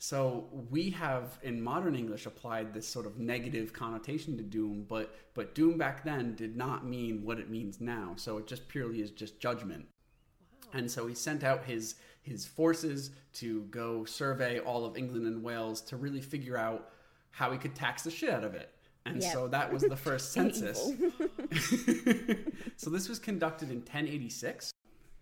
So 0.04 0.44
we 0.68 0.90
have 0.90 1.38
in 1.42 1.62
modern 1.62 1.94
English 1.96 2.26
applied 2.26 2.74
this 2.74 2.86
sort 2.86 3.06
of 3.06 3.18
negative 3.18 3.72
connotation 3.72 4.36
to 4.36 4.42
doom, 4.42 4.84
but 4.86 5.16
but 5.32 5.54
doom 5.54 5.78
back 5.78 6.04
then 6.04 6.34
did 6.34 6.58
not 6.58 6.84
mean 6.84 7.24
what 7.24 7.38
it 7.38 7.48
means 7.48 7.80
now. 7.80 8.12
So 8.16 8.36
it 8.36 8.46
just 8.46 8.68
purely 8.68 9.00
is 9.00 9.10
just 9.10 9.40
judgment. 9.40 9.86
And 10.74 10.90
so 10.90 11.06
he 11.06 11.14
sent 11.14 11.42
out 11.42 11.64
his 11.64 11.94
his 12.20 12.44
forces 12.44 13.12
to 13.40 13.62
go 13.70 14.04
survey 14.04 14.58
all 14.58 14.84
of 14.84 14.98
England 14.98 15.26
and 15.26 15.42
Wales 15.42 15.80
to 15.80 15.96
really 15.96 16.20
figure 16.20 16.58
out 16.58 16.90
how 17.30 17.50
he 17.50 17.56
could 17.56 17.74
tax 17.74 18.02
the 18.02 18.10
shit 18.10 18.28
out 18.28 18.44
of 18.44 18.54
it. 18.54 18.74
And 19.06 19.22
Yep. 19.22 19.32
so 19.32 19.48
that 19.48 19.72
was 19.72 19.84
the 19.84 19.96
first 19.96 20.32
census. 20.36 20.78
so 22.76 22.90
this 22.90 23.08
was 23.08 23.18
conducted 23.18 23.70
in 23.70 23.78
1086 23.78 24.70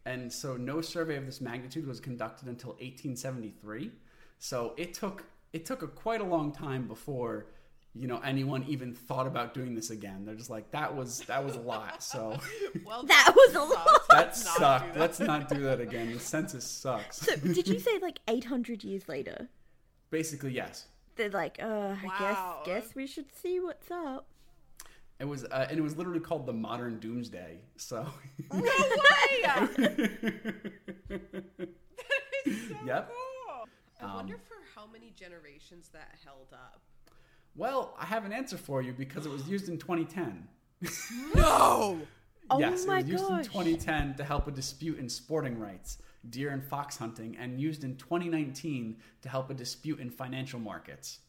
and 0.04 0.32
so 0.32 0.56
no 0.56 0.80
survey 0.80 1.16
of 1.16 1.26
this 1.26 1.40
magnitude 1.40 1.86
was 1.86 2.00
conducted 2.00 2.48
until 2.48 2.70
1873 2.70 3.92
so 4.44 4.74
it 4.76 4.92
took 4.92 5.24
it 5.52 5.64
took 5.64 5.82
a 5.82 5.86
quite 5.86 6.20
a 6.20 6.24
long 6.24 6.50
time 6.50 6.88
before 6.88 7.46
you 7.94 8.08
know 8.08 8.18
anyone 8.24 8.64
even 8.66 8.92
thought 8.92 9.28
about 9.28 9.54
doing 9.54 9.72
this 9.76 9.90
again 9.90 10.24
they're 10.24 10.34
just 10.34 10.50
like 10.50 10.68
that 10.72 10.96
was 10.96 11.20
that 11.26 11.44
was 11.44 11.54
a 11.54 11.60
lot 11.60 12.02
so 12.02 12.36
Well, 12.84 13.04
That 13.04 13.32
was 13.36 13.54
a 13.54 13.60
lot. 13.62 13.86
that 14.08 14.16
Let's 14.16 14.44
not 14.44 14.56
sucked 14.58 14.86
do 14.86 14.92
that. 14.94 15.00
let's 15.00 15.20
not 15.20 15.48
do 15.48 15.60
that 15.60 15.80
again 15.80 16.12
the 16.12 16.18
census 16.18 16.64
sucks 16.64 17.18
So, 17.18 17.36
did 17.36 17.68
you 17.68 17.78
say 17.88 17.98
like 18.00 18.18
800 18.26 18.82
years 18.82 19.08
later? 19.08 19.48
basically 20.10 20.52
yes 20.52 20.86
They're 21.14 21.30
like, 21.30 21.58
uh, 21.62 21.94
I 22.04 22.08
guess 22.18 22.38
guess 22.66 22.94
we 22.96 23.06
should 23.06 23.30
see 23.32 23.60
what's 23.60 23.90
up. 23.92 24.26
it 25.20 25.26
was 25.26 25.44
uh, 25.44 25.66
and 25.70 25.78
it 25.78 25.82
was 25.82 25.96
literally 25.96 26.18
called 26.28 26.46
the 26.46 26.52
modern 26.52 26.98
doomsday 26.98 27.58
so 27.76 28.06
no 28.52 28.60
way! 28.60 29.44
yep 32.84 33.12
I 34.02 34.06
um, 34.06 34.14
wonder 34.14 34.36
for 34.36 34.56
how 34.74 34.86
many 34.86 35.12
generations 35.16 35.88
that 35.92 36.10
held 36.24 36.48
up. 36.52 36.80
well 37.54 37.94
i 37.98 38.04
have 38.04 38.24
an 38.24 38.32
answer 38.32 38.56
for 38.56 38.82
you 38.82 38.92
because 38.92 39.26
it 39.26 39.32
was 39.32 39.46
used 39.48 39.68
in 39.68 39.78
2010 39.78 40.48
No. 41.34 42.00
Oh 42.50 42.58
yes, 42.58 42.84
my 42.86 42.98
it 42.98 43.04
was 43.04 43.12
used 43.12 43.28
gosh. 43.28 43.46
in 43.46 43.52
2010 43.52 44.14
to 44.16 44.24
help 44.24 44.46
a 44.48 44.50
dispute 44.50 44.98
in 44.98 45.08
sporting 45.08 45.58
rights, 45.58 45.98
deer 46.28 46.50
and 46.50 46.62
fox 46.62 46.98
hunting, 46.98 47.36
and 47.38 47.58
used 47.58 47.82
in 47.84 47.96
2019 47.96 48.96
to 49.22 49.28
help 49.28 49.48
a 49.48 49.54
dispute 49.54 50.00
in 50.00 50.10
financial 50.10 50.58
markets. 50.58 51.20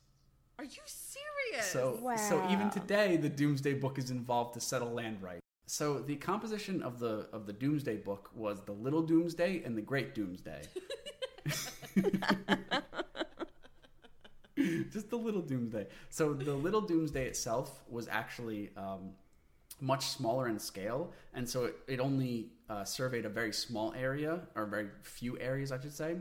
Are 0.57 0.65
you 0.65 0.81
serious? 0.85 1.67
So, 1.71 1.99
so 2.17 2.45
even 2.49 2.69
today, 2.71 3.15
the 3.17 3.29
Doomsday 3.29 3.75
Book 3.75 3.97
is 3.99 4.09
involved 4.09 4.55
to 4.55 4.59
settle 4.59 4.91
land 4.91 5.21
rights. 5.21 5.41
So 5.67 5.99
the 5.99 6.15
composition 6.17 6.81
of 6.81 6.99
the 6.99 7.29
of 7.31 7.45
the 7.45 7.53
Doomsday 7.53 7.97
Book 7.97 8.31
was 8.35 8.59
the 8.65 8.73
Little 8.73 9.03
Doomsday 9.03 9.61
and 9.63 9.77
the 9.77 9.81
Great 9.81 10.15
Doomsday. 10.15 10.63
Just 14.91 15.09
the 15.09 15.17
Little 15.17 15.41
Doomsday. 15.41 15.87
So 16.09 16.33
the 16.33 16.53
Little 16.53 16.81
Doomsday 16.81 17.25
itself 17.25 17.83
was 17.89 18.07
actually 18.07 18.69
um, 18.77 19.11
much 19.81 20.05
smaller 20.05 20.47
in 20.47 20.59
scale, 20.59 21.11
and 21.33 21.47
so 21.47 21.65
it, 21.65 21.75
it 21.87 21.99
only 21.99 22.51
uh, 22.69 22.83
surveyed 22.83 23.25
a 23.25 23.29
very 23.29 23.51
small 23.51 23.93
area, 23.93 24.41
or 24.55 24.65
very 24.65 24.87
few 25.01 25.37
areas, 25.39 25.71
I 25.71 25.79
should 25.79 25.93
say, 25.93 26.17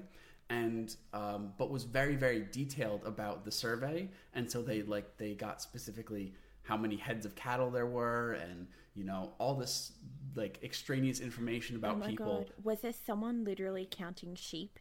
and 0.50 0.94
um, 1.12 1.52
but 1.58 1.70
was 1.70 1.84
very 1.84 2.16
very 2.16 2.46
detailed 2.50 3.02
about 3.04 3.44
the 3.44 3.52
survey, 3.52 4.08
and 4.34 4.50
so 4.50 4.62
they 4.62 4.82
like 4.82 5.16
they 5.16 5.34
got 5.34 5.62
specifically 5.62 6.34
how 6.62 6.76
many 6.76 6.96
heads 6.96 7.26
of 7.26 7.34
cattle 7.34 7.70
there 7.70 7.86
were, 7.86 8.32
and 8.32 8.66
you 8.94 9.04
know 9.04 9.32
all 9.38 9.54
this 9.54 9.92
like 10.34 10.58
extraneous 10.62 11.20
information 11.20 11.76
about 11.76 12.00
oh 12.02 12.06
people. 12.06 12.38
god. 12.38 12.52
Was 12.62 12.80
there 12.80 12.92
someone 12.92 13.44
literally 13.44 13.86
counting 13.90 14.34
sheep? 14.34 14.78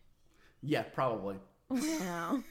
Yeah, 0.62 0.84
probably. 0.84 1.38
Wow. 1.70 2.43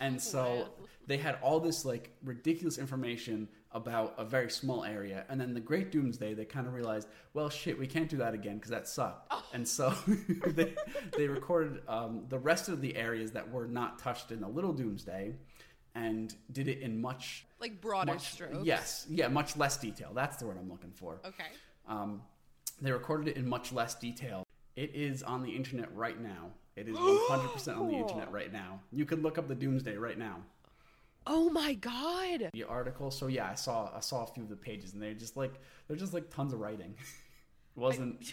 And 0.00 0.20
so 0.20 0.68
they 1.06 1.16
had 1.16 1.38
all 1.42 1.60
this 1.60 1.84
like 1.84 2.10
ridiculous 2.24 2.78
information 2.78 3.48
about 3.74 4.14
a 4.18 4.24
very 4.24 4.50
small 4.50 4.84
area. 4.84 5.24
And 5.28 5.40
then 5.40 5.54
the 5.54 5.60
Great 5.60 5.90
Doomsday, 5.90 6.34
they 6.34 6.44
kind 6.44 6.66
of 6.66 6.74
realized, 6.74 7.08
well, 7.32 7.48
shit, 7.48 7.78
we 7.78 7.86
can't 7.86 8.08
do 8.08 8.18
that 8.18 8.34
again 8.34 8.56
because 8.56 8.70
that 8.70 8.86
sucked. 8.86 9.32
And 9.54 9.66
so 9.66 9.94
they, 10.46 10.74
they 11.16 11.26
recorded 11.26 11.82
um, 11.88 12.24
the 12.28 12.38
rest 12.38 12.68
of 12.68 12.80
the 12.80 12.96
areas 12.96 13.32
that 13.32 13.50
were 13.50 13.66
not 13.66 13.98
touched 13.98 14.30
in 14.30 14.40
the 14.40 14.48
Little 14.48 14.72
Doomsday 14.72 15.34
and 15.94 16.34
did 16.52 16.68
it 16.68 16.80
in 16.80 17.00
much, 17.00 17.46
like 17.60 17.80
broader 17.80 18.12
much 18.12 18.32
strokes. 18.32 18.58
yes, 18.62 19.06
yeah, 19.10 19.28
much 19.28 19.56
less 19.56 19.76
detail. 19.76 20.10
That's 20.14 20.36
the 20.36 20.46
word 20.46 20.56
I'm 20.58 20.70
looking 20.70 20.92
for. 20.92 21.20
Okay. 21.24 21.50
Um, 21.86 22.22
they 22.80 22.92
recorded 22.92 23.28
it 23.28 23.36
in 23.36 23.48
much 23.48 23.72
less 23.72 23.94
detail. 23.94 24.46
It 24.76 24.94
is 24.94 25.22
on 25.22 25.42
the 25.42 25.50
internet 25.50 25.94
right 25.94 26.20
now. 26.20 26.50
It 26.76 26.88
is 26.88 26.96
100% 26.96 27.78
on 27.78 27.88
the 27.88 27.94
internet 27.96 28.32
right 28.32 28.52
now. 28.52 28.80
You 28.92 29.04
could 29.04 29.22
look 29.22 29.36
up 29.38 29.46
the 29.48 29.54
Doomsday 29.54 29.96
right 29.96 30.18
now. 30.18 30.38
Oh 31.26 31.50
my 31.50 31.74
god. 31.74 32.50
The 32.52 32.64
article. 32.64 33.10
So 33.10 33.26
yeah, 33.28 33.48
I 33.50 33.54
saw 33.54 33.90
I 33.94 34.00
saw 34.00 34.24
a 34.24 34.26
few 34.26 34.42
of 34.42 34.48
the 34.48 34.56
pages, 34.56 34.92
and 34.94 35.02
they're 35.02 35.14
just 35.14 35.36
like 35.36 35.52
they're 35.86 35.96
just 35.96 36.12
like 36.14 36.30
tons 36.34 36.52
of 36.52 36.60
writing. 36.60 36.94
It 37.76 37.76
wasn't. 37.80 38.32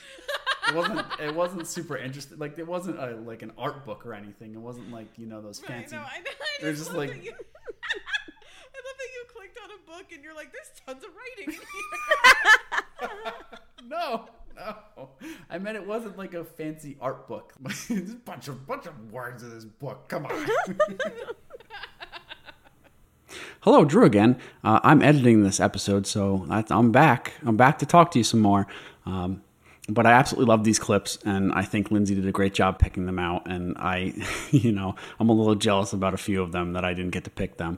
it 0.70 0.74
wasn't. 0.76 1.06
It 1.20 1.36
wasn't 1.36 1.68
super 1.68 1.98
interesting. 1.98 2.40
Like 2.40 2.58
it 2.58 2.66
wasn't 2.68 2.98
a 2.98 3.16
like 3.26 3.42
an 3.44 3.52
art 3.58 3.86
book 3.86 4.06
or 4.06 4.14
anything. 4.14 4.54
It 4.56 4.60
wasn't 4.62 4.92
like 4.92 5.08
you 5.18 5.28
know 5.28 5.42
those 5.42 5.60
fancy. 5.60 5.96
I 5.96 6.00
know. 6.00 6.06
I 6.06 6.18
know. 6.20 6.32
I 6.32 6.62
They're 6.64 6.72
just, 6.72 6.86
just 6.86 6.98
like- 6.98 7.10
you, 7.24 7.32
I 7.34 8.78
love 8.86 8.98
that 8.98 9.10
you 9.14 9.24
clicked 9.36 9.60
on 9.64 9.70
a 9.72 9.92
book 9.98 10.12
and 10.14 10.24
you're 10.24 10.34
like, 10.36 10.52
"There's 10.52 10.72
tons 10.86 11.04
of 11.04 11.10
writing 11.16 11.54
in 11.54 11.60
here." 13.12 13.34
No, 13.88 14.28
no. 14.60 15.10
I 15.50 15.58
meant 15.58 15.76
it 15.78 15.86
wasn't 15.88 16.18
like 16.18 16.34
a 16.34 16.44
fancy 16.44 16.98
art 17.02 17.28
book. 17.28 17.54
There's 17.90 18.12
a 18.12 18.16
bunch 18.16 18.48
of 18.48 18.66
bunch 18.68 18.86
of 18.86 19.12
words 19.12 19.44
in 19.44 19.50
this 19.52 19.66
book. 19.66 20.08
Come 20.08 20.26
on. 20.26 20.46
Hello, 23.62 23.84
Drew 23.86 24.06
again. 24.06 24.38
Uh, 24.64 24.80
I'm 24.84 25.02
editing 25.02 25.44
this 25.44 25.60
episode, 25.60 26.08
so 26.08 26.46
I- 26.50 26.64
I'm 26.70 26.92
back. 26.92 27.34
I'm 27.46 27.58
back 27.58 27.80
to 27.80 27.86
talk 27.86 28.12
to 28.12 28.18
you 28.20 28.24
some 28.24 28.40
more. 28.40 28.68
Um, 29.06 29.42
but 29.88 30.06
I 30.06 30.12
absolutely 30.14 30.48
love 30.50 30.64
these 30.64 30.80
clips, 30.80 31.18
and 31.26 31.52
I 31.52 31.64
think 31.64 31.92
Lindsay 31.92 32.16
did 32.16 32.26
a 32.28 32.32
great 32.32 32.54
job 32.54 32.80
picking 32.80 33.06
them 33.06 33.20
out. 33.20 33.48
And 33.48 33.76
I, 33.78 34.14
you 34.52 34.72
know, 34.72 34.96
I'm 35.20 35.30
a 35.30 35.34
little 35.34 35.56
jealous 35.56 35.94
about 35.94 36.14
a 36.14 36.18
few 36.18 36.42
of 36.42 36.52
them 36.52 36.74
that 36.74 36.86
I 36.86 36.94
didn't 36.94 37.12
get 37.12 37.24
to 37.26 37.30
pick 37.30 37.58
them. 37.58 37.78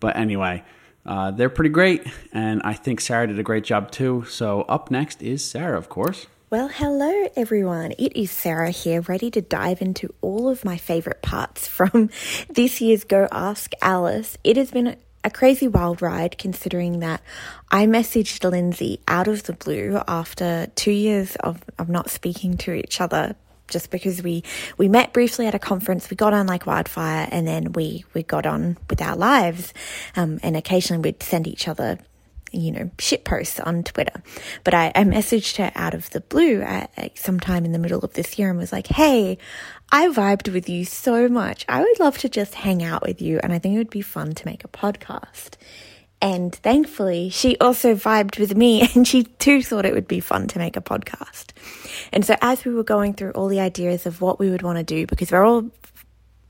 But 0.00 0.16
anyway, 0.16 0.64
uh, 1.06 1.30
they're 1.30 1.48
pretty 1.48 1.70
great, 1.70 2.06
and 2.32 2.60
I 2.64 2.74
think 2.74 3.00
Sarah 3.00 3.26
did 3.26 3.38
a 3.38 3.42
great 3.42 3.64
job 3.64 3.90
too. 3.90 4.24
So 4.28 4.62
up 4.62 4.90
next 4.90 5.22
is 5.22 5.44
Sarah, 5.44 5.78
of 5.78 5.88
course. 5.88 6.26
Well, 6.50 6.68
hello 6.68 7.28
everyone. 7.36 7.92
It 7.98 8.16
is 8.16 8.30
Sarah 8.30 8.70
here, 8.70 9.02
ready 9.02 9.30
to 9.32 9.42
dive 9.42 9.82
into 9.82 10.14
all 10.22 10.48
of 10.48 10.64
my 10.64 10.78
favorite 10.78 11.20
parts 11.20 11.66
from 11.68 12.10
this 12.48 12.80
year's 12.80 13.04
Go 13.04 13.28
Ask 13.30 13.72
Alice. 13.82 14.38
It 14.44 14.56
has 14.56 14.70
been 14.70 14.96
a 15.24 15.30
crazy 15.30 15.68
wild 15.68 16.00
ride 16.00 16.38
considering 16.38 17.00
that 17.00 17.20
I 17.70 17.86
messaged 17.86 18.48
Lindsay 18.48 19.00
out 19.06 19.28
of 19.28 19.42
the 19.42 19.52
blue 19.52 20.00
after 20.08 20.68
two 20.74 20.92
years 20.92 21.36
of, 21.36 21.62
of 21.78 21.88
not 21.88 22.08
speaking 22.08 22.56
to 22.58 22.72
each 22.72 23.00
other 23.00 23.36
just 23.68 23.90
because 23.90 24.22
we 24.22 24.42
we 24.76 24.88
met 24.88 25.12
briefly 25.12 25.46
at 25.46 25.54
a 25.54 25.58
conference 25.58 26.10
we 26.10 26.16
got 26.16 26.32
on 26.32 26.46
like 26.46 26.66
wildfire 26.66 27.28
and 27.30 27.46
then 27.46 27.72
we 27.72 28.04
we 28.14 28.22
got 28.22 28.46
on 28.46 28.76
with 28.90 29.00
our 29.00 29.16
lives 29.16 29.72
um, 30.16 30.40
and 30.42 30.56
occasionally 30.56 31.02
we'd 31.02 31.22
send 31.22 31.46
each 31.46 31.68
other 31.68 31.98
you 32.52 32.72
know, 32.72 32.90
shit 32.98 33.24
posts 33.24 33.60
on 33.60 33.82
Twitter. 33.82 34.22
But 34.64 34.74
I, 34.74 34.92
I 34.94 35.04
messaged 35.04 35.56
her 35.56 35.72
out 35.74 35.94
of 35.94 36.10
the 36.10 36.20
blue 36.20 36.62
at, 36.62 36.90
at 36.96 37.18
sometime 37.18 37.64
in 37.64 37.72
the 37.72 37.78
middle 37.78 38.00
of 38.00 38.14
this 38.14 38.38
year 38.38 38.50
and 38.50 38.58
was 38.58 38.72
like, 38.72 38.86
hey, 38.86 39.38
I 39.90 40.08
vibed 40.08 40.52
with 40.52 40.68
you 40.68 40.84
so 40.84 41.28
much. 41.28 41.64
I 41.68 41.80
would 41.80 42.00
love 42.00 42.18
to 42.18 42.28
just 42.28 42.54
hang 42.54 42.82
out 42.82 43.02
with 43.02 43.20
you. 43.20 43.40
And 43.42 43.52
I 43.52 43.58
think 43.58 43.74
it 43.74 43.78
would 43.78 43.90
be 43.90 44.02
fun 44.02 44.34
to 44.34 44.46
make 44.46 44.64
a 44.64 44.68
podcast. 44.68 45.56
And 46.20 46.54
thankfully, 46.54 47.28
she 47.30 47.56
also 47.58 47.94
vibed 47.94 48.38
with 48.38 48.56
me 48.56 48.88
and 48.94 49.06
she 49.06 49.24
too 49.24 49.62
thought 49.62 49.86
it 49.86 49.94
would 49.94 50.08
be 50.08 50.20
fun 50.20 50.48
to 50.48 50.58
make 50.58 50.76
a 50.76 50.80
podcast. 50.80 51.50
And 52.12 52.24
so 52.24 52.36
as 52.40 52.64
we 52.64 52.74
were 52.74 52.84
going 52.84 53.14
through 53.14 53.32
all 53.32 53.48
the 53.48 53.60
ideas 53.60 54.06
of 54.06 54.20
what 54.20 54.38
we 54.38 54.50
would 54.50 54.62
want 54.62 54.78
to 54.78 54.84
do, 54.84 55.06
because 55.06 55.30
we're 55.30 55.44
all 55.44 55.70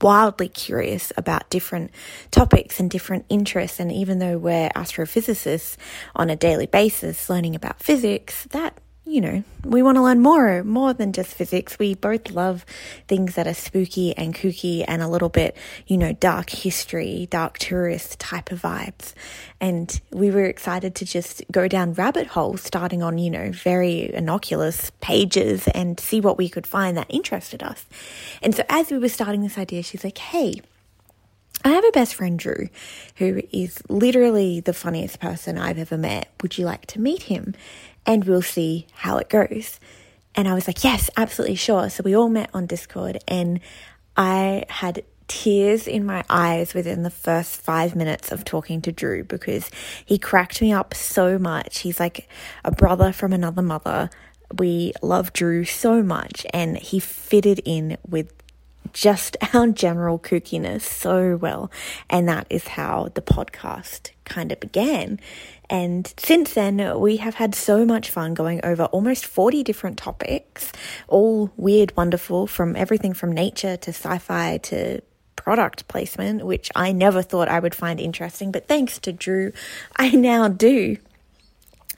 wildly 0.01 0.47
curious 0.47 1.11
about 1.17 1.49
different 1.49 1.91
topics 2.31 2.79
and 2.79 2.89
different 2.89 3.25
interests. 3.29 3.79
And 3.79 3.91
even 3.91 4.19
though 4.19 4.37
we're 4.37 4.69
astrophysicists 4.69 5.75
on 6.15 6.29
a 6.29 6.35
daily 6.35 6.67
basis 6.67 7.29
learning 7.29 7.55
about 7.55 7.81
physics, 7.81 8.45
that 8.51 8.77
you 9.09 9.21
know, 9.21 9.43
we 9.63 9.81
want 9.81 9.95
to 9.97 10.03
learn 10.03 10.19
more, 10.19 10.63
more 10.63 10.93
than 10.93 11.13
just 11.13 11.33
physics. 11.33 11.79
We 11.79 11.95
both 11.95 12.29
love 12.31 12.65
things 13.07 13.35
that 13.35 13.47
are 13.47 13.53
spooky 13.53 14.15
and 14.15 14.35
kooky 14.35 14.85
and 14.87 15.01
a 15.01 15.07
little 15.07 15.29
bit, 15.29 15.57
you 15.87 15.97
know, 15.97 16.13
dark 16.13 16.51
history, 16.51 17.27
dark 17.29 17.57
tourist 17.57 18.19
type 18.19 18.51
of 18.51 18.61
vibes. 18.61 19.13
And 19.59 19.99
we 20.11 20.29
were 20.29 20.45
excited 20.45 20.95
to 20.95 21.05
just 21.05 21.43
go 21.51 21.67
down 21.67 21.93
rabbit 21.93 22.27
holes, 22.27 22.61
starting 22.61 23.01
on, 23.01 23.17
you 23.17 23.31
know, 23.31 23.51
very 23.51 24.13
innocuous 24.13 24.91
pages 25.01 25.67
and 25.69 25.99
see 25.99 26.21
what 26.21 26.37
we 26.37 26.47
could 26.47 26.67
find 26.67 26.95
that 26.97 27.07
interested 27.09 27.63
us. 27.63 27.85
And 28.41 28.53
so 28.53 28.63
as 28.69 28.91
we 28.91 28.99
were 28.99 29.09
starting 29.09 29.41
this 29.41 29.57
idea, 29.57 29.81
she's 29.83 30.03
like, 30.03 30.19
hey, 30.19 30.61
I 31.63 31.69
have 31.69 31.83
a 31.83 31.91
best 31.91 32.15
friend, 32.15 32.39
Drew, 32.39 32.69
who 33.17 33.41
is 33.51 33.81
literally 33.89 34.61
the 34.61 34.71
funniest 34.71 35.19
person 35.19 35.57
I've 35.57 35.77
ever 35.77 35.97
met. 35.97 36.29
Would 36.41 36.57
you 36.57 36.65
like 36.65 36.85
to 36.87 37.01
meet 37.01 37.23
him? 37.23 37.53
And 38.05 38.25
we'll 38.25 38.41
see 38.41 38.87
how 38.93 39.17
it 39.17 39.29
goes. 39.29 39.79
And 40.35 40.47
I 40.47 40.53
was 40.53 40.67
like, 40.67 40.83
yes, 40.83 41.09
absolutely 41.17 41.55
sure. 41.55 41.89
So 41.89 42.03
we 42.03 42.15
all 42.15 42.29
met 42.29 42.49
on 42.53 42.65
Discord, 42.65 43.19
and 43.27 43.59
I 44.15 44.65
had 44.69 45.03
tears 45.27 45.87
in 45.87 46.05
my 46.05 46.23
eyes 46.29 46.73
within 46.73 47.03
the 47.03 47.09
first 47.09 47.61
five 47.61 47.95
minutes 47.95 48.31
of 48.31 48.43
talking 48.43 48.81
to 48.81 48.91
Drew 48.91 49.23
because 49.23 49.69
he 50.05 50.17
cracked 50.17 50.61
me 50.61 50.73
up 50.73 50.93
so 50.93 51.37
much. 51.37 51.79
He's 51.79 51.99
like 51.99 52.27
a 52.65 52.71
brother 52.71 53.11
from 53.13 53.31
another 53.31 53.61
mother. 53.61 54.09
We 54.57 54.93
love 55.01 55.31
Drew 55.31 55.63
so 55.63 56.01
much, 56.01 56.45
and 56.51 56.77
he 56.77 56.99
fitted 56.99 57.61
in 57.63 57.97
with 58.07 58.33
just 58.93 59.37
our 59.53 59.67
general 59.67 60.19
kookiness 60.19 60.81
so 60.81 61.37
well. 61.37 61.71
And 62.09 62.27
that 62.27 62.47
is 62.49 62.69
how 62.69 63.11
the 63.13 63.21
podcast 63.21 64.11
kind 64.25 64.51
of 64.51 64.59
began. 64.59 65.19
And 65.69 66.11
since 66.17 66.53
then, 66.53 66.99
we 66.99 67.17
have 67.17 67.35
had 67.35 67.53
so 67.53 67.85
much 67.85 68.09
fun 68.09 68.33
going 68.33 68.59
over 68.63 68.85
almost 68.85 69.25
40 69.25 69.63
different 69.63 69.97
topics, 69.97 70.71
all 71.07 71.51
weird, 71.57 71.95
wonderful, 71.95 72.47
from 72.47 72.75
everything 72.75 73.13
from 73.13 73.31
nature 73.31 73.77
to 73.77 73.89
sci 73.91 74.17
fi 74.17 74.57
to 74.57 75.01
product 75.35 75.87
placement, 75.87 76.45
which 76.45 76.69
I 76.75 76.91
never 76.91 77.21
thought 77.21 77.47
I 77.47 77.59
would 77.59 77.75
find 77.75 77.99
interesting. 77.99 78.51
But 78.51 78.67
thanks 78.67 78.99
to 78.99 79.13
Drew, 79.13 79.51
I 79.95 80.09
now 80.09 80.47
do. 80.47 80.97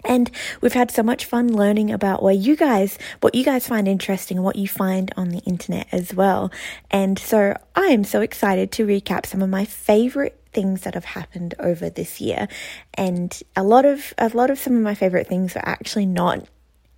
And 0.03 0.32
we've 0.61 0.74
had 0.74 0.91
so 0.91 1.03
much 1.03 1.26
fun 1.26 1.53
learning 1.53 1.91
about 1.91 2.24
where 2.24 2.34
you 2.34 2.55
guys, 2.55 2.97
what 3.19 3.36
you 3.36 3.43
guys 3.43 3.67
find 3.67 3.88
interesting 3.88 4.41
what 4.41 4.55
you 4.55 4.67
find 4.67 5.13
on 5.15 5.30
the 5.30 5.39
internet 5.39 5.88
as 5.91 6.13
well. 6.13 6.51
And 6.89 7.19
so 7.19 7.55
I 7.76 7.88
am 7.88 8.03
so 8.03 8.22
excited 8.22 8.72
to 8.74 8.86
recap 8.86 9.26
some 9.26 9.41
of 9.41 9.49
my 9.49 9.65
favorite 9.65 10.41
things 10.54 10.82
that 10.82 10.93
have 10.93 11.06
happened 11.06 11.56
over 11.60 11.89
this 11.89 12.22
year. 12.22 12.47
And 12.93 13.38
a 13.56 13.64
lot 13.64 13.86
of, 13.86 14.14
a 14.18 14.30
lot 14.30 14.49
of 14.49 14.60
some 14.60 14.76
of 14.76 14.82
my 14.82 14.95
favorite 14.95 15.28
things 15.28 15.56
were 15.56 15.68
actually 15.68 16.06
not 16.06 16.47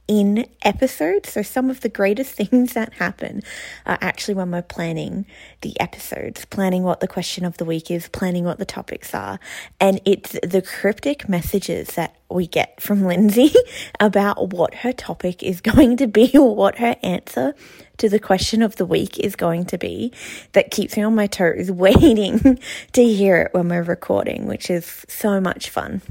in 0.07 0.45
episodes. 0.63 1.31
So 1.31 1.41
some 1.41 1.69
of 1.69 1.81
the 1.81 1.89
greatest 1.89 2.31
things 2.35 2.73
that 2.73 2.93
happen 2.93 3.41
are 3.85 3.97
actually 4.01 4.33
when 4.35 4.51
we're 4.51 4.61
planning 4.61 5.25
the 5.61 5.79
episodes, 5.79 6.45
planning 6.45 6.83
what 6.83 6.99
the 6.99 7.07
question 7.07 7.45
of 7.45 7.57
the 7.57 7.65
week 7.65 7.89
is, 7.89 8.07
planning 8.09 8.43
what 8.43 8.59
the 8.59 8.65
topics 8.65 9.13
are. 9.13 9.39
And 9.79 10.01
it's 10.05 10.37
the 10.43 10.61
cryptic 10.61 11.29
messages 11.29 11.89
that 11.89 12.15
we 12.29 12.47
get 12.47 12.81
from 12.81 13.03
Lindsay 13.05 13.53
about 13.99 14.53
what 14.53 14.75
her 14.75 14.93
topic 14.93 15.43
is 15.43 15.61
going 15.73 15.97
to 15.97 16.07
be 16.07 16.37
or 16.37 16.55
what 16.55 16.77
her 16.79 16.95
answer 17.03 17.53
to 17.97 18.09
the 18.09 18.19
question 18.19 18.61
of 18.61 18.75
the 18.75 18.85
week 18.85 19.19
is 19.19 19.35
going 19.35 19.65
to 19.65 19.77
be 19.77 20.11
that 20.53 20.71
keeps 20.71 20.97
me 20.97 21.03
on 21.03 21.15
my 21.15 21.27
toes 21.27 21.71
waiting 21.71 22.59
to 22.91 23.03
hear 23.03 23.37
it 23.37 23.53
when 23.53 23.69
we're 23.69 23.83
recording, 23.83 24.47
which 24.47 24.69
is 24.69 25.05
so 25.07 25.39
much 25.39 25.69
fun. 25.69 26.01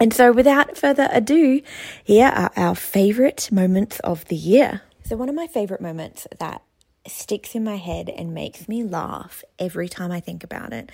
And 0.00 0.14
so, 0.14 0.32
without 0.32 0.78
further 0.78 1.08
ado, 1.12 1.60
here 2.02 2.28
are 2.28 2.50
our 2.56 2.74
favorite 2.74 3.52
moments 3.52 4.00
of 4.00 4.24
the 4.26 4.36
year. 4.36 4.80
So, 5.04 5.14
one 5.14 5.28
of 5.28 5.34
my 5.34 5.46
favorite 5.46 5.82
moments 5.82 6.26
that 6.38 6.62
sticks 7.06 7.54
in 7.54 7.64
my 7.64 7.76
head 7.76 8.08
and 8.08 8.32
makes 8.32 8.66
me 8.66 8.82
laugh 8.82 9.44
every 9.58 9.90
time 9.90 10.10
I 10.10 10.20
think 10.20 10.42
about 10.42 10.72
it, 10.72 10.90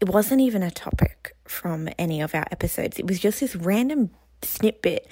it 0.00 0.08
wasn't 0.08 0.40
even 0.40 0.62
a 0.62 0.70
topic 0.70 1.36
from 1.44 1.90
any 1.98 2.22
of 2.22 2.34
our 2.34 2.46
episodes. 2.50 2.98
It 2.98 3.06
was 3.06 3.20
just 3.20 3.40
this 3.40 3.54
random 3.54 4.10
snippet 4.42 5.06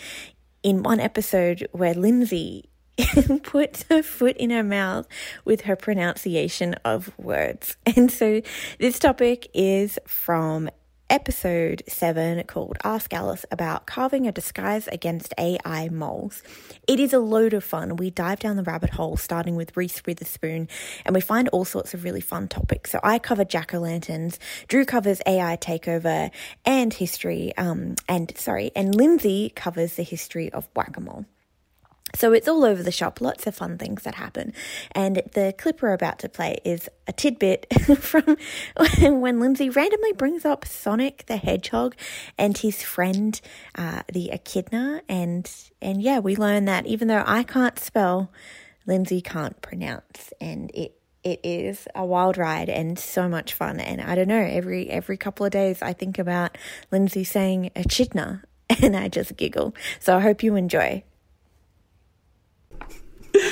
in 0.62 0.82
one 0.82 1.00
episode 1.00 1.68
where 1.72 1.92
Lindsay 1.92 2.70
puts 3.42 3.84
her 3.90 4.02
foot 4.02 4.36
in 4.38 4.50
her 4.50 4.62
mouth 4.62 5.06
with 5.44 5.62
her 5.62 5.76
pronunciation 5.76 6.74
of 6.84 7.12
words. 7.18 7.76
And 7.96 8.10
so 8.10 8.40
this 8.78 8.98
topic 8.98 9.48
is 9.52 9.98
from 10.06 10.70
episode 11.14 11.80
7 11.86 12.42
called 12.48 12.76
Ask 12.82 13.14
Alice 13.14 13.46
about 13.52 13.86
carving 13.86 14.26
a 14.26 14.32
disguise 14.32 14.88
against 14.88 15.32
AI 15.38 15.88
moles. 15.90 16.42
It 16.88 16.98
is 16.98 17.12
a 17.12 17.20
load 17.20 17.54
of 17.54 17.62
fun. 17.62 17.94
We 17.94 18.10
dive 18.10 18.40
down 18.40 18.56
the 18.56 18.64
rabbit 18.64 18.90
hole 18.90 19.16
starting 19.16 19.54
with 19.54 19.76
Reese 19.76 20.02
Witherspoon 20.04 20.66
and 21.04 21.14
we 21.14 21.20
find 21.20 21.48
all 21.50 21.64
sorts 21.64 21.94
of 21.94 22.02
really 22.02 22.20
fun 22.20 22.48
topics. 22.48 22.90
So 22.90 22.98
I 23.04 23.20
cover 23.20 23.44
jack 23.44 23.72
o' 23.72 23.78
lanterns, 23.78 24.40
Drew 24.66 24.84
covers 24.84 25.22
AI 25.24 25.56
takeover 25.56 26.32
and 26.64 26.92
history, 26.92 27.56
um, 27.56 27.94
and 28.08 28.36
sorry, 28.36 28.72
and 28.74 28.92
Lindsay 28.92 29.52
covers 29.54 29.94
the 29.94 30.02
history 30.02 30.52
of 30.52 30.68
whack 30.74 30.96
a 30.96 31.00
mole. 31.00 31.26
So 32.14 32.32
it's 32.32 32.46
all 32.46 32.64
over 32.64 32.82
the 32.82 32.92
shop, 32.92 33.20
lots 33.20 33.46
of 33.46 33.54
fun 33.54 33.76
things 33.76 34.04
that 34.04 34.14
happen. 34.14 34.52
And 34.92 35.22
the 35.32 35.54
clip 35.58 35.82
we're 35.82 35.92
about 35.92 36.20
to 36.20 36.28
play 36.28 36.58
is 36.64 36.88
a 37.08 37.12
tidbit 37.12 37.66
from 37.98 38.36
when 39.20 39.40
Lindsay 39.40 39.68
randomly 39.68 40.12
brings 40.12 40.44
up 40.44 40.64
Sonic 40.64 41.24
the 41.26 41.36
Hedgehog 41.36 41.96
and 42.38 42.56
his 42.56 42.82
friend, 42.82 43.40
uh, 43.74 44.02
the 44.12 44.30
echidna. 44.30 45.02
And, 45.08 45.50
and 45.82 46.00
yeah, 46.00 46.20
we 46.20 46.36
learn 46.36 46.66
that 46.66 46.86
even 46.86 47.08
though 47.08 47.24
I 47.26 47.42
can't 47.42 47.78
spell, 47.78 48.30
Lindsay 48.86 49.20
can't 49.20 49.60
pronounce. 49.60 50.32
And 50.40 50.70
it, 50.72 50.96
it 51.24 51.40
is 51.42 51.88
a 51.94 52.04
wild 52.04 52.38
ride 52.38 52.68
and 52.68 52.98
so 52.98 53.28
much 53.28 53.54
fun. 53.54 53.80
And 53.80 54.00
I 54.00 54.14
don't 54.14 54.28
know, 54.28 54.38
every, 54.38 54.88
every 54.88 55.16
couple 55.16 55.46
of 55.46 55.52
days 55.52 55.82
I 55.82 55.92
think 55.92 56.18
about 56.18 56.56
Lindsay 56.92 57.24
saying 57.24 57.70
echidna 57.74 58.44
and 58.82 58.96
I 58.96 59.08
just 59.08 59.36
giggle. 59.36 59.74
So 59.98 60.16
I 60.16 60.20
hope 60.20 60.42
you 60.42 60.54
enjoy. 60.54 61.02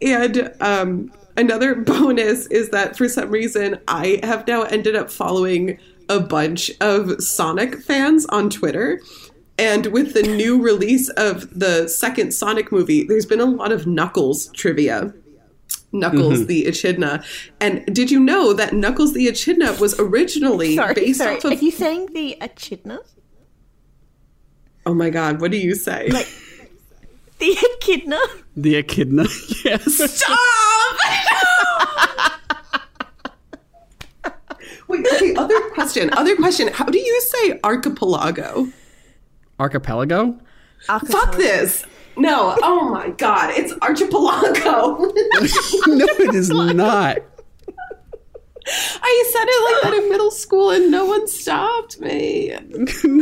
And 0.00 0.52
um, 0.60 1.12
another 1.36 1.74
bonus 1.80 2.46
is 2.48 2.70
that 2.70 2.96
for 2.96 3.08
some 3.08 3.30
reason, 3.30 3.78
I 3.86 4.18
have 4.24 4.48
now 4.48 4.62
ended 4.62 4.96
up 4.96 5.12
following 5.12 5.78
a 6.08 6.18
bunch 6.18 6.72
of 6.80 7.22
Sonic 7.22 7.80
fans 7.82 8.26
on 8.26 8.50
Twitter. 8.50 9.00
And 9.58 9.86
with 9.86 10.14
the 10.14 10.24
new 10.24 10.60
release 10.60 11.08
of 11.10 11.56
the 11.56 11.86
second 11.86 12.34
Sonic 12.34 12.72
movie, 12.72 13.04
there's 13.04 13.26
been 13.26 13.38
a 13.40 13.44
lot 13.44 13.70
of 13.70 13.86
Knuckles 13.86 14.50
trivia. 14.52 15.14
Knuckles 15.92 16.38
Mm-hmm. 16.40 16.46
the 16.46 16.66
Echidna. 16.66 17.22
And 17.60 17.84
did 17.94 18.10
you 18.10 18.18
know 18.18 18.52
that 18.54 18.72
Knuckles 18.72 19.12
the 19.12 19.28
Echidna 19.28 19.74
was 19.74 19.94
originally 20.00 20.74
Sorry, 20.74 20.94
based 20.94 21.18
sorry. 21.18 21.36
off 21.36 21.44
of. 21.44 21.52
Are 21.52 21.54
you 21.54 21.70
saying 21.70 22.06
the 22.12 22.36
echidna? 22.40 22.98
oh 24.84 24.94
my 24.94 25.10
god, 25.10 25.40
what 25.40 25.50
do 25.52 25.58
you 25.58 25.76
say? 25.76 26.08
Like 26.08 26.26
the 27.42 27.58
echidna? 27.60 28.18
The 28.56 28.76
echidna. 28.76 29.24
yes. 29.64 30.14
Stop! 30.14 30.96
Wait, 34.88 35.06
okay, 35.14 35.34
other 35.34 35.60
question. 35.70 36.12
Other 36.12 36.36
question. 36.36 36.68
How 36.68 36.84
do 36.84 36.98
you 36.98 37.20
say 37.20 37.58
archipelago? 37.64 38.68
Archipelago? 39.58 40.38
Fuck 40.86 41.36
this. 41.36 41.84
No, 42.16 42.56
oh 42.62 42.90
my 42.90 43.08
god, 43.10 43.54
it's 43.56 43.72
archipelago. 43.80 44.98
No, 45.86 46.06
it 46.06 46.34
is 46.34 46.50
not. 46.50 47.18
I 49.02 49.24
said 49.32 49.46
it 49.48 49.64
like 49.64 49.82
that 49.82 49.94
in 50.02 50.10
middle 50.10 50.30
school 50.30 50.70
and 50.70 50.90
no 50.90 51.06
one 51.06 51.26
stopped 51.26 52.00
me. 52.00 52.54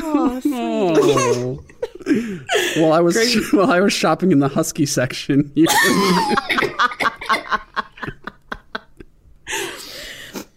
Oh. 0.02 1.64
Well, 2.76 2.92
I 2.92 3.00
was 3.00 3.16
while 3.52 3.70
I 3.70 3.80
was 3.80 3.92
shopping 3.92 4.32
in 4.32 4.38
the 4.40 4.48
husky 4.48 4.86
section. 4.86 5.50
you- 5.54 5.66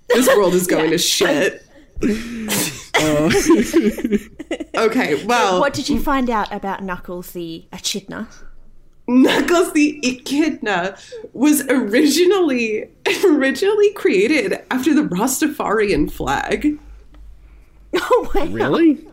This 0.09 0.27
world 0.27 0.53
is 0.53 0.67
going 0.67 0.91
to 0.91 0.97
shit. 0.99 1.65
Uh, 2.03 3.31
okay, 4.85 5.25
well, 5.25 5.59
What 5.59 5.73
did 5.73 5.89
you 5.89 5.99
find 5.99 6.29
out 6.29 6.53
about 6.53 6.83
Knuckles 6.83 7.31
the 7.31 7.65
echidna? 7.73 8.27
Knuckles 9.07 9.73
the 9.73 9.99
Echidna 10.07 10.97
was 11.33 11.61
originally 11.67 12.87
originally 13.25 13.91
created 13.93 14.61
after 14.71 14.93
the 14.93 15.01
Rastafarian 15.01 16.09
flag. 16.09 16.77
Oh, 17.95 18.31
wow. 18.33 18.45
really? 18.45 19.05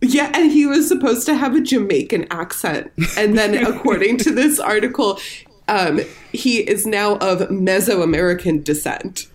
Yeah, 0.00 0.30
and 0.32 0.52
he 0.52 0.66
was 0.66 0.86
supposed 0.86 1.26
to 1.26 1.34
have 1.34 1.54
a 1.56 1.60
Jamaican 1.60 2.26
accent. 2.30 2.92
And 3.16 3.36
then, 3.36 3.66
according 3.66 4.18
to 4.18 4.30
this 4.32 4.60
article, 4.60 5.18
um, 5.66 6.00
he 6.32 6.58
is 6.58 6.86
now 6.86 7.16
of 7.16 7.40
Mesoamerican 7.48 8.62
descent. 8.62 9.26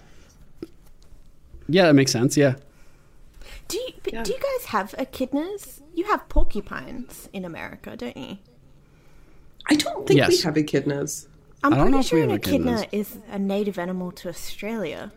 Yeah, 1.67 1.85
that 1.85 1.93
makes 1.93 2.11
sense. 2.11 2.37
Yeah. 2.37 2.55
Do 3.67 3.77
you, 3.77 3.93
but 4.03 4.23
do 4.23 4.31
you 4.31 4.39
guys 4.39 4.65
have 4.67 4.91
echidnas? 4.97 5.81
You 5.93 6.05
have 6.05 6.27
porcupines 6.29 7.29
in 7.33 7.45
America, 7.45 7.95
don't 7.95 8.15
you? 8.15 8.37
I 9.69 9.75
don't 9.75 10.05
think 10.07 10.27
we 10.27 10.37
have 10.37 10.55
echidnas. 10.55 11.27
I'm 11.63 11.73
I 11.73 11.77
don't 11.77 11.91
pretty 11.91 11.91
know 11.91 11.99
if 11.99 12.11
we 12.11 12.19
sure 12.19 12.23
an 12.23 12.31
echidna 12.31 12.71
echidnas. 12.71 12.89
is 12.91 13.17
a 13.29 13.39
native 13.39 13.79
animal 13.79 14.11
to 14.11 14.29
Australia. 14.29 15.11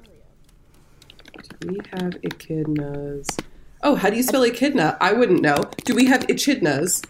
Do 1.60 1.68
we 1.68 1.80
have 1.92 2.12
echidnas. 2.22 3.38
Oh, 3.82 3.94
how 3.94 4.10
do 4.10 4.16
you 4.16 4.22
spell 4.22 4.42
echidna? 4.42 4.96
I 5.00 5.12
wouldn't 5.12 5.42
know. 5.42 5.56
Do 5.84 5.94
we 5.94 6.06
have 6.06 6.26
echidnas 6.26 7.04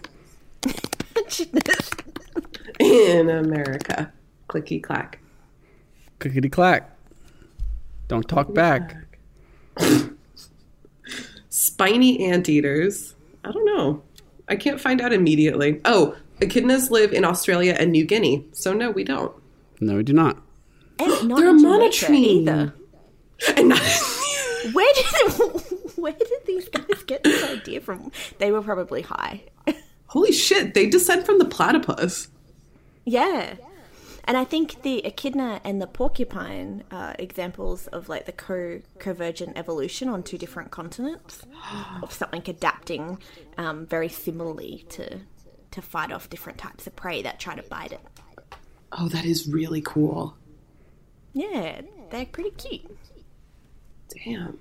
in 2.78 3.30
America? 3.30 4.12
Clicky 4.48 4.82
clack. 4.82 5.18
Clickety 6.18 6.48
clack. 6.48 6.90
Don't 8.08 8.28
talk 8.28 8.52
back. 8.54 8.96
Spiny 11.48 12.24
anteaters. 12.26 13.14
I 13.44 13.52
don't 13.52 13.64
know. 13.64 14.02
I 14.48 14.56
can't 14.56 14.80
find 14.80 15.00
out 15.00 15.12
immediately. 15.12 15.80
Oh, 15.84 16.16
echidnas 16.40 16.90
live 16.90 17.12
in 17.12 17.24
Australia 17.24 17.76
and 17.78 17.90
New 17.92 18.04
Guinea. 18.04 18.44
So 18.52 18.72
no, 18.72 18.90
we 18.90 19.04
don't. 19.04 19.32
No, 19.80 19.96
we 19.96 20.02
do 20.02 20.12
not. 20.12 20.38
And 20.98 21.10
not 21.28 21.38
They're 21.38 21.48
a 21.48 21.50
in 21.50 21.58
Jamaica 21.60 21.84
monotreme. 21.84 22.14
either. 22.16 22.74
And 23.56 23.68
not- 23.68 23.80
Where 24.72 24.94
did 24.94 25.06
where 26.06 26.14
did 26.14 26.46
these 26.46 26.68
guys 26.68 27.02
get 27.02 27.24
this 27.24 27.42
idea 27.42 27.80
from? 27.80 28.12
They 28.38 28.52
were 28.52 28.62
probably 28.62 29.02
high. 29.02 29.42
Holy 30.06 30.30
shit, 30.30 30.72
they 30.72 30.86
descend 30.88 31.26
from 31.26 31.40
the 31.40 31.44
platypus. 31.44 32.28
Yeah. 33.04 33.56
And 34.22 34.36
I 34.36 34.44
think 34.44 34.82
the 34.82 35.04
echidna 35.04 35.60
and 35.64 35.82
the 35.82 35.88
porcupine 35.88 36.84
are 36.92 37.16
examples 37.18 37.88
of 37.88 38.08
like 38.08 38.26
the 38.26 38.32
co 38.32 38.82
convergent 39.00 39.58
evolution 39.58 40.08
on 40.08 40.22
two 40.22 40.38
different 40.38 40.70
continents 40.70 41.42
of 42.02 42.12
something 42.12 42.42
adapting 42.46 43.18
um, 43.58 43.84
very 43.86 44.08
similarly 44.08 44.84
to 44.90 45.18
to 45.72 45.82
fight 45.82 46.12
off 46.12 46.30
different 46.30 46.58
types 46.58 46.86
of 46.86 46.94
prey 46.94 47.20
that 47.22 47.40
try 47.40 47.56
to 47.56 47.62
bite 47.64 47.90
it. 47.90 48.00
Oh, 48.92 49.08
that 49.08 49.24
is 49.24 49.48
really 49.48 49.82
cool. 49.82 50.36
Yeah, 51.32 51.80
they're 52.10 52.26
pretty 52.26 52.50
cute. 52.50 52.96
Damn. 54.24 54.60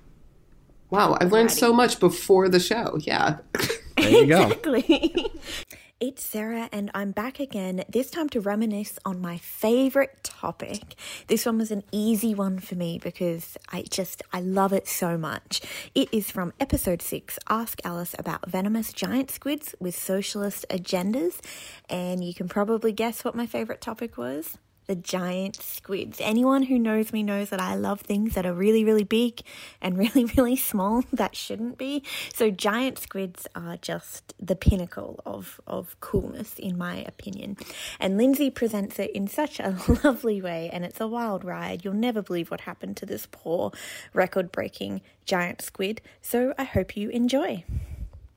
Wow, 0.90 1.16
I've 1.20 1.32
learned 1.32 1.50
so 1.50 1.72
much 1.72 1.98
before 1.98 2.48
the 2.48 2.60
show. 2.60 2.98
Yeah. 3.00 3.38
There 3.96 4.10
you 4.10 4.26
go. 4.26 4.42
Exactly. 4.42 5.14
It's 5.98 6.22
Sarah, 6.22 6.68
and 6.72 6.90
I'm 6.92 7.12
back 7.12 7.40
again, 7.40 7.82
this 7.88 8.10
time 8.10 8.28
to 8.28 8.40
reminisce 8.42 8.98
on 9.06 9.18
my 9.18 9.38
favorite 9.38 10.22
topic. 10.22 10.94
This 11.28 11.46
one 11.46 11.56
was 11.56 11.70
an 11.70 11.84
easy 11.90 12.34
one 12.34 12.58
for 12.58 12.74
me 12.74 13.00
because 13.02 13.56
I 13.72 13.82
just, 13.90 14.22
I 14.30 14.40
love 14.42 14.74
it 14.74 14.86
so 14.86 15.16
much. 15.16 15.62
It 15.94 16.10
is 16.12 16.30
from 16.30 16.52
episode 16.60 17.00
six 17.00 17.38
Ask 17.48 17.80
Alice 17.82 18.14
about 18.18 18.46
venomous 18.46 18.92
giant 18.92 19.30
squids 19.30 19.74
with 19.80 19.96
socialist 19.96 20.66
agendas. 20.68 21.40
And 21.88 22.22
you 22.22 22.34
can 22.34 22.46
probably 22.46 22.92
guess 22.92 23.24
what 23.24 23.34
my 23.34 23.46
favorite 23.46 23.80
topic 23.80 24.18
was 24.18 24.58
the 24.86 24.94
giant 24.94 25.56
squids. 25.56 26.20
Anyone 26.20 26.64
who 26.64 26.78
knows 26.78 27.12
me 27.12 27.22
knows 27.22 27.50
that 27.50 27.60
I 27.60 27.74
love 27.74 28.00
things 28.00 28.34
that 28.34 28.46
are 28.46 28.52
really, 28.52 28.84
really 28.84 29.04
big 29.04 29.40
and 29.80 29.98
really, 29.98 30.24
really 30.24 30.56
small 30.56 31.04
that 31.12 31.34
shouldn't 31.36 31.78
be. 31.78 32.02
So 32.32 32.50
giant 32.50 32.98
squids 32.98 33.46
are 33.54 33.76
just 33.76 34.34
the 34.40 34.56
pinnacle 34.56 35.20
of, 35.26 35.60
of 35.66 35.96
coolness, 36.00 36.58
in 36.58 36.78
my 36.78 36.96
opinion. 37.06 37.56
And 37.98 38.16
Lindsay 38.16 38.50
presents 38.50 38.98
it 38.98 39.10
in 39.10 39.26
such 39.26 39.60
a 39.60 39.76
lovely 40.04 40.40
way, 40.40 40.70
and 40.72 40.84
it's 40.84 41.00
a 41.00 41.06
wild 41.06 41.44
ride. 41.44 41.84
You'll 41.84 41.94
never 41.94 42.22
believe 42.22 42.50
what 42.50 42.62
happened 42.62 42.96
to 42.98 43.06
this 43.06 43.26
poor 43.30 43.72
record 44.12 44.52
breaking 44.52 45.02
giant 45.24 45.60
squid. 45.62 46.00
So 46.22 46.54
I 46.58 46.64
hope 46.64 46.96
you 46.96 47.10
enjoy. 47.10 47.64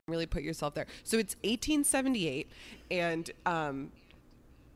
really 0.07 0.25
put 0.25 0.43
yourself 0.43 0.73
there. 0.73 0.87
So 1.03 1.17
it's 1.17 1.35
1878, 1.43 2.49
and 2.89 3.29
um, 3.45 3.91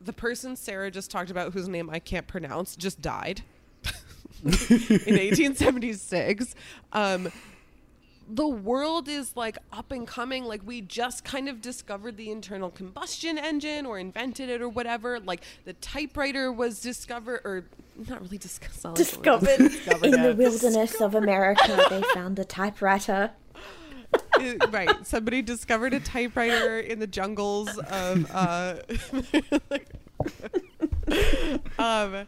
the 0.04 0.12
person 0.12 0.56
Sarah 0.56 0.90
just 0.90 1.10
talked 1.10 1.30
about, 1.30 1.52
whose 1.52 1.68
name 1.68 1.90
I 1.90 1.98
can't 1.98 2.26
pronounce, 2.26 2.76
just 2.76 3.00
died 3.00 3.42
in 4.44 4.50
1876. 4.50 6.54
Um, 6.92 7.30
the 8.28 8.48
world 8.48 9.08
is 9.08 9.36
like 9.36 9.58
up 9.72 9.92
and 9.92 10.06
coming. 10.06 10.44
Like 10.44 10.62
we 10.64 10.80
just 10.80 11.24
kind 11.24 11.48
of 11.48 11.60
discovered 11.60 12.16
the 12.16 12.30
internal 12.30 12.70
combustion 12.70 13.38
engine 13.38 13.86
or 13.86 13.98
invented 13.98 14.48
it 14.48 14.62
or 14.62 14.68
whatever. 14.68 15.20
Like 15.20 15.42
the 15.64 15.74
typewriter 15.74 16.52
was 16.52 16.80
discovered, 16.80 17.40
or 17.44 17.64
not 18.08 18.22
really 18.22 18.38
discovered. 18.38 18.96
Discovered 18.96 19.46
Discovered 19.58 20.06
in 20.06 20.22
the 20.22 20.30
it. 20.30 20.36
wilderness 20.36 21.00
of 21.00 21.14
America, 21.14 21.84
they 21.90 22.02
found 22.14 22.38
a 22.38 22.44
typewriter. 22.44 23.30
Uh, 24.40 24.66
right. 24.70 25.06
Somebody 25.06 25.42
discovered 25.42 25.94
a 25.94 26.00
typewriter 26.00 26.78
in 26.80 26.98
the 26.98 27.06
jungles 27.06 27.76
of 27.78 28.30
uh 28.30 28.76
um 31.78 32.26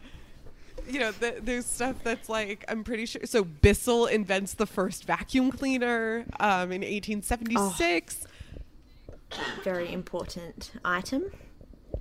you 0.89 0.99
know, 0.99 1.11
the, 1.11 1.35
there's 1.41 1.65
stuff 1.65 1.97
that's 2.03 2.29
like 2.29 2.63
I'm 2.67 2.83
pretty 2.83 3.05
sure. 3.05 3.21
So 3.25 3.43
Bissell 3.43 4.05
invents 4.05 4.53
the 4.53 4.65
first 4.65 5.03
vacuum 5.03 5.51
cleaner 5.51 6.25
um, 6.39 6.71
in 6.71 6.81
1876. 6.81 8.25
Very 9.63 9.91
important 9.91 10.71
item. 10.85 11.25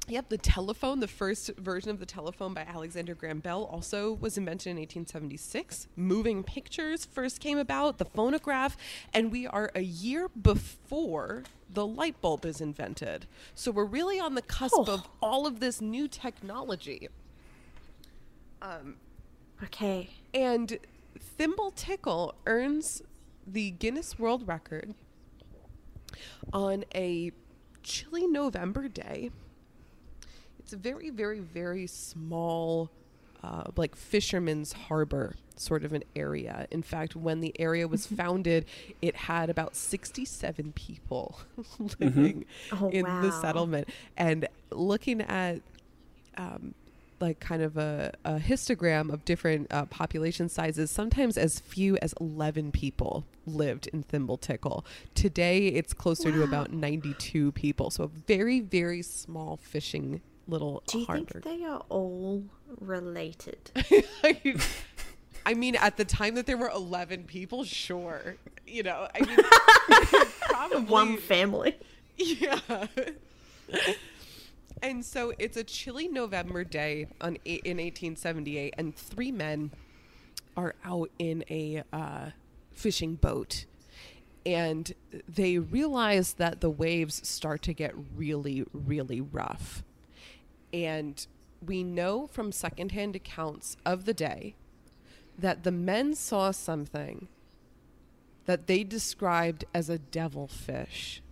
Yep, 0.09 0.29
the 0.29 0.39
telephone, 0.39 1.01
the 1.01 1.09
first 1.09 1.51
version 1.59 1.91
of 1.91 1.99
the 1.99 2.07
telephone 2.07 2.55
by 2.55 2.61
Alexander 2.61 3.13
Graham 3.13 3.41
Bell, 3.41 3.65
also 3.65 4.13
was 4.13 4.39
invented 4.39 4.69
in 4.69 4.77
1876. 4.77 5.89
Moving 5.97 6.45
pictures 6.45 7.05
first 7.05 7.41
came 7.41 7.59
about, 7.59 7.99
the 7.99 8.05
phonograph, 8.05 8.77
and 9.13 9.33
we 9.33 9.49
are 9.49 9.73
a 9.75 9.81
year 9.81 10.29
before 10.29 11.43
the 11.69 11.85
light 11.85 12.21
bulb 12.21 12.47
is 12.47 12.61
invented. 12.61 13.27
So 13.57 13.73
we're 13.73 13.85
really 13.85 14.21
on 14.21 14.37
the 14.37 14.43
cusp 14.43 14.89
of 14.89 15.09
all 15.21 15.45
of 15.45 15.59
this 15.59 15.81
new 15.81 16.07
technology. 16.07 17.09
Um, 18.63 18.99
okay. 19.65 20.11
And 20.33 20.79
Thimble 21.19 21.73
Tickle 21.73 22.37
earns 22.47 23.03
the 23.45 23.73
Guinness 23.73 24.21
World 24.21 24.47
Record 24.47 24.95
on 26.53 26.85
a 26.95 27.33
chilly 27.83 28.29
November 28.29 28.87
day. 28.87 29.31
It's 30.67 30.73
a 30.73 30.77
very, 30.77 31.11
very, 31.11 31.39
very 31.39 31.87
small, 31.87 32.91
uh, 33.41 33.67
like 33.77 33.95
fisherman's 33.95 34.73
harbor 34.73 35.37
sort 35.55 35.85
of 35.85 35.93
an 35.93 36.03
area. 36.17 36.67
In 36.73 36.83
fact, 36.83 37.15
when 37.15 37.41
the 37.41 37.55
area 37.61 37.87
was 37.87 38.05
founded, 38.09 38.65
it 39.01 39.15
had 39.15 39.49
about 39.49 39.77
67 39.77 40.73
people 40.73 41.39
living 42.01 42.47
Oh, 42.73 42.89
in 42.89 43.05
the 43.05 43.31
settlement. 43.31 43.89
And 44.17 44.49
looking 44.73 45.21
at 45.21 45.61
um, 46.37 46.75
like 47.21 47.39
kind 47.39 47.63
of 47.63 47.77
a, 47.77 48.13
a 48.25 48.41
histogram 48.41 49.13
of 49.13 49.25
different 49.25 49.73
uh, 49.73 49.85
population 49.85 50.49
sizes, 50.49 50.91
sometimes 50.91 51.39
as 51.39 51.61
few 51.61 51.97
as 51.99 52.13
11 52.21 52.73
people 52.73 53.25
lived 53.47 53.87
in 53.87 54.03
Thimble 54.03 54.37
Tickle. 54.37 54.85
Today, 55.15 55.69
it's 55.69 55.95
closer 55.95 56.33
to 56.33 56.43
about 56.43 56.73
92 56.73 57.53
people. 57.53 57.89
So 57.91 58.03
a 58.03 58.09
very, 58.09 58.59
very 58.59 59.03
small 59.03 59.57
fishing 59.57 60.23
little 60.47 60.83
Do 60.87 60.99
you 60.99 61.07
think 61.07 61.43
they 61.43 61.65
are 61.65 61.83
all 61.89 62.45
related? 62.81 63.71
I 65.47 65.55
mean, 65.55 65.77
at 65.77 65.97
the 65.97 66.05
time 66.05 66.35
that 66.35 66.47
there 66.47 66.57
were 66.57 66.71
11 66.71 67.25
people, 67.25 67.63
sure. 67.63 68.37
You 68.67 68.83
know, 68.83 69.07
I 69.15 69.25
mean, 69.25 69.39
probably. 70.41 70.81
One 70.81 71.17
family. 71.19 71.77
Yeah. 72.17 72.59
and 74.83 75.05
so 75.05 75.33
it's 75.39 75.57
a 75.57 75.63
chilly 75.63 76.09
November 76.09 76.65
day 76.65 77.07
on 77.21 77.37
in 77.45 77.77
1878, 77.77 78.75
and 78.77 78.97
three 78.97 79.31
men 79.31 79.71
are 80.57 80.75
out 80.85 81.11
in 81.19 81.45
a 81.49 81.85
uh, 81.93 82.31
fishing 82.73 83.15
boat. 83.15 83.67
And 84.45 84.95
they 85.29 85.59
realize 85.59 86.35
that 86.35 86.61
the 86.61 86.71
waves 86.71 87.27
start 87.29 87.63
to 87.63 87.73
get 87.73 87.95
really, 88.17 88.65
really 88.73 89.21
rough. 89.21 89.85
And 90.85 91.27
we 91.65 91.83
know 91.83 92.27
from 92.27 92.53
secondhand 92.53 93.17
accounts 93.17 93.79
of 93.87 94.05
the 94.05 94.13
day 94.13 94.57
that 95.39 95.65
the 95.65 95.73
men 95.73 96.15
saw 96.15 96.51
something 96.51 97.29
that 98.45 98.67
they 98.67 98.85
described 98.85 99.65
as 99.75 99.89
a 99.89 99.99
devilfish. 99.99 101.23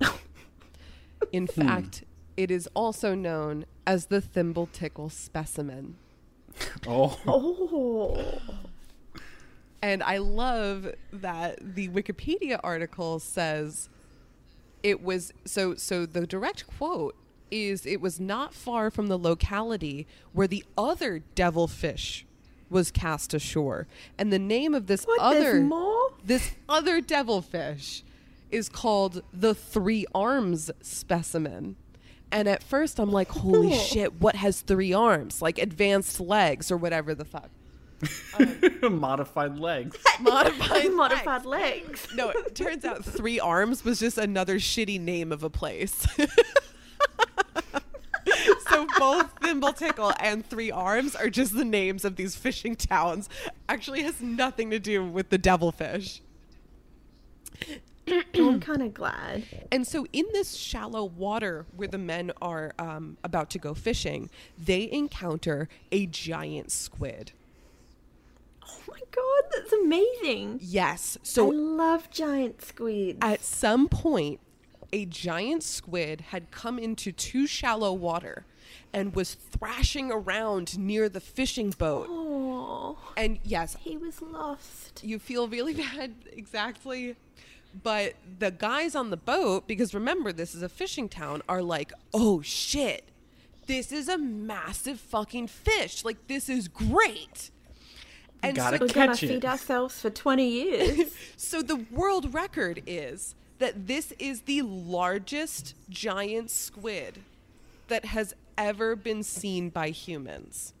In 1.32 1.46
hmm. 1.46 1.60
fact, 1.60 2.04
it 2.36 2.50
is 2.50 2.68
also 2.74 3.14
known 3.14 3.66
as 3.86 4.06
the 4.06 4.20
thimble 4.20 4.68
tickle 4.72 5.10
specimen. 5.10 5.96
Oh, 6.86 7.18
Oh. 7.26 8.40
And 9.82 10.02
I 10.02 10.18
love 10.18 10.92
that 11.10 11.74
the 11.74 11.88
Wikipedia 11.88 12.60
article 12.62 13.18
says 13.18 13.88
it 14.82 15.02
was 15.02 15.32
so 15.46 15.74
so 15.74 16.04
the 16.04 16.26
direct 16.26 16.66
quote 16.66 17.16
is 17.50 17.86
it 17.86 18.00
was 18.00 18.20
not 18.20 18.54
far 18.54 18.90
from 18.90 19.08
the 19.08 19.18
locality 19.18 20.06
where 20.32 20.46
the 20.46 20.64
other 20.78 21.20
devilfish 21.34 22.26
was 22.68 22.90
cast 22.90 23.34
ashore. 23.34 23.86
And 24.18 24.32
the 24.32 24.38
name 24.38 24.74
of 24.74 24.86
this 24.86 25.04
What, 25.04 25.18
other 25.20 25.40
there's 25.40 25.62
more? 25.64 26.12
this 26.24 26.52
other 26.68 27.00
devilfish 27.00 28.02
is 28.50 28.68
called 28.68 29.22
the 29.32 29.54
three 29.54 30.06
arms 30.14 30.70
specimen. 30.80 31.76
And 32.32 32.46
at 32.48 32.62
first 32.62 32.98
I'm 33.00 33.10
like, 33.10 33.28
holy 33.28 33.74
shit, 33.74 34.20
what 34.20 34.36
has 34.36 34.60
three 34.60 34.92
arms? 34.92 35.42
Like 35.42 35.58
advanced 35.58 36.20
legs 36.20 36.70
or 36.70 36.76
whatever 36.76 37.14
the 37.14 37.24
fuck. 37.24 37.50
Um, 38.82 38.98
Modified 38.98 39.58
legs. 39.58 39.96
Modified 40.20 40.90
Modified 40.94 41.44
legs. 41.44 41.88
legs. 42.06 42.08
No, 42.14 42.30
it 42.30 42.54
turns 42.54 42.84
out 42.86 43.04
three 43.04 43.38
arms 43.38 43.84
was 43.84 43.98
just 44.00 44.16
another 44.16 44.56
shitty 44.56 44.98
name 44.98 45.32
of 45.32 45.42
a 45.42 45.50
place. 45.50 46.06
So 48.70 48.86
both 48.98 49.32
Thimble 49.42 49.72
Tickle 49.72 50.12
and 50.20 50.46
Three 50.46 50.70
Arms 50.70 51.14
are 51.14 51.30
just 51.30 51.54
the 51.54 51.64
names 51.64 52.04
of 52.04 52.16
these 52.16 52.36
fishing 52.36 52.76
towns. 52.76 53.28
Actually 53.68 54.02
has 54.02 54.20
nothing 54.20 54.70
to 54.70 54.78
do 54.78 55.04
with 55.04 55.30
the 55.30 55.38
devilfish. 55.38 56.22
I'm 58.34 58.60
kind 58.60 58.82
of 58.82 58.94
glad. 58.94 59.44
And 59.70 59.86
so, 59.86 60.06
in 60.12 60.24
this 60.32 60.56
shallow 60.56 61.04
water 61.04 61.66
where 61.76 61.88
the 61.88 61.98
men 61.98 62.32
are 62.42 62.72
um, 62.78 63.16
about 63.22 63.50
to 63.50 63.58
go 63.58 63.74
fishing, 63.74 64.30
they 64.58 64.90
encounter 64.90 65.68
a 65.92 66.06
giant 66.06 66.72
squid. 66.72 67.32
Oh 68.66 68.80
my 68.88 69.00
god, 69.10 69.50
that's 69.54 69.72
amazing. 69.72 70.58
Yes. 70.60 71.18
So 71.22 71.52
I 71.52 71.54
love 71.54 72.10
giant 72.10 72.62
squids. 72.62 73.18
at 73.20 73.42
some 73.42 73.88
point, 73.88 74.40
a 74.92 75.04
giant 75.06 75.62
squid 75.62 76.20
had 76.20 76.50
come 76.50 76.78
into 76.78 77.12
too 77.12 77.46
shallow 77.46 77.92
water 77.92 78.44
and 78.92 79.14
was 79.14 79.34
thrashing 79.34 80.10
around 80.10 80.78
near 80.78 81.08
the 81.08 81.20
fishing 81.20 81.70
boat. 81.70 82.06
oh, 82.10 82.98
And 83.16 83.38
yes, 83.44 83.76
he 83.80 83.96
was 83.96 84.20
lost. 84.20 85.00
you 85.04 85.18
feel 85.18 85.46
really 85.48 85.74
bad, 85.96 86.14
exactly. 86.32 87.16
But 87.82 88.14
the 88.40 88.50
guys 88.50 88.96
on 88.96 89.10
the 89.10 89.16
boat, 89.16 89.68
because 89.68 89.94
remember, 89.94 90.32
this 90.32 90.54
is 90.54 90.62
a 90.62 90.68
fishing 90.68 91.08
town, 91.08 91.42
are 91.48 91.62
like, 91.62 91.92
oh 92.12 92.42
shit, 92.42 93.04
this 93.66 93.92
is 93.92 94.08
a 94.08 94.18
massive 94.18 94.98
fucking 94.98 95.46
fish. 95.46 96.04
Like, 96.04 96.26
this 96.26 96.48
is 96.48 96.66
great. 96.66 97.50
And 98.42 98.56
gotta 98.56 98.78
so, 98.78 98.86
We're 98.86 98.92
gonna 98.92 99.06
Catch 99.12 99.22
it. 99.22 99.28
feed 99.28 99.44
ourselves 99.44 100.00
for 100.00 100.10
20 100.10 100.48
years. 100.48 101.14
so 101.36 101.62
the 101.62 101.76
world 101.92 102.34
record 102.34 102.82
is 102.86 103.34
that 103.58 103.86
this 103.86 104.12
is 104.18 104.40
the 104.42 104.62
largest 104.62 105.74
giant 105.90 106.50
squid 106.50 107.20
that 107.88 108.06
has 108.06 108.34
ever 108.60 108.94
been 108.94 109.22
seen 109.22 109.70
by 109.70 109.90
humans. 109.90 110.74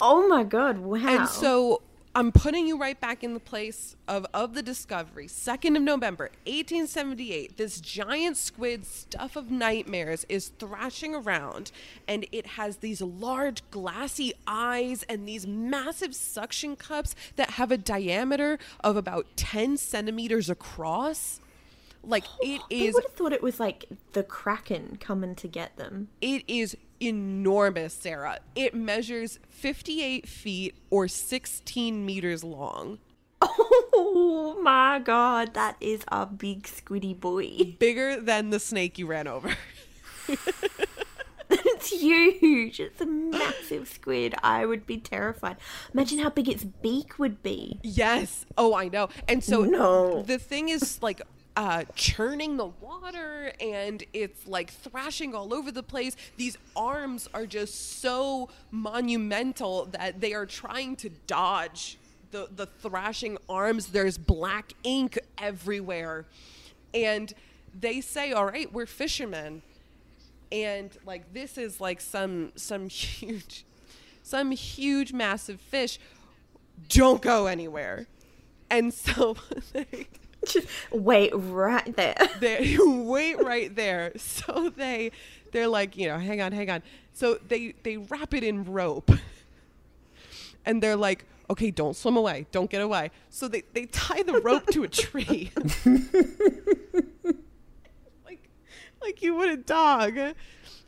oh 0.00 0.28
my 0.28 0.44
god, 0.44 0.78
wow. 0.78 0.98
And 1.06 1.28
so 1.28 1.82
I'm 2.14 2.32
putting 2.32 2.66
you 2.66 2.78
right 2.78 2.98
back 2.98 3.22
in 3.22 3.34
the 3.34 3.40
place 3.40 3.94
of, 4.08 4.26
of 4.32 4.54
the 4.54 4.62
discovery. 4.62 5.26
2nd 5.26 5.76
of 5.76 5.82
November, 5.82 6.30
1878, 6.46 7.58
this 7.58 7.78
giant 7.78 8.38
squid, 8.38 8.86
stuff 8.86 9.36
of 9.36 9.50
nightmares, 9.50 10.24
is 10.28 10.48
thrashing 10.58 11.14
around 11.14 11.72
and 12.08 12.26
it 12.32 12.46
has 12.46 12.78
these 12.78 13.02
large 13.02 13.62
glassy 13.70 14.32
eyes 14.46 15.04
and 15.10 15.28
these 15.28 15.46
massive 15.46 16.14
suction 16.14 16.74
cups 16.74 17.14
that 17.36 17.50
have 17.50 17.70
a 17.70 17.76
diameter 17.76 18.58
of 18.82 18.96
about 18.96 19.26
10 19.36 19.76
centimeters 19.76 20.48
across. 20.48 21.40
Like 22.06 22.24
it 22.40 22.60
is. 22.70 22.88
is 22.90 22.94
would 22.94 23.04
have 23.04 23.12
thought 23.14 23.32
it 23.32 23.42
was 23.42 23.58
like 23.60 23.86
the 24.12 24.22
Kraken 24.22 24.96
coming 25.00 25.34
to 25.36 25.48
get 25.48 25.76
them. 25.76 26.08
it 26.20 26.44
is 26.48 26.76
enormous, 27.00 27.92
Sarah. 27.92 28.38
It 28.54 28.74
measures 28.74 29.38
58 29.50 30.26
feet 30.26 30.74
or 30.88 31.08
16 31.08 32.04
meters 32.06 32.42
long. 32.44 32.98
Oh 33.98 34.58
my 34.62 34.98
god, 35.02 35.54
that 35.54 35.76
is 35.80 36.02
a 36.08 36.26
big 36.26 36.64
squiddy 36.64 37.18
boy. 37.18 37.74
Bigger 37.78 38.20
than 38.20 38.50
the 38.50 38.58
snake 38.60 38.98
you 38.98 39.06
ran 39.06 39.26
over. 39.26 39.54
it's 41.50 41.90
huge. 41.90 42.80
It's 42.80 43.00
a 43.00 43.06
massive 43.06 43.88
squid. 43.88 44.34
I 44.42 44.66
would 44.66 44.86
be 44.86 44.98
terrified. 44.98 45.56
Imagine 45.94 46.18
how 46.18 46.30
big 46.30 46.48
its 46.48 46.64
beak 46.64 47.18
would 47.18 47.42
be. 47.42 47.78
yes. 47.82 48.44
Oh, 48.58 48.74
I 48.74 48.88
know. 48.88 49.08
And 49.28 49.42
so 49.42 49.62
No. 49.64 50.22
the 50.22 50.38
thing 50.38 50.68
is 50.68 51.02
like 51.02 51.22
uh, 51.56 51.84
churning 51.94 52.58
the 52.58 52.66
water 52.66 53.50
and 53.60 54.04
it's 54.12 54.46
like 54.46 54.70
thrashing 54.70 55.34
all 55.34 55.54
over 55.54 55.72
the 55.72 55.82
place. 55.82 56.14
These 56.36 56.58
arms 56.76 57.28
are 57.32 57.46
just 57.46 58.00
so 58.00 58.50
monumental 58.70 59.86
that 59.86 60.20
they 60.20 60.34
are 60.34 60.46
trying 60.46 60.96
to 60.96 61.08
dodge 61.26 61.98
the, 62.30 62.48
the 62.54 62.66
thrashing 62.66 63.38
arms. 63.48 63.86
There's 63.86 64.18
black 64.18 64.74
ink 64.84 65.18
everywhere. 65.38 66.26
And 66.92 67.32
they 67.78 68.00
say, 68.02 68.32
All 68.32 68.46
right, 68.46 68.70
we're 68.72 68.86
fishermen. 68.86 69.62
And 70.52 70.90
like 71.04 71.32
this 71.32 71.58
is 71.58 71.80
like 71.80 72.00
some 72.00 72.52
some 72.54 72.88
huge 72.88 73.64
some 74.22 74.50
huge 74.50 75.12
massive 75.12 75.60
fish. 75.60 75.98
Don't 76.88 77.22
go 77.22 77.46
anywhere. 77.46 78.06
And 78.70 78.92
so 78.92 79.36
they 79.72 80.06
Just 80.52 80.68
wait 80.90 81.32
right 81.34 81.96
there. 81.96 82.16
they 82.40 82.76
wait 82.80 83.42
right 83.42 83.74
there. 83.74 84.12
So 84.16 84.72
they 84.74 85.10
they're 85.52 85.68
like 85.68 85.96
you 85.96 86.08
know 86.08 86.18
hang 86.18 86.40
on 86.40 86.52
hang 86.52 86.70
on. 86.70 86.82
So 87.12 87.38
they 87.48 87.74
they 87.82 87.96
wrap 87.96 88.34
it 88.34 88.44
in 88.44 88.64
rope. 88.64 89.10
And 90.64 90.82
they're 90.82 90.96
like 90.96 91.24
okay 91.50 91.70
don't 91.70 91.96
swim 91.96 92.16
away. 92.16 92.46
Don't 92.52 92.70
get 92.70 92.80
away. 92.80 93.10
So 93.30 93.48
they 93.48 93.62
they 93.72 93.86
tie 93.86 94.22
the 94.22 94.40
rope 94.40 94.66
to 94.68 94.84
a 94.84 94.88
tree. 94.88 95.50
Like 98.24 98.48
like 99.02 99.22
you 99.22 99.34
would 99.34 99.50
a 99.50 99.56
dog. 99.56 100.18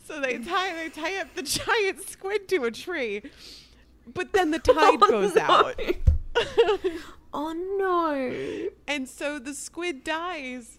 So 0.04 0.20
they 0.20 0.38
tie 0.38 0.74
they 0.74 0.88
tie 0.88 1.20
up 1.20 1.34
the 1.34 1.42
giant 1.42 2.08
squid 2.08 2.48
to 2.48 2.64
a 2.64 2.70
tree. 2.70 3.22
But 4.06 4.32
then 4.32 4.52
the 4.52 4.58
tide 4.58 4.98
oh, 5.02 5.08
goes 5.08 5.36
out 5.36 5.78
Oh 7.32 7.52
no. 7.52 8.70
and 8.86 9.08
so 9.08 9.38
the 9.38 9.54
squid 9.54 10.02
dies 10.04 10.78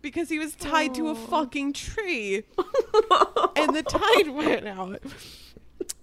because 0.00 0.28
he 0.28 0.38
was 0.38 0.54
tied 0.54 0.94
to 0.94 1.08
a 1.08 1.12
oh. 1.12 1.14
fucking 1.14 1.72
tree. 1.72 2.42
and 3.56 3.74
the 3.74 3.84
tide 3.86 4.28
went 4.28 4.66
out. 4.66 5.02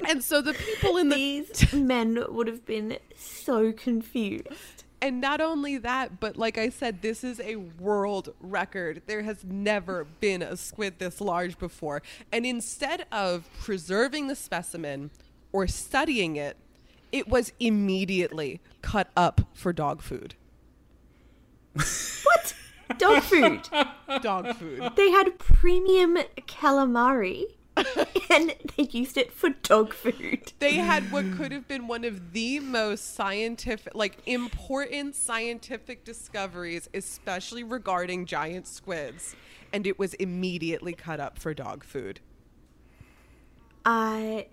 And 0.08 0.24
so 0.24 0.42
the 0.42 0.54
people 0.54 0.98
in 0.98 1.10
the 1.10 1.16
These 1.16 1.74
men 1.74 2.24
would 2.30 2.48
have 2.48 2.66
been 2.66 2.98
so 3.16 3.72
confused. 3.72 4.86
and 5.02 5.22
not 5.22 5.42
only 5.42 5.78
that, 5.78 6.20
but 6.20 6.38
like 6.38 6.58
I 6.58 6.70
said, 6.70 7.02
this 7.02 7.24
is 7.24 7.40
a 7.42 7.58
world 7.58 8.34
record. 8.40 9.02
There 9.06 9.24
has 9.24 9.44
never 9.44 10.06
been 10.06 10.42
a 10.42 10.56
squid 10.56 11.00
this 11.00 11.20
large 11.22 11.60
before. 11.60 12.02
And 12.32 12.46
instead 12.46 13.06
of 13.12 13.50
preserving 13.60 14.28
the 14.28 14.36
specimen 14.36 15.12
or 15.52 15.68
studying 15.68 16.38
it, 16.38 16.58
it 17.12 17.28
was 17.28 17.54
immediately 17.60 18.62
cut 18.82 19.10
up 19.16 19.42
for 19.54 19.74
dog 19.74 20.02
food. 20.02 20.36
What? 21.74 22.56
Dog 22.98 23.24
food. 23.24 23.70
Dog 24.22 24.56
food. 24.56 24.92
They 24.96 25.12
had 25.12 25.38
premium 25.38 26.18
calamari 26.48 27.46
and 28.30 28.54
they 28.76 28.84
used 28.92 29.18
it 29.18 29.32
for 29.32 29.50
dog 29.64 29.94
food. 29.94 30.52
they 30.60 30.74
had 30.76 31.12
what 31.12 31.24
could 31.38 31.52
have 31.52 31.68
been 31.68 31.88
one 31.88 32.04
of 32.04 32.34
the 32.34 32.60
most 32.60 33.14
scientific 33.16 33.94
like 33.96 34.18
important 34.26 35.16
scientific 35.16 36.04
discoveries 36.04 36.90
especially 36.94 37.64
regarding 37.64 38.26
giant 38.26 38.68
squids 38.68 39.36
and 39.72 39.88
it 39.88 39.98
was 39.98 40.14
immediately 40.16 40.92
cut 40.94 41.20
up 41.22 41.40
for 41.40 41.54
dog 41.54 41.84
food 41.84 42.20
I 43.86 44.48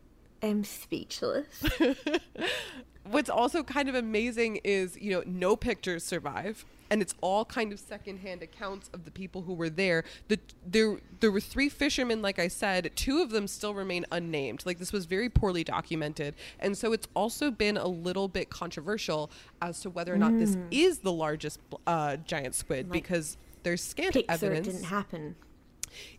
am 0.47 0.64
speechless. 0.64 1.64
what's 3.11 3.30
also 3.30 3.62
kind 3.62 3.88
of 3.88 3.94
amazing 3.94 4.57
is 4.64 4.97
you 5.01 5.12
know 5.12 5.22
no 5.26 5.55
pictures 5.55 6.03
survive 6.03 6.64
and 6.90 7.03
it's 7.03 7.14
all 7.20 7.44
kind 7.44 7.72
of 7.72 7.80
secondhand 7.80 8.42
accounts 8.42 8.90
of 8.92 9.05
the 9.05 9.11
people 9.11 9.42
who 9.42 9.55
were 9.55 9.68
there. 9.68 10.05
The 10.28 10.38
there 10.64 10.99
there 11.20 11.32
were 11.32 11.40
three 11.40 11.68
fishermen 11.68 12.22
like 12.22 12.38
i 12.38 12.49
said. 12.49 12.92
Two 12.94 13.20
of 13.22 13.30
them 13.30 13.49
still 13.49 13.74
remain 13.74 14.07
unnamed. 14.12 14.64
Like 14.64 14.78
this 14.78 14.92
was 14.92 15.05
very 15.05 15.28
poorly 15.28 15.64
documented. 15.64 16.34
And 16.61 16.78
so 16.78 16.92
it's 16.92 17.09
also 17.14 17.51
been 17.51 17.76
a 17.76 17.88
little 17.88 18.28
bit 18.28 18.51
controversial 18.51 19.30
as 19.61 19.80
to 19.80 19.90
whether 19.90 20.14
or 20.14 20.18
not 20.18 20.38
this 20.38 20.57
is 20.70 21.01
the 21.01 21.12
largest 21.12 21.59
uh, 21.86 22.16
giant 22.18 22.55
squid 22.55 22.90
because 22.90 23.36
there's 23.62 23.82
scant 23.82 24.14
Pixar, 24.14 24.55
it 24.55 24.64
didn't 24.64 24.84
happen. 24.84 25.34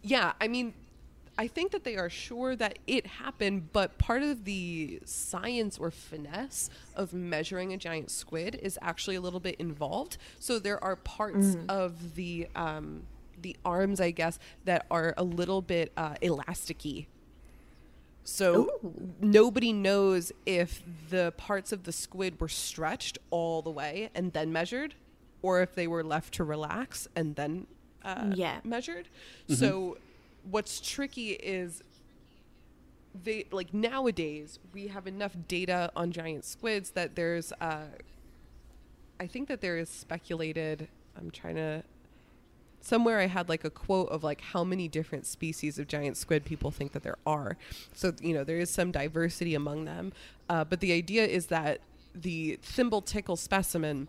yeah, 0.02 0.34
I 0.42 0.50
mean, 0.50 0.74
I 1.38 1.48
think 1.48 1.72
that 1.72 1.84
they 1.84 1.96
are 1.98 2.10
sure 2.10 2.56
that 2.56 2.80
it 2.88 3.06
happened, 3.06 3.72
but 3.72 3.98
part 4.00 4.24
of 4.24 4.44
the 4.46 5.00
science 5.06 5.78
or 5.78 5.92
finesse 5.92 6.70
of 6.96 7.14
measuring 7.14 7.74
a 7.74 7.78
giant 7.78 8.10
squid 8.10 8.56
is 8.62 8.80
actually 8.82 9.16
a 9.18 9.22
little 9.22 9.40
bit 9.40 9.56
involved. 9.60 10.18
So 10.40 10.58
there 10.58 10.84
are 10.84 10.96
parts 10.96 11.56
of 11.70 12.16
the 12.16 12.48
um, 12.56 13.04
the 13.40 13.56
arms, 13.64 14.02
I 14.02 14.10
guess, 14.12 14.40
that 14.66 14.88
are 14.90 15.14
a 15.16 15.24
little 15.24 15.62
bit 15.62 15.92
uh, 15.96 16.16
elasticy. 16.24 17.06
So 18.24 18.72
nobody 19.22 19.72
knows 19.72 20.32
if 20.46 20.82
the 21.10 21.34
parts 21.38 21.72
of 21.72 21.84
the 21.84 21.92
squid 21.92 22.42
were 22.42 22.50
stretched 22.50 23.20
all 23.30 23.62
the 23.62 23.70
way 23.70 24.10
and 24.16 24.34
then 24.34 24.52
measured, 24.52 24.96
or 25.42 25.62
if 25.62 25.76
they 25.76 25.88
were 25.88 26.04
left 26.04 26.34
to 26.36 26.44
relax 26.44 27.08
and 27.16 27.36
then 27.36 27.68
uh, 28.04 28.32
Yeah. 28.36 28.60
measured. 28.64 29.08
So 29.48 29.98
what's 30.50 30.80
tricky 30.80 31.32
is 31.32 31.84
they 33.24 33.46
like 33.52 33.74
nowadays 33.74 34.60
we 34.74 34.88
have 34.88 35.08
enough 35.08 35.36
data 35.48 35.92
on 35.96 36.12
giant 36.12 36.46
squids 36.46 36.92
that 36.92 37.16
there's 37.16 37.52
uh 37.54 37.86
I 39.20 39.26
think 39.26 39.48
that 39.48 39.62
there 39.62 39.78
is 39.78 39.90
speculated 39.90 40.88
I'm 41.18 41.32
trying 41.32 41.56
to 41.56 41.84
somewhere 42.80 43.20
I 43.20 43.26
had 43.26 43.50
like 43.50 43.64
a 43.64 43.70
quote 43.70 44.10
of 44.10 44.24
like 44.24 44.42
how 44.42 44.64
many 44.64 44.88
different 44.88 45.26
species 45.26 45.78
of 45.80 45.88
giant 45.88 46.16
squid 46.16 46.46
people 46.46 46.72
think 46.72 46.94
that 46.94 47.04
there 47.04 47.18
are. 47.26 47.58
So 47.94 48.14
you 48.22 48.34
know 48.34 48.44
there 48.44 48.60
is 48.60 48.70
some 48.70 48.92
diversity 48.92 49.56
among 49.56 49.86
them, 49.86 50.14
uh, 50.50 50.64
but 50.64 50.80
the 50.80 50.94
idea 50.94 51.26
is 51.26 51.48
that 51.48 51.82
the 52.16 52.58
thimble 52.62 53.02
tickle 53.02 53.36
specimen 53.36 54.08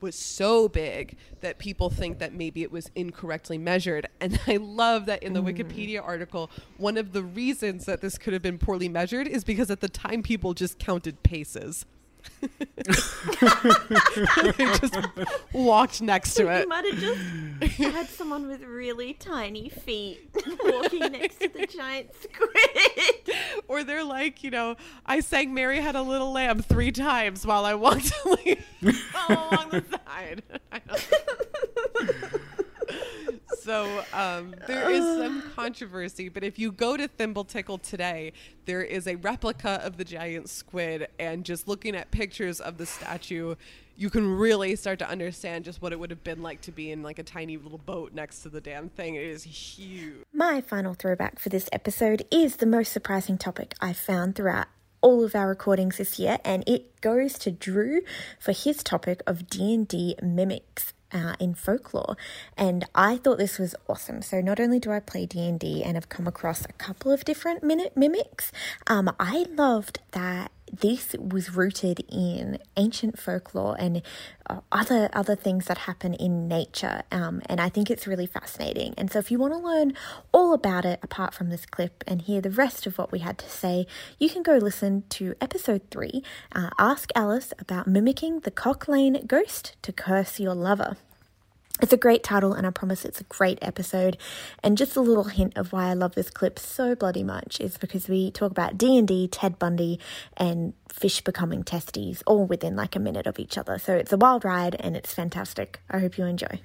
was 0.00 0.14
so 0.14 0.68
big 0.68 1.16
that 1.40 1.58
people 1.58 1.90
think 1.90 2.18
that 2.18 2.32
maybe 2.32 2.62
it 2.62 2.72
was 2.72 2.90
incorrectly 2.94 3.58
measured. 3.58 4.08
And 4.20 4.40
I 4.48 4.56
love 4.56 5.06
that 5.06 5.22
in 5.22 5.32
the 5.32 5.42
mm. 5.42 5.56
Wikipedia 5.56 6.02
article, 6.04 6.50
one 6.76 6.96
of 6.96 7.12
the 7.12 7.22
reasons 7.22 7.86
that 7.86 8.00
this 8.00 8.18
could 8.18 8.32
have 8.32 8.42
been 8.42 8.58
poorly 8.58 8.88
measured 8.88 9.28
is 9.28 9.44
because 9.44 9.70
at 9.70 9.80
the 9.80 9.88
time 9.88 10.22
people 10.22 10.54
just 10.54 10.78
counted 10.78 11.22
paces. 11.22 11.86
they 12.40 12.88
just 14.56 14.96
walked 15.52 16.00
next 16.02 16.34
to 16.34 16.48
it. 16.48 16.62
You 16.62 16.68
might 16.68 16.84
have 16.84 17.00
just 17.00 17.78
had 17.78 18.08
someone 18.08 18.48
with 18.48 18.62
really 18.62 19.14
tiny 19.14 19.68
feet 19.68 20.30
walking 20.64 21.12
next 21.12 21.40
to 21.40 21.48
the 21.48 21.66
giant 21.66 22.10
squid. 22.14 23.17
Or 23.68 23.84
they're 23.84 24.04
like, 24.04 24.42
you 24.42 24.50
know, 24.50 24.76
I 25.04 25.20
sang 25.20 25.52
Mary 25.52 25.80
Had 25.80 25.94
a 25.94 26.02
Little 26.02 26.32
Lamb 26.32 26.62
three 26.62 26.90
times 26.90 27.46
while 27.46 27.64
I 27.64 27.74
walked 27.74 28.12
along 28.24 29.70
the 29.70 29.84
side. 30.06 30.42
So 33.56 34.04
um, 34.12 34.54
there 34.66 34.90
is 34.90 35.02
some 35.02 35.42
controversy, 35.54 36.28
but 36.28 36.44
if 36.44 36.58
you 36.58 36.72
go 36.72 36.96
to 36.96 37.08
Thimble 37.08 37.44
Tickle 37.44 37.78
today, 37.78 38.32
there 38.66 38.82
is 38.82 39.06
a 39.06 39.16
replica 39.16 39.80
of 39.82 39.96
the 39.96 40.04
giant 40.04 40.48
squid, 40.48 41.08
and 41.18 41.44
just 41.44 41.68
looking 41.68 41.96
at 41.96 42.10
pictures 42.10 42.60
of 42.60 42.78
the 42.78 42.86
statue, 42.86 43.54
you 43.96 44.10
can 44.10 44.36
really 44.36 44.76
start 44.76 44.98
to 45.00 45.08
understand 45.08 45.64
just 45.64 45.82
what 45.82 45.92
it 45.92 45.98
would 45.98 46.10
have 46.10 46.22
been 46.22 46.42
like 46.42 46.60
to 46.62 46.72
be 46.72 46.90
in 46.90 47.02
like 47.02 47.18
a 47.18 47.22
tiny 47.22 47.56
little 47.56 47.78
boat 47.78 48.12
next 48.14 48.40
to 48.40 48.48
the 48.48 48.60
damn 48.60 48.88
thing. 48.88 49.16
It 49.16 49.24
is 49.24 49.42
huge. 49.42 50.24
My 50.32 50.60
final 50.60 50.94
throwback 50.94 51.38
for 51.38 51.48
this 51.48 51.68
episode 51.72 52.24
is 52.30 52.56
the 52.56 52.66
most 52.66 52.92
surprising 52.92 53.38
topic 53.38 53.74
I 53.80 53.92
found 53.92 54.36
throughout 54.36 54.68
all 55.00 55.24
of 55.24 55.34
our 55.34 55.48
recordings 55.48 55.98
this 55.98 56.18
year, 56.18 56.38
and 56.44 56.64
it 56.66 57.00
goes 57.00 57.38
to 57.38 57.50
Drew 57.50 58.02
for 58.38 58.52
his 58.52 58.82
topic 58.82 59.22
of 59.26 59.48
D&D 59.48 60.16
mimics. 60.22 60.92
Uh, 61.10 61.34
in 61.40 61.54
folklore. 61.54 62.18
And 62.54 62.84
i 62.94 63.16
thought 63.16 63.38
this 63.38 63.58
was 63.58 63.74
awesome. 63.88 64.20
So 64.20 64.42
not 64.42 64.60
only 64.60 64.78
do 64.78 64.90
i 64.90 65.00
play 65.00 65.24
d&d 65.24 65.82
and 65.82 65.96
have 65.96 66.10
come 66.10 66.26
across 66.26 66.66
a 66.66 66.72
couple 66.74 67.10
of 67.10 67.24
different 67.24 67.62
minute 67.62 67.96
mimics 67.96 68.52
um, 68.86 69.10
i 69.18 69.46
loved 69.56 70.00
that 70.12 70.50
this 70.72 71.14
was 71.18 71.54
rooted 71.54 72.04
in 72.08 72.58
ancient 72.76 73.18
folklore 73.18 73.76
and 73.78 74.02
uh, 74.48 74.60
other 74.72 75.08
other 75.12 75.36
things 75.36 75.66
that 75.66 75.78
happen 75.78 76.14
in 76.14 76.48
nature 76.48 77.02
um, 77.12 77.42
and 77.46 77.60
i 77.60 77.68
think 77.68 77.90
it's 77.90 78.06
really 78.06 78.26
fascinating. 78.26 78.94
And 78.96 79.10
so 79.10 79.18
if 79.18 79.30
you 79.30 79.38
want 79.38 79.52
to 79.54 79.58
learn 79.58 79.92
all 80.32 80.52
about 80.52 80.84
it 80.84 80.98
apart 81.02 81.34
from 81.34 81.50
this 81.50 81.66
clip 81.66 82.02
and 82.06 82.22
hear 82.22 82.40
the 82.40 82.50
rest 82.50 82.86
of 82.86 82.98
what 82.98 83.12
we 83.12 83.20
had 83.20 83.38
to 83.38 83.48
say 83.48 83.86
you 84.18 84.28
can 84.28 84.42
go 84.42 84.56
listen 84.56 85.04
to 85.10 85.34
episode 85.40 85.82
3 85.90 86.22
uh, 86.54 86.70
ask 86.78 87.10
alice 87.14 87.52
about 87.58 87.86
mimicking 87.86 88.40
the 88.40 88.50
cock 88.50 88.88
lane 88.88 89.24
ghost 89.26 89.76
to 89.82 89.92
curse 89.92 90.40
your 90.40 90.54
lover 90.54 90.96
it's 91.80 91.92
a 91.92 91.96
great 91.96 92.22
title, 92.22 92.52
and 92.52 92.66
I 92.66 92.70
promise 92.70 93.04
it's 93.04 93.20
a 93.20 93.24
great 93.24 93.58
episode. 93.62 94.16
And 94.62 94.76
just 94.76 94.96
a 94.96 95.00
little 95.00 95.24
hint 95.24 95.56
of 95.56 95.72
why 95.72 95.88
I 95.88 95.94
love 95.94 96.14
this 96.14 96.30
clip 96.30 96.58
so 96.58 96.94
bloody 96.94 97.22
much 97.22 97.60
is 97.60 97.78
because 97.78 98.08
we 98.08 98.30
talk 98.30 98.50
about 98.50 98.76
D 98.76 98.98
and 98.98 99.06
D, 99.06 99.28
Ted 99.28 99.58
Bundy, 99.58 100.00
and 100.36 100.74
fish 100.88 101.20
becoming 101.20 101.62
testes, 101.62 102.22
all 102.26 102.46
within 102.46 102.76
like 102.76 102.96
a 102.96 103.00
minute 103.00 103.26
of 103.26 103.38
each 103.38 103.56
other. 103.56 103.78
So 103.78 103.94
it's 103.94 104.12
a 104.12 104.16
wild 104.16 104.44
ride, 104.44 104.76
and 104.80 104.96
it's 104.96 105.12
fantastic. 105.12 105.80
I 105.90 105.98
hope 105.98 106.18
you 106.18 106.24
enjoy. 106.24 106.60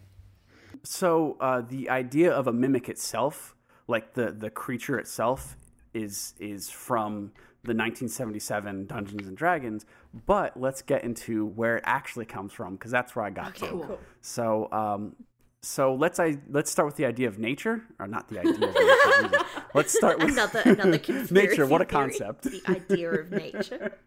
So 0.84 1.38
uh, 1.40 1.62
the 1.62 1.90
idea 1.90 2.32
of 2.32 2.48
a 2.48 2.54
mimic 2.54 2.90
itself, 2.90 3.56
like 3.88 4.14
the 4.14 4.32
the 4.32 4.50
creature 4.50 4.98
itself, 4.98 5.58
is 5.94 6.34
is 6.40 6.70
from 6.70 7.32
the 7.64 7.74
1977 7.74 8.88
Dungeons 8.88 9.28
and 9.28 9.38
Dragons. 9.38 9.86
But 10.26 10.60
let's 10.60 10.82
get 10.82 11.04
into 11.04 11.46
where 11.46 11.78
it 11.78 11.84
actually 11.88 12.26
comes 12.26 12.54
from 12.54 12.76
because 12.76 12.92
that's 12.92 13.16
where 13.16 13.26
I 13.26 13.32
got 13.32 13.56
to. 13.56 13.98
So 14.22 14.72
um, 14.72 15.16
so 15.64 15.96
let's 15.96 16.20
I 16.20 16.38
let's 16.50 16.70
start 16.70 16.86
with 16.86 16.98
the 16.98 17.06
idea 17.06 17.28
of 17.28 17.40
nature, 17.40 17.84
or 17.98 18.06
not 18.06 18.28
the 18.28 18.40
idea. 18.40 18.54
of 18.54 18.60
nature. 18.60 19.46
let's 19.74 19.94
start 19.94 20.20
with 20.20 20.34
Another 20.34 20.62
another 20.66 20.92
nature. 21.32 21.66
What 21.66 21.82
a 21.82 21.86
theory, 21.86 22.02
concept. 22.02 22.44
The 22.44 22.62
idea 22.68 23.12
of 23.12 23.32
nature. 23.32 23.98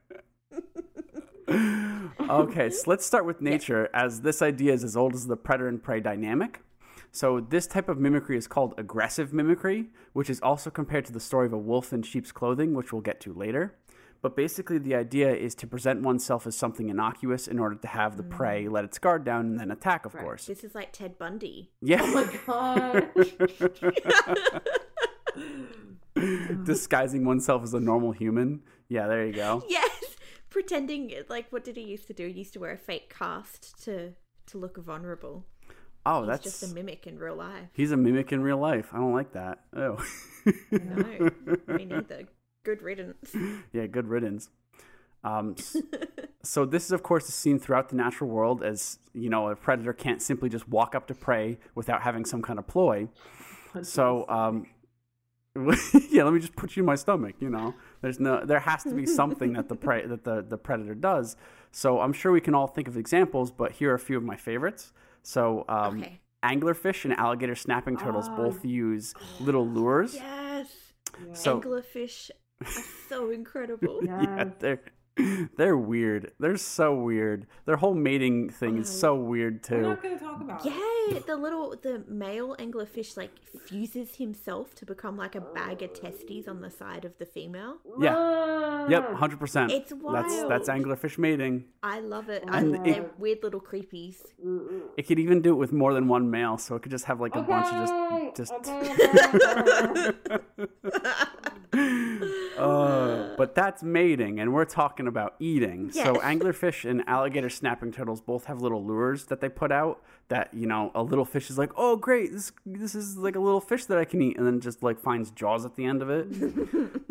okay, 2.30 2.70
so 2.70 2.90
let's 2.90 3.06
start 3.06 3.24
with 3.24 3.40
nature, 3.40 3.88
as 3.94 4.20
this 4.20 4.42
idea 4.42 4.74
is 4.74 4.84
as 4.84 4.96
old 4.96 5.14
as 5.14 5.26
the 5.26 5.36
predator 5.36 5.68
and 5.68 5.82
prey 5.82 6.00
dynamic. 6.00 6.60
So, 7.10 7.40
this 7.40 7.66
type 7.66 7.88
of 7.88 7.98
mimicry 7.98 8.36
is 8.36 8.46
called 8.46 8.74
aggressive 8.76 9.32
mimicry, 9.32 9.86
which 10.12 10.28
is 10.28 10.40
also 10.40 10.68
compared 10.68 11.06
to 11.06 11.12
the 11.12 11.20
story 11.20 11.46
of 11.46 11.54
a 11.54 11.58
wolf 11.58 11.92
in 11.92 12.02
sheep's 12.02 12.32
clothing, 12.32 12.74
which 12.74 12.92
we'll 12.92 13.00
get 13.00 13.20
to 13.22 13.32
later. 13.32 13.74
But 14.26 14.34
basically, 14.34 14.78
the 14.78 14.96
idea 14.96 15.32
is 15.32 15.54
to 15.54 15.68
present 15.68 16.02
oneself 16.02 16.48
as 16.48 16.56
something 16.56 16.88
innocuous 16.88 17.46
in 17.46 17.60
order 17.60 17.76
to 17.76 17.86
have 17.86 18.16
the 18.16 18.24
mm. 18.24 18.30
prey 18.30 18.66
let 18.66 18.84
its 18.84 18.98
guard 18.98 19.24
down 19.24 19.46
and 19.46 19.60
then 19.60 19.70
attack, 19.70 20.04
of 20.04 20.16
course. 20.16 20.46
This 20.46 20.64
is 20.64 20.74
like 20.74 20.92
Ted 20.92 21.16
Bundy. 21.16 21.70
Yeah. 21.80 22.00
Oh 22.02 23.06
God. 26.16 26.64
Disguising 26.64 27.24
oneself 27.24 27.62
as 27.62 27.72
a 27.72 27.78
normal 27.78 28.10
human. 28.10 28.62
Yeah, 28.88 29.06
there 29.06 29.24
you 29.24 29.32
go. 29.32 29.62
Yes, 29.68 30.16
pretending 30.50 31.14
like 31.28 31.46
what 31.52 31.62
did 31.62 31.76
he 31.76 31.82
used 31.82 32.08
to 32.08 32.12
do? 32.12 32.26
He 32.26 32.38
used 32.40 32.52
to 32.54 32.58
wear 32.58 32.72
a 32.72 32.78
fake 32.78 33.14
cast 33.16 33.80
to 33.84 34.14
to 34.46 34.58
look 34.58 34.76
vulnerable. 34.76 35.46
Oh, 36.04 36.22
He's 36.22 36.28
that's 36.30 36.42
just 36.42 36.72
a 36.72 36.74
mimic 36.74 37.06
in 37.06 37.16
real 37.20 37.36
life. 37.36 37.68
he's 37.74 37.92
a 37.92 37.96
mimic 37.96 38.32
in 38.32 38.42
real 38.42 38.58
life. 38.58 38.88
I 38.92 38.96
don't 38.96 39.12
like 39.12 39.34
that. 39.34 39.60
Oh. 39.76 40.04
No, 40.72 41.30
me 41.68 41.84
neither. 41.84 42.24
Good 42.66 42.82
riddance. 42.82 43.34
yeah, 43.72 43.86
good 43.86 44.08
riddance. 44.08 44.50
Um, 45.22 45.54
so 46.42 46.64
this 46.64 46.84
is, 46.84 46.90
of 46.90 47.04
course, 47.04 47.26
seen 47.26 47.60
throughout 47.60 47.90
the 47.90 47.96
natural 47.96 48.28
world 48.28 48.64
as 48.64 48.98
you 49.14 49.30
know 49.30 49.48
a 49.48 49.54
predator 49.54 49.92
can't 49.92 50.20
simply 50.20 50.48
just 50.48 50.68
walk 50.68 50.96
up 50.96 51.06
to 51.06 51.14
prey 51.14 51.58
without 51.76 52.02
having 52.02 52.24
some 52.24 52.42
kind 52.42 52.58
of 52.58 52.66
ploy. 52.66 53.08
So 53.82 54.28
um, 54.28 54.66
yeah, 56.10 56.24
let 56.24 56.32
me 56.32 56.40
just 56.40 56.56
put 56.56 56.76
you 56.76 56.82
in 56.82 56.86
my 56.86 56.96
stomach. 56.96 57.36
You 57.38 57.50
know, 57.50 57.74
there's 58.02 58.18
no, 58.18 58.44
there 58.44 58.60
has 58.60 58.82
to 58.82 58.94
be 58.94 59.06
something 59.06 59.52
that 59.52 59.68
the 59.68 59.76
prey 59.76 60.04
that 60.04 60.24
the 60.24 60.42
the 60.42 60.58
predator 60.58 60.94
does. 60.96 61.36
So 61.70 62.00
I'm 62.00 62.12
sure 62.12 62.32
we 62.32 62.40
can 62.40 62.54
all 62.54 62.66
think 62.66 62.88
of 62.88 62.96
examples, 62.96 63.52
but 63.52 63.72
here 63.72 63.92
are 63.92 63.94
a 63.94 63.98
few 64.00 64.16
of 64.16 64.24
my 64.24 64.36
favorites. 64.36 64.92
So 65.22 65.64
um, 65.68 66.00
Okay. 66.00 66.20
anglerfish 66.42 67.04
and 67.04 67.14
alligator 67.14 67.54
snapping 67.54 67.96
turtles 67.96 68.28
both 68.36 68.64
use 68.64 69.14
little 69.38 69.66
lures. 69.68 70.14
Yes, 70.14 70.68
So 71.32 71.60
anglerfish 71.60 72.30
so 73.08 73.30
incredible. 73.30 74.00
yeah, 74.04 74.50
they're 74.58 74.80
they're 75.56 75.76
weird. 75.76 76.32
They're 76.38 76.56
so 76.56 76.94
weird. 76.94 77.46
Their 77.64 77.76
whole 77.76 77.94
mating 77.94 78.50
thing 78.50 78.78
is 78.78 78.90
oh. 78.96 78.98
so 78.98 79.14
weird 79.14 79.66
We're 79.70 79.76
too. 79.76 79.82
not 79.82 80.02
going 80.02 80.18
to 80.18 80.24
talk 80.24 80.40
about 80.40 80.66
it. 80.66 80.72
Yeah, 80.72 81.20
the 81.26 81.36
little 81.36 81.74
the 81.80 82.04
male 82.08 82.54
anglerfish 82.58 83.16
like 83.16 83.30
fuses 83.66 84.16
himself 84.16 84.74
to 84.74 84.84
become 84.84 85.16
like 85.16 85.34
a 85.34 85.40
bag 85.40 85.82
of 85.82 85.94
testes 85.94 86.46
on 86.48 86.60
the 86.60 86.70
side 86.70 87.04
of 87.04 87.16
the 87.18 87.24
female. 87.24 87.76
Yeah. 87.98 88.88
Yep, 88.88 89.14
hundred 89.14 89.40
percent. 89.40 89.72
It's 89.72 89.92
wild. 89.92 90.16
That's 90.16 90.42
that's 90.48 90.68
anglerfish 90.68 91.16
mating. 91.16 91.64
I 91.82 92.00
love 92.00 92.28
it. 92.28 92.44
I, 92.48 92.58
And 92.58 92.74
they're 92.74 93.02
it- 93.02 93.18
weird 93.18 93.42
little 93.42 93.60
creepies. 93.60 94.16
It 94.96 95.06
could 95.06 95.18
even 95.18 95.40
do 95.40 95.50
it 95.50 95.56
with 95.56 95.72
more 95.72 95.94
than 95.94 96.08
one 96.08 96.30
male, 96.30 96.58
so 96.58 96.76
it 96.76 96.82
could 96.82 96.92
just 96.92 97.06
have 97.06 97.20
like 97.20 97.34
a 97.36 97.42
bunch 97.42 97.66
of 97.68 98.34
just 98.34 98.52
just. 98.52 98.52
okay, 98.52 100.12
okay. 100.30 102.12
Uh, 102.58 103.34
but 103.36 103.54
that's 103.54 103.82
mating, 103.82 104.40
and 104.40 104.52
we're 104.52 104.64
talking 104.64 105.06
about 105.06 105.34
eating. 105.38 105.90
So 105.92 106.16
anglerfish 106.16 106.88
and 106.88 107.02
alligator 107.06 107.50
snapping 107.50 107.92
turtles 107.92 108.20
both 108.20 108.46
have 108.46 108.60
little 108.60 108.84
lures 108.84 109.26
that 109.26 109.40
they 109.40 109.48
put 109.48 109.72
out. 109.72 110.02
That 110.28 110.52
you 110.52 110.66
know, 110.66 110.90
a 110.94 111.02
little 111.02 111.24
fish 111.24 111.50
is 111.50 111.58
like, 111.58 111.70
"Oh, 111.76 111.96
great! 111.96 112.32
This 112.32 112.52
this 112.64 112.94
is 112.94 113.16
like 113.16 113.36
a 113.36 113.40
little 113.40 113.60
fish 113.60 113.84
that 113.86 113.98
I 113.98 114.04
can 114.04 114.20
eat," 114.22 114.36
and 114.36 114.46
then 114.46 114.60
just 114.60 114.82
like 114.82 114.98
finds 114.98 115.30
jaws 115.30 115.64
at 115.64 115.76
the 115.76 115.84
end 115.84 116.02
of 116.02 116.10
it. 116.10 116.26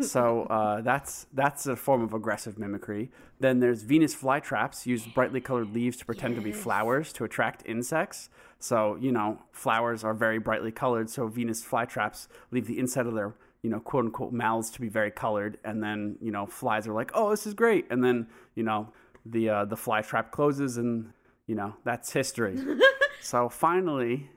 so 0.04 0.42
uh, 0.44 0.82
that's 0.82 1.26
that's 1.32 1.66
a 1.66 1.76
form 1.76 2.02
of 2.02 2.12
aggressive 2.12 2.58
mimicry. 2.58 3.10
Then 3.40 3.60
there's 3.60 3.82
Venus 3.82 4.14
flytraps 4.14 4.84
use 4.84 5.06
brightly 5.06 5.40
colored 5.40 5.72
leaves 5.72 5.96
to 5.98 6.04
pretend 6.04 6.36
to 6.36 6.42
be 6.42 6.52
flowers 6.52 7.12
to 7.14 7.24
attract 7.24 7.62
insects. 7.66 8.28
So 8.58 8.96
you 9.00 9.12
know, 9.12 9.38
flowers 9.52 10.04
are 10.04 10.14
very 10.14 10.38
brightly 10.38 10.72
colored. 10.72 11.08
So 11.08 11.26
Venus 11.26 11.64
flytraps 11.64 12.28
leave 12.50 12.66
the 12.66 12.78
inside 12.78 13.06
of 13.06 13.14
their 13.14 13.34
you 13.66 13.70
know, 13.72 13.80
quote 13.80 14.04
unquote 14.04 14.32
mouths 14.32 14.70
to 14.70 14.80
be 14.80 14.88
very 14.88 15.10
colored, 15.10 15.58
and 15.64 15.82
then 15.82 16.16
you 16.20 16.30
know, 16.30 16.46
flies 16.46 16.86
are 16.86 16.94
like, 16.94 17.10
"Oh, 17.14 17.30
this 17.30 17.44
is 17.48 17.52
great," 17.54 17.84
and 17.90 18.00
then 18.04 18.28
you 18.54 18.62
know, 18.62 18.92
the 19.34 19.48
uh, 19.50 19.64
the 19.64 19.76
fly 19.76 20.02
trap 20.02 20.30
closes, 20.30 20.76
and 20.76 21.10
you 21.48 21.56
know, 21.56 21.74
that's 21.82 22.12
history. 22.12 22.56
so 23.20 23.48
finally, 23.48 24.30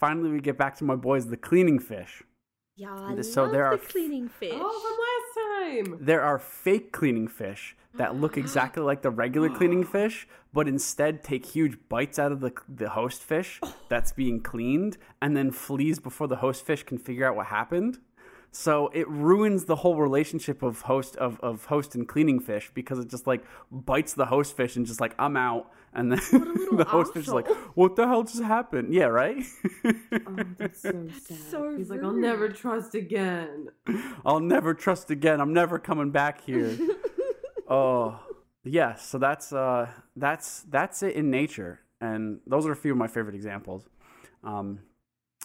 finally, 0.00 0.30
we 0.30 0.40
get 0.40 0.58
back 0.58 0.74
to 0.78 0.84
my 0.84 0.96
boys, 0.96 1.28
the 1.28 1.36
cleaning 1.36 1.78
fish. 1.78 2.24
Yeah, 2.74 2.92
I 2.92 3.20
So 3.22 3.44
love 3.44 3.52
there 3.52 3.68
the 3.70 3.76
are- 3.76 3.78
cleaning 3.78 4.28
fish. 4.28 4.52
Oh, 4.56 4.80
from 4.82 4.96
last 5.06 5.30
time. 5.94 5.98
There 6.04 6.22
are 6.22 6.38
fake 6.40 6.90
cleaning 6.90 7.28
fish 7.28 7.76
that 7.94 8.16
look 8.16 8.36
exactly 8.44 8.82
like 8.82 9.02
the 9.02 9.10
regular 9.10 9.48
cleaning 9.48 9.84
fish, 9.96 10.26
but 10.52 10.66
instead 10.66 11.22
take 11.22 11.46
huge 11.46 11.78
bites 11.88 12.18
out 12.18 12.32
of 12.32 12.40
the 12.40 12.52
the 12.68 12.88
host 12.98 13.22
fish 13.22 13.60
that's 13.88 14.10
being 14.12 14.40
cleaned, 14.42 14.98
and 15.22 15.36
then 15.36 15.52
flees 15.52 16.00
before 16.00 16.26
the 16.26 16.40
host 16.44 16.66
fish 16.66 16.82
can 16.82 16.98
figure 16.98 17.24
out 17.28 17.36
what 17.36 17.46
happened. 17.46 17.98
So 18.58 18.88
it 18.94 19.06
ruins 19.08 19.66
the 19.66 19.76
whole 19.76 19.96
relationship 19.96 20.62
of 20.62 20.80
host 20.80 21.14
of, 21.16 21.38
of 21.40 21.66
host 21.66 21.94
and 21.94 22.08
cleaning 22.08 22.40
fish 22.40 22.70
because 22.72 22.98
it 22.98 23.08
just 23.08 23.26
like 23.26 23.44
bites 23.70 24.14
the 24.14 24.24
host 24.24 24.56
fish 24.56 24.76
and 24.76 24.86
just 24.86 24.98
like 24.98 25.14
I'm 25.18 25.36
out, 25.36 25.70
and 25.92 26.10
then 26.10 26.18
the 26.72 26.86
host 26.88 27.12
fish 27.12 27.26
is 27.26 27.34
like, 27.34 27.46
"What 27.74 27.96
the 27.96 28.06
hell 28.06 28.22
just 28.22 28.42
happened?" 28.42 28.94
Yeah, 28.94 29.04
right. 29.04 29.44
Oh, 29.84 30.36
that's 30.56 30.80
so 30.80 31.06
sad. 31.26 31.38
so 31.50 31.76
He's 31.76 31.90
like, 31.90 32.02
I'll 32.02 32.14
never 32.14 32.48
trust 32.48 32.94
again. 32.94 33.68
I'll 34.24 34.40
never 34.40 34.72
trust 34.72 35.10
again. 35.10 35.38
I'm 35.42 35.52
never 35.52 35.78
coming 35.78 36.10
back 36.10 36.40
here. 36.40 36.78
oh, 37.68 38.18
yeah. 38.64 38.94
So 38.94 39.18
that's 39.18 39.52
uh, 39.52 39.90
that's 40.16 40.62
that's 40.62 41.02
it 41.02 41.14
in 41.14 41.30
nature, 41.30 41.80
and 42.00 42.40
those 42.46 42.66
are 42.66 42.72
a 42.72 42.76
few 42.76 42.92
of 42.92 42.98
my 42.98 43.06
favorite 43.06 43.34
examples. 43.34 43.86
Um, 44.42 44.80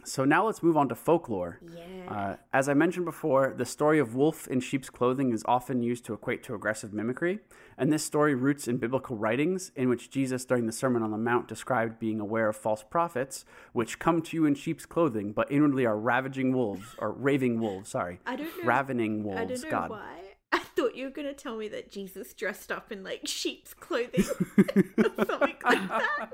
so 0.03 0.25
now 0.25 0.45
let's 0.45 0.63
move 0.63 0.77
on 0.77 0.89
to 0.89 0.95
folklore. 0.95 1.59
Yeah. 1.61 2.13
Uh, 2.13 2.35
as 2.53 2.67
I 2.69 2.73
mentioned 2.73 3.05
before, 3.05 3.53
the 3.55 3.65
story 3.65 3.99
of 3.99 4.15
wolf 4.15 4.47
in 4.47 4.59
sheep's 4.59 4.89
clothing 4.89 5.31
is 5.31 5.43
often 5.47 5.81
used 5.81 6.05
to 6.05 6.13
equate 6.13 6.43
to 6.43 6.55
aggressive 6.55 6.93
mimicry, 6.93 7.39
and 7.77 7.91
this 7.91 8.03
story 8.03 8.35
roots 8.35 8.67
in 8.67 8.77
biblical 8.77 9.15
writings 9.15 9.71
in 9.75 9.89
which 9.89 10.09
Jesus, 10.09 10.45
during 10.45 10.65
the 10.65 10.71
Sermon 10.71 11.03
on 11.03 11.11
the 11.11 11.17
Mount, 11.17 11.47
described 11.47 11.99
being 11.99 12.19
aware 12.19 12.49
of 12.49 12.55
false 12.55 12.83
prophets, 12.83 13.45
which 13.73 13.99
come 13.99 14.21
to 14.21 14.37
you 14.37 14.45
in 14.45 14.55
sheep's 14.55 14.85
clothing, 14.85 15.31
but 15.33 15.51
inwardly 15.51 15.85
are 15.85 15.97
ravaging 15.97 16.53
wolves, 16.53 16.95
or 16.97 17.11
raving 17.11 17.59
wolves, 17.59 17.89
sorry. 17.89 18.19
I 18.25 18.35
don't 18.35 18.45
know. 18.57 18.65
Ravening 18.65 19.23
wolves, 19.23 19.39
I 19.39 19.45
don't 19.45 19.63
know 19.63 19.69
God. 19.69 19.89
why. 19.91 20.17
I 20.53 20.59
thought 20.59 20.95
you 20.95 21.05
were 21.05 21.11
going 21.11 21.27
to 21.27 21.33
tell 21.33 21.55
me 21.55 21.69
that 21.69 21.91
Jesus 21.91 22.33
dressed 22.33 22.71
up 22.71 22.91
in 22.91 23.03
like 23.03 23.21
sheep's 23.25 23.73
clothing 23.73 24.25
or 24.57 25.25
something 25.25 25.55
like 25.63 25.87
that. 25.87 26.29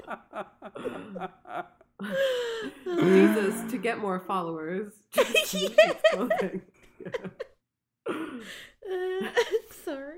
Jesus, 2.86 3.72
to 3.72 3.78
get 3.78 4.00
more 4.00 4.20
followers. 4.20 4.94
clothing. 6.12 6.62
Uh, 8.10 8.14
sorry. 9.86 10.18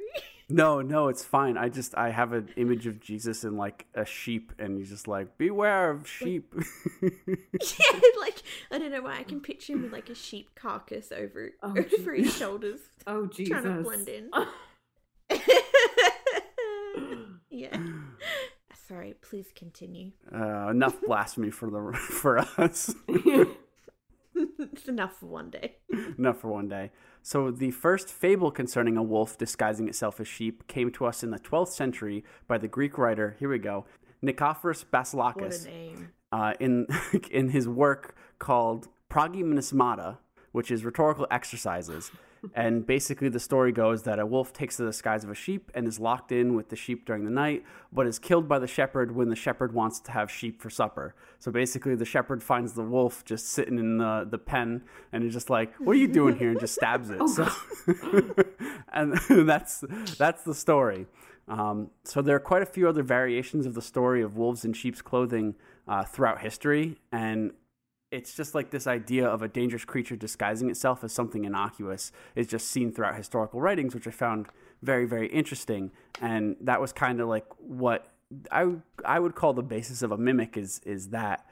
No, 0.52 0.82
no, 0.82 1.08
it's 1.10 1.24
fine. 1.24 1.58
I 1.58 1.70
just 1.70 1.96
I 1.96 2.10
have 2.10 2.34
an 2.34 2.50
image 2.58 2.88
of 2.88 3.00
Jesus 3.00 3.44
in 3.44 3.56
like 3.56 3.86
a 3.94 4.04
sheep, 4.06 4.52
and 4.60 4.78
he's 4.78 4.90
just 4.90 5.08
like, 5.08 5.38
"Beware 5.38 5.92
of 5.92 6.08
sheep." 6.08 6.54
Yeah, 7.02 8.00
like 8.20 8.42
I 8.72 8.78
don't 8.80 8.92
know 8.92 9.02
why 9.04 9.18
I 9.20 9.24
can 9.24 9.42
picture 9.42 9.74
him 9.74 9.84
with 9.84 9.92
like 9.94 10.10
a 10.10 10.16
sheep 10.16 10.50
carcass 10.56 11.12
over 11.12 11.52
Oh, 11.62 11.76
over 12.00 12.14
his 12.16 12.36
shoulders, 12.36 12.80
Oh, 13.08 13.28
Jesus. 13.28 13.52
trying 13.62 13.64
to 13.78 13.84
blend 13.84 14.10
in. 14.10 14.30
yeah. 17.50 17.78
Sorry, 18.90 19.14
please 19.22 19.46
continue. 19.56 20.12
uh, 20.34 20.70
enough 20.70 21.00
blasphemy 21.08 21.52
for 21.52 21.70
the 21.70 21.94
for 21.98 22.40
us. 22.40 22.94
it's 24.36 24.88
enough 24.88 25.20
for 25.20 25.28
one 25.28 25.52
day. 25.52 25.76
enough 26.18 26.40
for 26.40 26.48
one 26.48 26.68
day. 26.68 26.90
So 27.22 27.52
the 27.52 27.70
first 27.70 28.10
fable 28.10 28.50
concerning 28.50 28.98
a 28.98 29.04
wolf 29.04 29.38
disguising 29.38 29.88
itself 29.88 30.20
as 30.20 30.28
sheep 30.28 30.68
came 30.68 30.92
to 30.94 31.06
us 31.06 31.22
in 31.24 31.30
the 31.30 31.38
12th 31.40 31.70
century 31.70 32.24
by 32.48 32.58
the 32.58 32.68
Greek 32.68 32.98
writer. 32.98 33.36
Here 33.40 33.50
we 33.50 33.60
go, 33.60 33.86
Nicephorus 34.24 34.86
What 35.14 35.54
a 35.54 35.66
name. 35.66 36.10
uh, 36.32 36.54
in 36.60 36.88
in 37.30 37.50
his 37.50 37.68
work 37.68 38.16
called 38.40 38.88
Progymnasmata, 39.12 40.18
which 40.52 40.72
is 40.72 40.84
rhetorical 40.84 41.28
exercises. 41.30 42.12
And 42.54 42.86
basically, 42.86 43.30
the 43.30 43.40
story 43.40 43.72
goes 43.72 44.04
that 44.04 44.20
a 44.20 44.26
wolf 44.26 44.54
takes 44.54 44.78
the 44.78 44.86
disguise 44.86 45.24
of 45.24 45.30
a 45.30 45.36
sheep 45.36 45.72
and 45.74 45.88
is 45.88 46.00
locked 46.00 46.32
in 46.32 46.56
with 46.56 46.70
the 46.70 46.76
sheep 46.76 47.06
during 47.06 47.26
the 47.26 47.32
night, 47.32 47.64
but 47.92 48.08
is 48.08 48.20
killed 48.20 48.48
by 48.48 48.60
the 48.60 48.68
shepherd 48.68 49.16
when 49.16 49.30
the 49.30 49.36
shepherd 49.36 49.74
wants 49.74 50.00
to 50.02 50.12
have 50.12 50.32
sheep 50.32 50.62
for 50.62 50.70
supper. 50.70 51.16
So 51.40 51.52
basically, 51.52 51.96
the 51.96 52.06
shepherd 52.06 52.42
finds 52.42 52.74
the 52.74 52.84
wolf 52.84 53.26
just 53.26 53.50
sitting 53.50 53.78
in 53.78 53.98
the, 53.98 54.28
the 54.30 54.38
pen 54.38 54.84
and 55.12 55.24
is 55.24 55.34
just 55.34 55.50
like, 55.50 55.74
"What 55.76 55.94
are 55.94 56.00
you 56.00 56.08
doing 56.08 56.38
here?" 56.38 56.52
and 56.52 56.60
just 56.60 56.76
stabs 56.76 57.10
it. 57.10 57.28
so, 57.30 57.50
and 58.94 59.18
that's 59.48 59.84
that's 60.18 60.44
the 60.44 60.56
story. 60.56 61.08
Um, 61.48 61.90
so 62.04 62.22
there 62.22 62.36
are 62.36 62.40
quite 62.40 62.62
a 62.62 62.68
few 62.68 62.88
other 62.88 63.04
variations 63.04 63.66
of 63.66 63.74
the 63.74 63.82
story 63.82 64.22
of 64.22 64.38
wolves 64.38 64.64
in 64.64 64.74
sheep's 64.74 65.02
clothing 65.02 65.56
uh, 65.88 66.04
throughout 66.04 66.42
history, 66.42 66.98
and 67.12 67.52
it's 68.12 68.36
just 68.36 68.56
like 68.56 68.72
this 68.72 68.88
idea 68.88 69.28
of 69.28 69.42
a 69.42 69.48
dangerous 69.48 69.86
creature 69.86 70.16
disguising 70.16 70.70
itself 70.70 71.04
as 71.04 71.14
something 71.14 71.46
innocuous 71.46 72.12
is 72.36 72.48
just 72.48 72.68
seen 72.68 72.92
throughout 72.92 73.16
historical 73.16 73.62
writings, 73.62 73.94
which 73.94 74.08
I 74.08 74.12
found 74.12 74.48
very, 74.82 75.06
very 75.06 75.28
interesting. 75.28 75.92
And 76.22 76.56
that 76.62 76.82
was 76.82 76.92
kind 76.92 77.20
of 77.22 77.28
like 77.28 77.46
what 77.60 78.12
I 78.52 78.74
I 79.06 79.20
would 79.20 79.36
call 79.36 79.54
the 79.54 79.64
basis 79.64 80.02
of 80.02 80.12
a 80.12 80.18
mimic 80.18 80.58
is 80.58 80.82
is 80.86 81.10
that. 81.10 81.46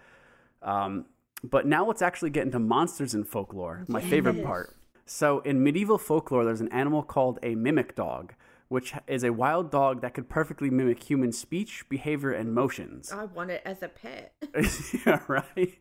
Um, 0.62 1.06
but 1.44 1.68
now 1.68 1.86
let's 1.86 2.02
actually 2.02 2.32
get 2.32 2.46
into 2.46 2.60
monsters 2.60 3.14
in 3.14 3.24
folklore, 3.24 3.86
my 3.88 4.02
favorite 4.02 4.44
part. 4.44 4.74
So 5.06 5.40
in 5.40 5.64
medieval 5.64 6.00
folklore, 6.00 6.44
there's 6.44 6.62
an 6.62 6.72
animal 6.72 7.04
called 7.04 7.38
a 7.44 7.54
mimic 7.56 7.96
dog, 7.96 8.34
which 8.70 8.94
is 9.08 9.24
a 9.24 9.32
wild 9.32 9.72
dog 9.72 10.02
that 10.02 10.14
could 10.14 10.30
perfectly 10.30 10.70
mimic 10.70 11.04
human 11.04 11.32
speech, 11.32 11.86
behavior, 11.90 12.32
and 12.32 12.54
motions. 12.54 13.12
I 13.12 13.26
want 13.26 13.52
it 13.52 13.62
as 13.66 13.82
a 13.82 13.88
pet. 13.88 14.34
yeah, 15.06 15.20
right. 15.28 15.78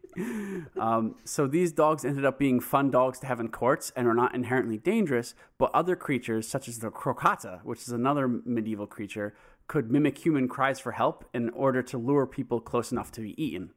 Um, 0.79 1.17
so 1.25 1.47
these 1.47 1.73
dogs 1.73 2.05
ended 2.05 2.25
up 2.25 2.39
being 2.39 2.61
fun 2.61 2.91
dogs 2.91 3.19
to 3.21 3.27
have 3.27 3.41
in 3.41 3.49
courts 3.49 3.93
and 3.97 4.07
are 4.07 4.15
not 4.15 4.35
inherently 4.35 4.79
dangerous, 4.79 5.35
but 5.59 5.71
other 5.75 5.97
creatures, 5.97 6.49
such 6.49 6.69
as 6.69 6.79
the 6.79 6.91
crocotta, 6.91 7.61
which 7.65 7.83
is 7.83 7.91
another 7.91 8.29
medieval 8.29 8.87
creature, 8.87 9.35
could 9.67 9.91
mimic 9.91 10.19
human 10.19 10.49
cries 10.49 10.79
for 10.79 10.93
help 10.93 11.25
in 11.35 11.51
order 11.51 11.83
to 11.83 11.99
lure 11.99 12.27
people 12.27 12.61
close 12.61 12.93
enough 12.93 13.11
to 13.13 13.21
be 13.21 13.41
eaten. 13.43 13.71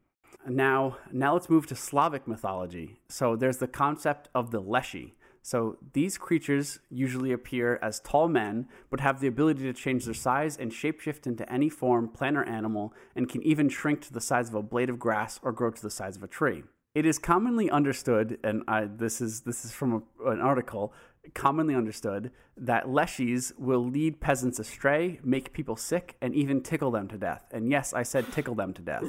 Now, 0.47 0.97
now 1.11 1.33
let's 1.33 1.49
move 1.49 1.67
to 1.67 1.75
Slavic 1.75 2.27
mythology. 2.27 2.99
So 3.09 3.35
there's 3.35 3.57
the 3.57 3.67
concept 3.67 4.29
of 4.33 4.51
the 4.51 4.61
Leshy. 4.61 5.15
So 5.49 5.77
these 5.93 6.19
creatures 6.19 6.77
usually 6.91 7.31
appear 7.31 7.79
as 7.81 7.99
tall 8.01 8.27
men, 8.27 8.67
but 8.91 8.99
have 8.99 9.19
the 9.19 9.25
ability 9.25 9.63
to 9.63 9.73
change 9.73 10.05
their 10.05 10.13
size 10.13 10.55
and 10.55 10.71
shapeshift 10.71 11.25
into 11.25 11.51
any 11.51 11.69
form, 11.69 12.07
plant, 12.07 12.37
or 12.37 12.43
animal, 12.43 12.93
and 13.15 13.27
can 13.27 13.41
even 13.41 13.67
shrink 13.67 14.01
to 14.01 14.13
the 14.13 14.21
size 14.21 14.49
of 14.49 14.53
a 14.53 14.61
blade 14.61 14.91
of 14.91 14.99
grass 14.99 15.39
or 15.41 15.51
grow 15.51 15.71
to 15.71 15.81
the 15.81 15.89
size 15.89 16.15
of 16.15 16.21
a 16.21 16.27
tree. 16.27 16.61
It 16.93 17.03
is 17.03 17.17
commonly 17.17 17.67
understood, 17.67 18.37
and 18.43 18.61
I, 18.67 18.85
this 18.85 19.21
is 19.21 19.41
this 19.41 19.65
is 19.65 19.71
from 19.71 20.03
a, 20.23 20.29
an 20.29 20.39
article. 20.39 20.93
Commonly 21.33 21.73
understood 21.73 22.29
that 22.55 22.85
leshies 22.85 23.51
will 23.57 23.83
lead 23.83 24.21
peasants 24.21 24.59
astray, 24.59 25.19
make 25.23 25.51
people 25.51 25.75
sick, 25.75 26.15
and 26.21 26.35
even 26.35 26.61
tickle 26.61 26.91
them 26.91 27.07
to 27.07 27.17
death. 27.17 27.45
And 27.49 27.71
yes, 27.71 27.91
I 27.91 28.03
said 28.03 28.31
tickle 28.31 28.53
them 28.53 28.71
to 28.75 28.83
death. 28.83 29.05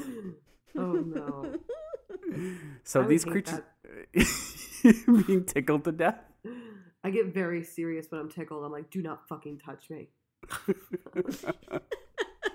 Oh, 0.79 0.93
no. 0.93 1.59
So 2.85 3.03
I 3.03 3.07
these 3.09 3.25
creatures 3.27 3.61
being 5.27 5.45
tickled 5.45 5.85
to 5.85 5.93
death. 5.93 6.30
I 7.05 7.11
get 7.11 7.33
very 7.33 7.65
serious 7.65 8.07
when 8.11 8.21
I'm 8.21 8.31
tickled. 8.31 8.65
I'm 8.65 8.73
like, 8.73 8.91
do 8.91 9.03
not 9.03 9.29
fucking 9.29 9.59
touch 9.59 9.91
me. 9.91 10.09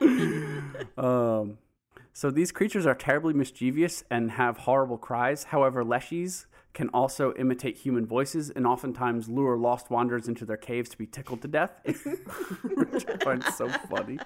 Um, 0.98 1.58
so 2.14 2.32
these 2.32 2.52
creatures 2.52 2.86
are 2.86 2.96
terribly 2.96 3.34
mischievous 3.34 4.04
and 4.10 4.32
have 4.32 4.60
horrible 4.60 4.98
cries. 4.98 5.46
However, 5.46 5.84
leshies 5.84 6.46
can 6.74 6.90
also 6.90 7.34
imitate 7.36 7.78
human 7.78 8.06
voices 8.06 8.50
and 8.50 8.66
oftentimes 8.68 9.30
lure 9.30 9.58
lost 9.58 9.90
wanderers 9.90 10.28
into 10.28 10.46
their 10.46 10.58
caves 10.58 10.90
to 10.90 10.98
be 10.98 11.06
tickled 11.06 11.42
to 11.42 11.48
death, 11.48 11.72
which 11.86 13.06
I 13.08 13.18
find 13.24 13.44
so 13.44 13.70
funny. 13.70 14.20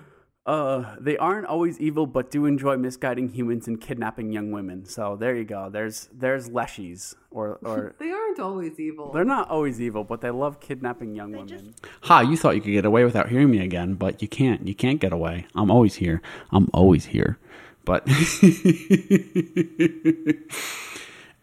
Uh, 0.46 0.94
they 1.00 1.16
aren't 1.16 1.46
always 1.46 1.80
evil, 1.80 2.06
but 2.06 2.30
do 2.30 2.44
enjoy 2.44 2.76
misguiding 2.76 3.30
humans 3.30 3.66
and 3.66 3.80
kidnapping 3.80 4.30
young 4.30 4.50
women. 4.52 4.84
So 4.84 5.16
there 5.16 5.34
you 5.34 5.44
go. 5.44 5.70
There's 5.70 6.10
there's 6.12 6.50
leshies, 6.50 7.14
or 7.30 7.58
or 7.62 7.94
They 7.98 8.10
aren't 8.10 8.38
always 8.38 8.78
evil. 8.78 9.10
they're 9.10 9.24
not 9.24 9.48
always 9.48 9.80
evil, 9.80 10.04
but 10.04 10.20
they 10.20 10.30
love 10.30 10.60
kidnapping 10.60 11.14
young 11.14 11.32
women. 11.32 11.48
just- 11.48 11.86
Ha! 12.02 12.20
You 12.20 12.36
thought 12.36 12.56
you 12.56 12.60
could 12.60 12.72
get 12.72 12.84
away 12.84 13.04
without 13.04 13.30
hearing 13.30 13.50
me 13.50 13.60
again, 13.60 13.94
but 13.94 14.20
you 14.20 14.28
can't. 14.28 14.68
You 14.68 14.74
can't 14.74 15.00
get 15.00 15.14
away. 15.14 15.46
I'm 15.54 15.70
always 15.70 15.94
here. 15.94 16.20
I'm 16.52 16.68
always 16.74 17.06
here. 17.06 17.38
But 17.86 18.06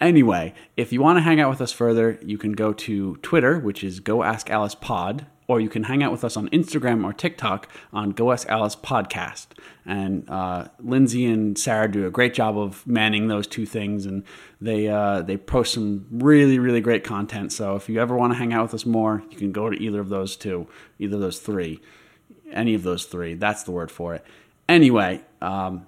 anyway, 0.01 0.53
if 0.77 0.91
you 0.93 1.01
want 1.01 1.17
to 1.17 1.21
hang 1.21 1.39
out 1.39 1.49
with 1.49 1.61
us 1.61 1.71
further, 1.71 2.19
you 2.23 2.37
can 2.37 2.53
go 2.53 2.73
to 2.73 3.15
Twitter, 3.17 3.59
which 3.59 3.83
is 3.83 3.99
Go 3.99 4.23
Ask 4.23 4.49
Alice 4.49 4.75
Pod, 4.75 5.25
or 5.51 5.59
you 5.59 5.67
can 5.67 5.83
hang 5.83 6.01
out 6.01 6.13
with 6.13 6.23
us 6.23 6.37
on 6.37 6.47
Instagram 6.49 7.03
or 7.03 7.11
TikTok 7.11 7.67
on 7.91 8.11
Go 8.11 8.31
Ask 8.31 8.47
Alice 8.47 8.73
Podcast. 8.73 9.47
And 9.85 10.29
uh, 10.29 10.69
Lindsay 10.79 11.25
and 11.25 11.57
Sarah 11.57 11.91
do 11.91 12.07
a 12.07 12.09
great 12.09 12.33
job 12.33 12.57
of 12.57 12.87
manning 12.87 13.27
those 13.27 13.47
two 13.47 13.65
things, 13.65 14.05
and 14.05 14.23
they 14.61 14.87
uh, 14.87 15.23
they 15.23 15.35
post 15.35 15.73
some 15.73 16.07
really 16.09 16.57
really 16.57 16.79
great 16.79 17.03
content. 17.03 17.51
So 17.51 17.75
if 17.75 17.89
you 17.89 17.99
ever 17.99 18.15
want 18.15 18.31
to 18.31 18.37
hang 18.37 18.53
out 18.53 18.63
with 18.63 18.73
us 18.73 18.85
more, 18.85 19.23
you 19.29 19.37
can 19.37 19.51
go 19.51 19.69
to 19.69 19.77
either 19.77 19.99
of 19.99 20.07
those 20.07 20.37
two, 20.37 20.67
either 20.99 21.15
of 21.15 21.21
those 21.21 21.39
three, 21.39 21.81
any 22.49 22.73
of 22.73 22.83
those 22.83 23.03
three. 23.05 23.33
That's 23.33 23.63
the 23.63 23.71
word 23.71 23.91
for 23.91 24.15
it. 24.15 24.25
Anyway. 24.69 25.21
Um, 25.41 25.87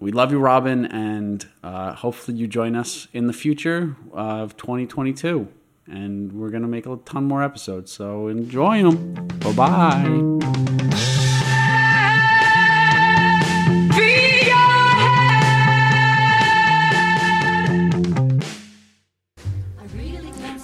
we 0.00 0.12
love 0.12 0.30
you, 0.30 0.38
Robin, 0.38 0.86
and 0.86 1.44
uh, 1.64 1.92
hopefully 1.92 2.36
you 2.36 2.46
join 2.46 2.76
us 2.76 3.08
in 3.12 3.26
the 3.26 3.32
future 3.32 3.96
of 4.12 4.56
2022. 4.56 5.48
And 5.90 6.32
we're 6.32 6.50
going 6.50 6.62
to 6.62 6.68
make 6.68 6.86
a 6.86 6.96
ton 7.04 7.24
more 7.24 7.42
episodes, 7.42 7.90
so 7.90 8.28
enjoy 8.28 8.82
them. 8.82 9.14
Bye 9.40 9.52
bye. 9.52 10.38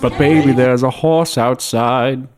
But 0.01 0.19
baby, 0.19 0.53
there's 0.53 0.83
a 0.83 0.91
horse 0.91 1.39
outside. 1.39 2.29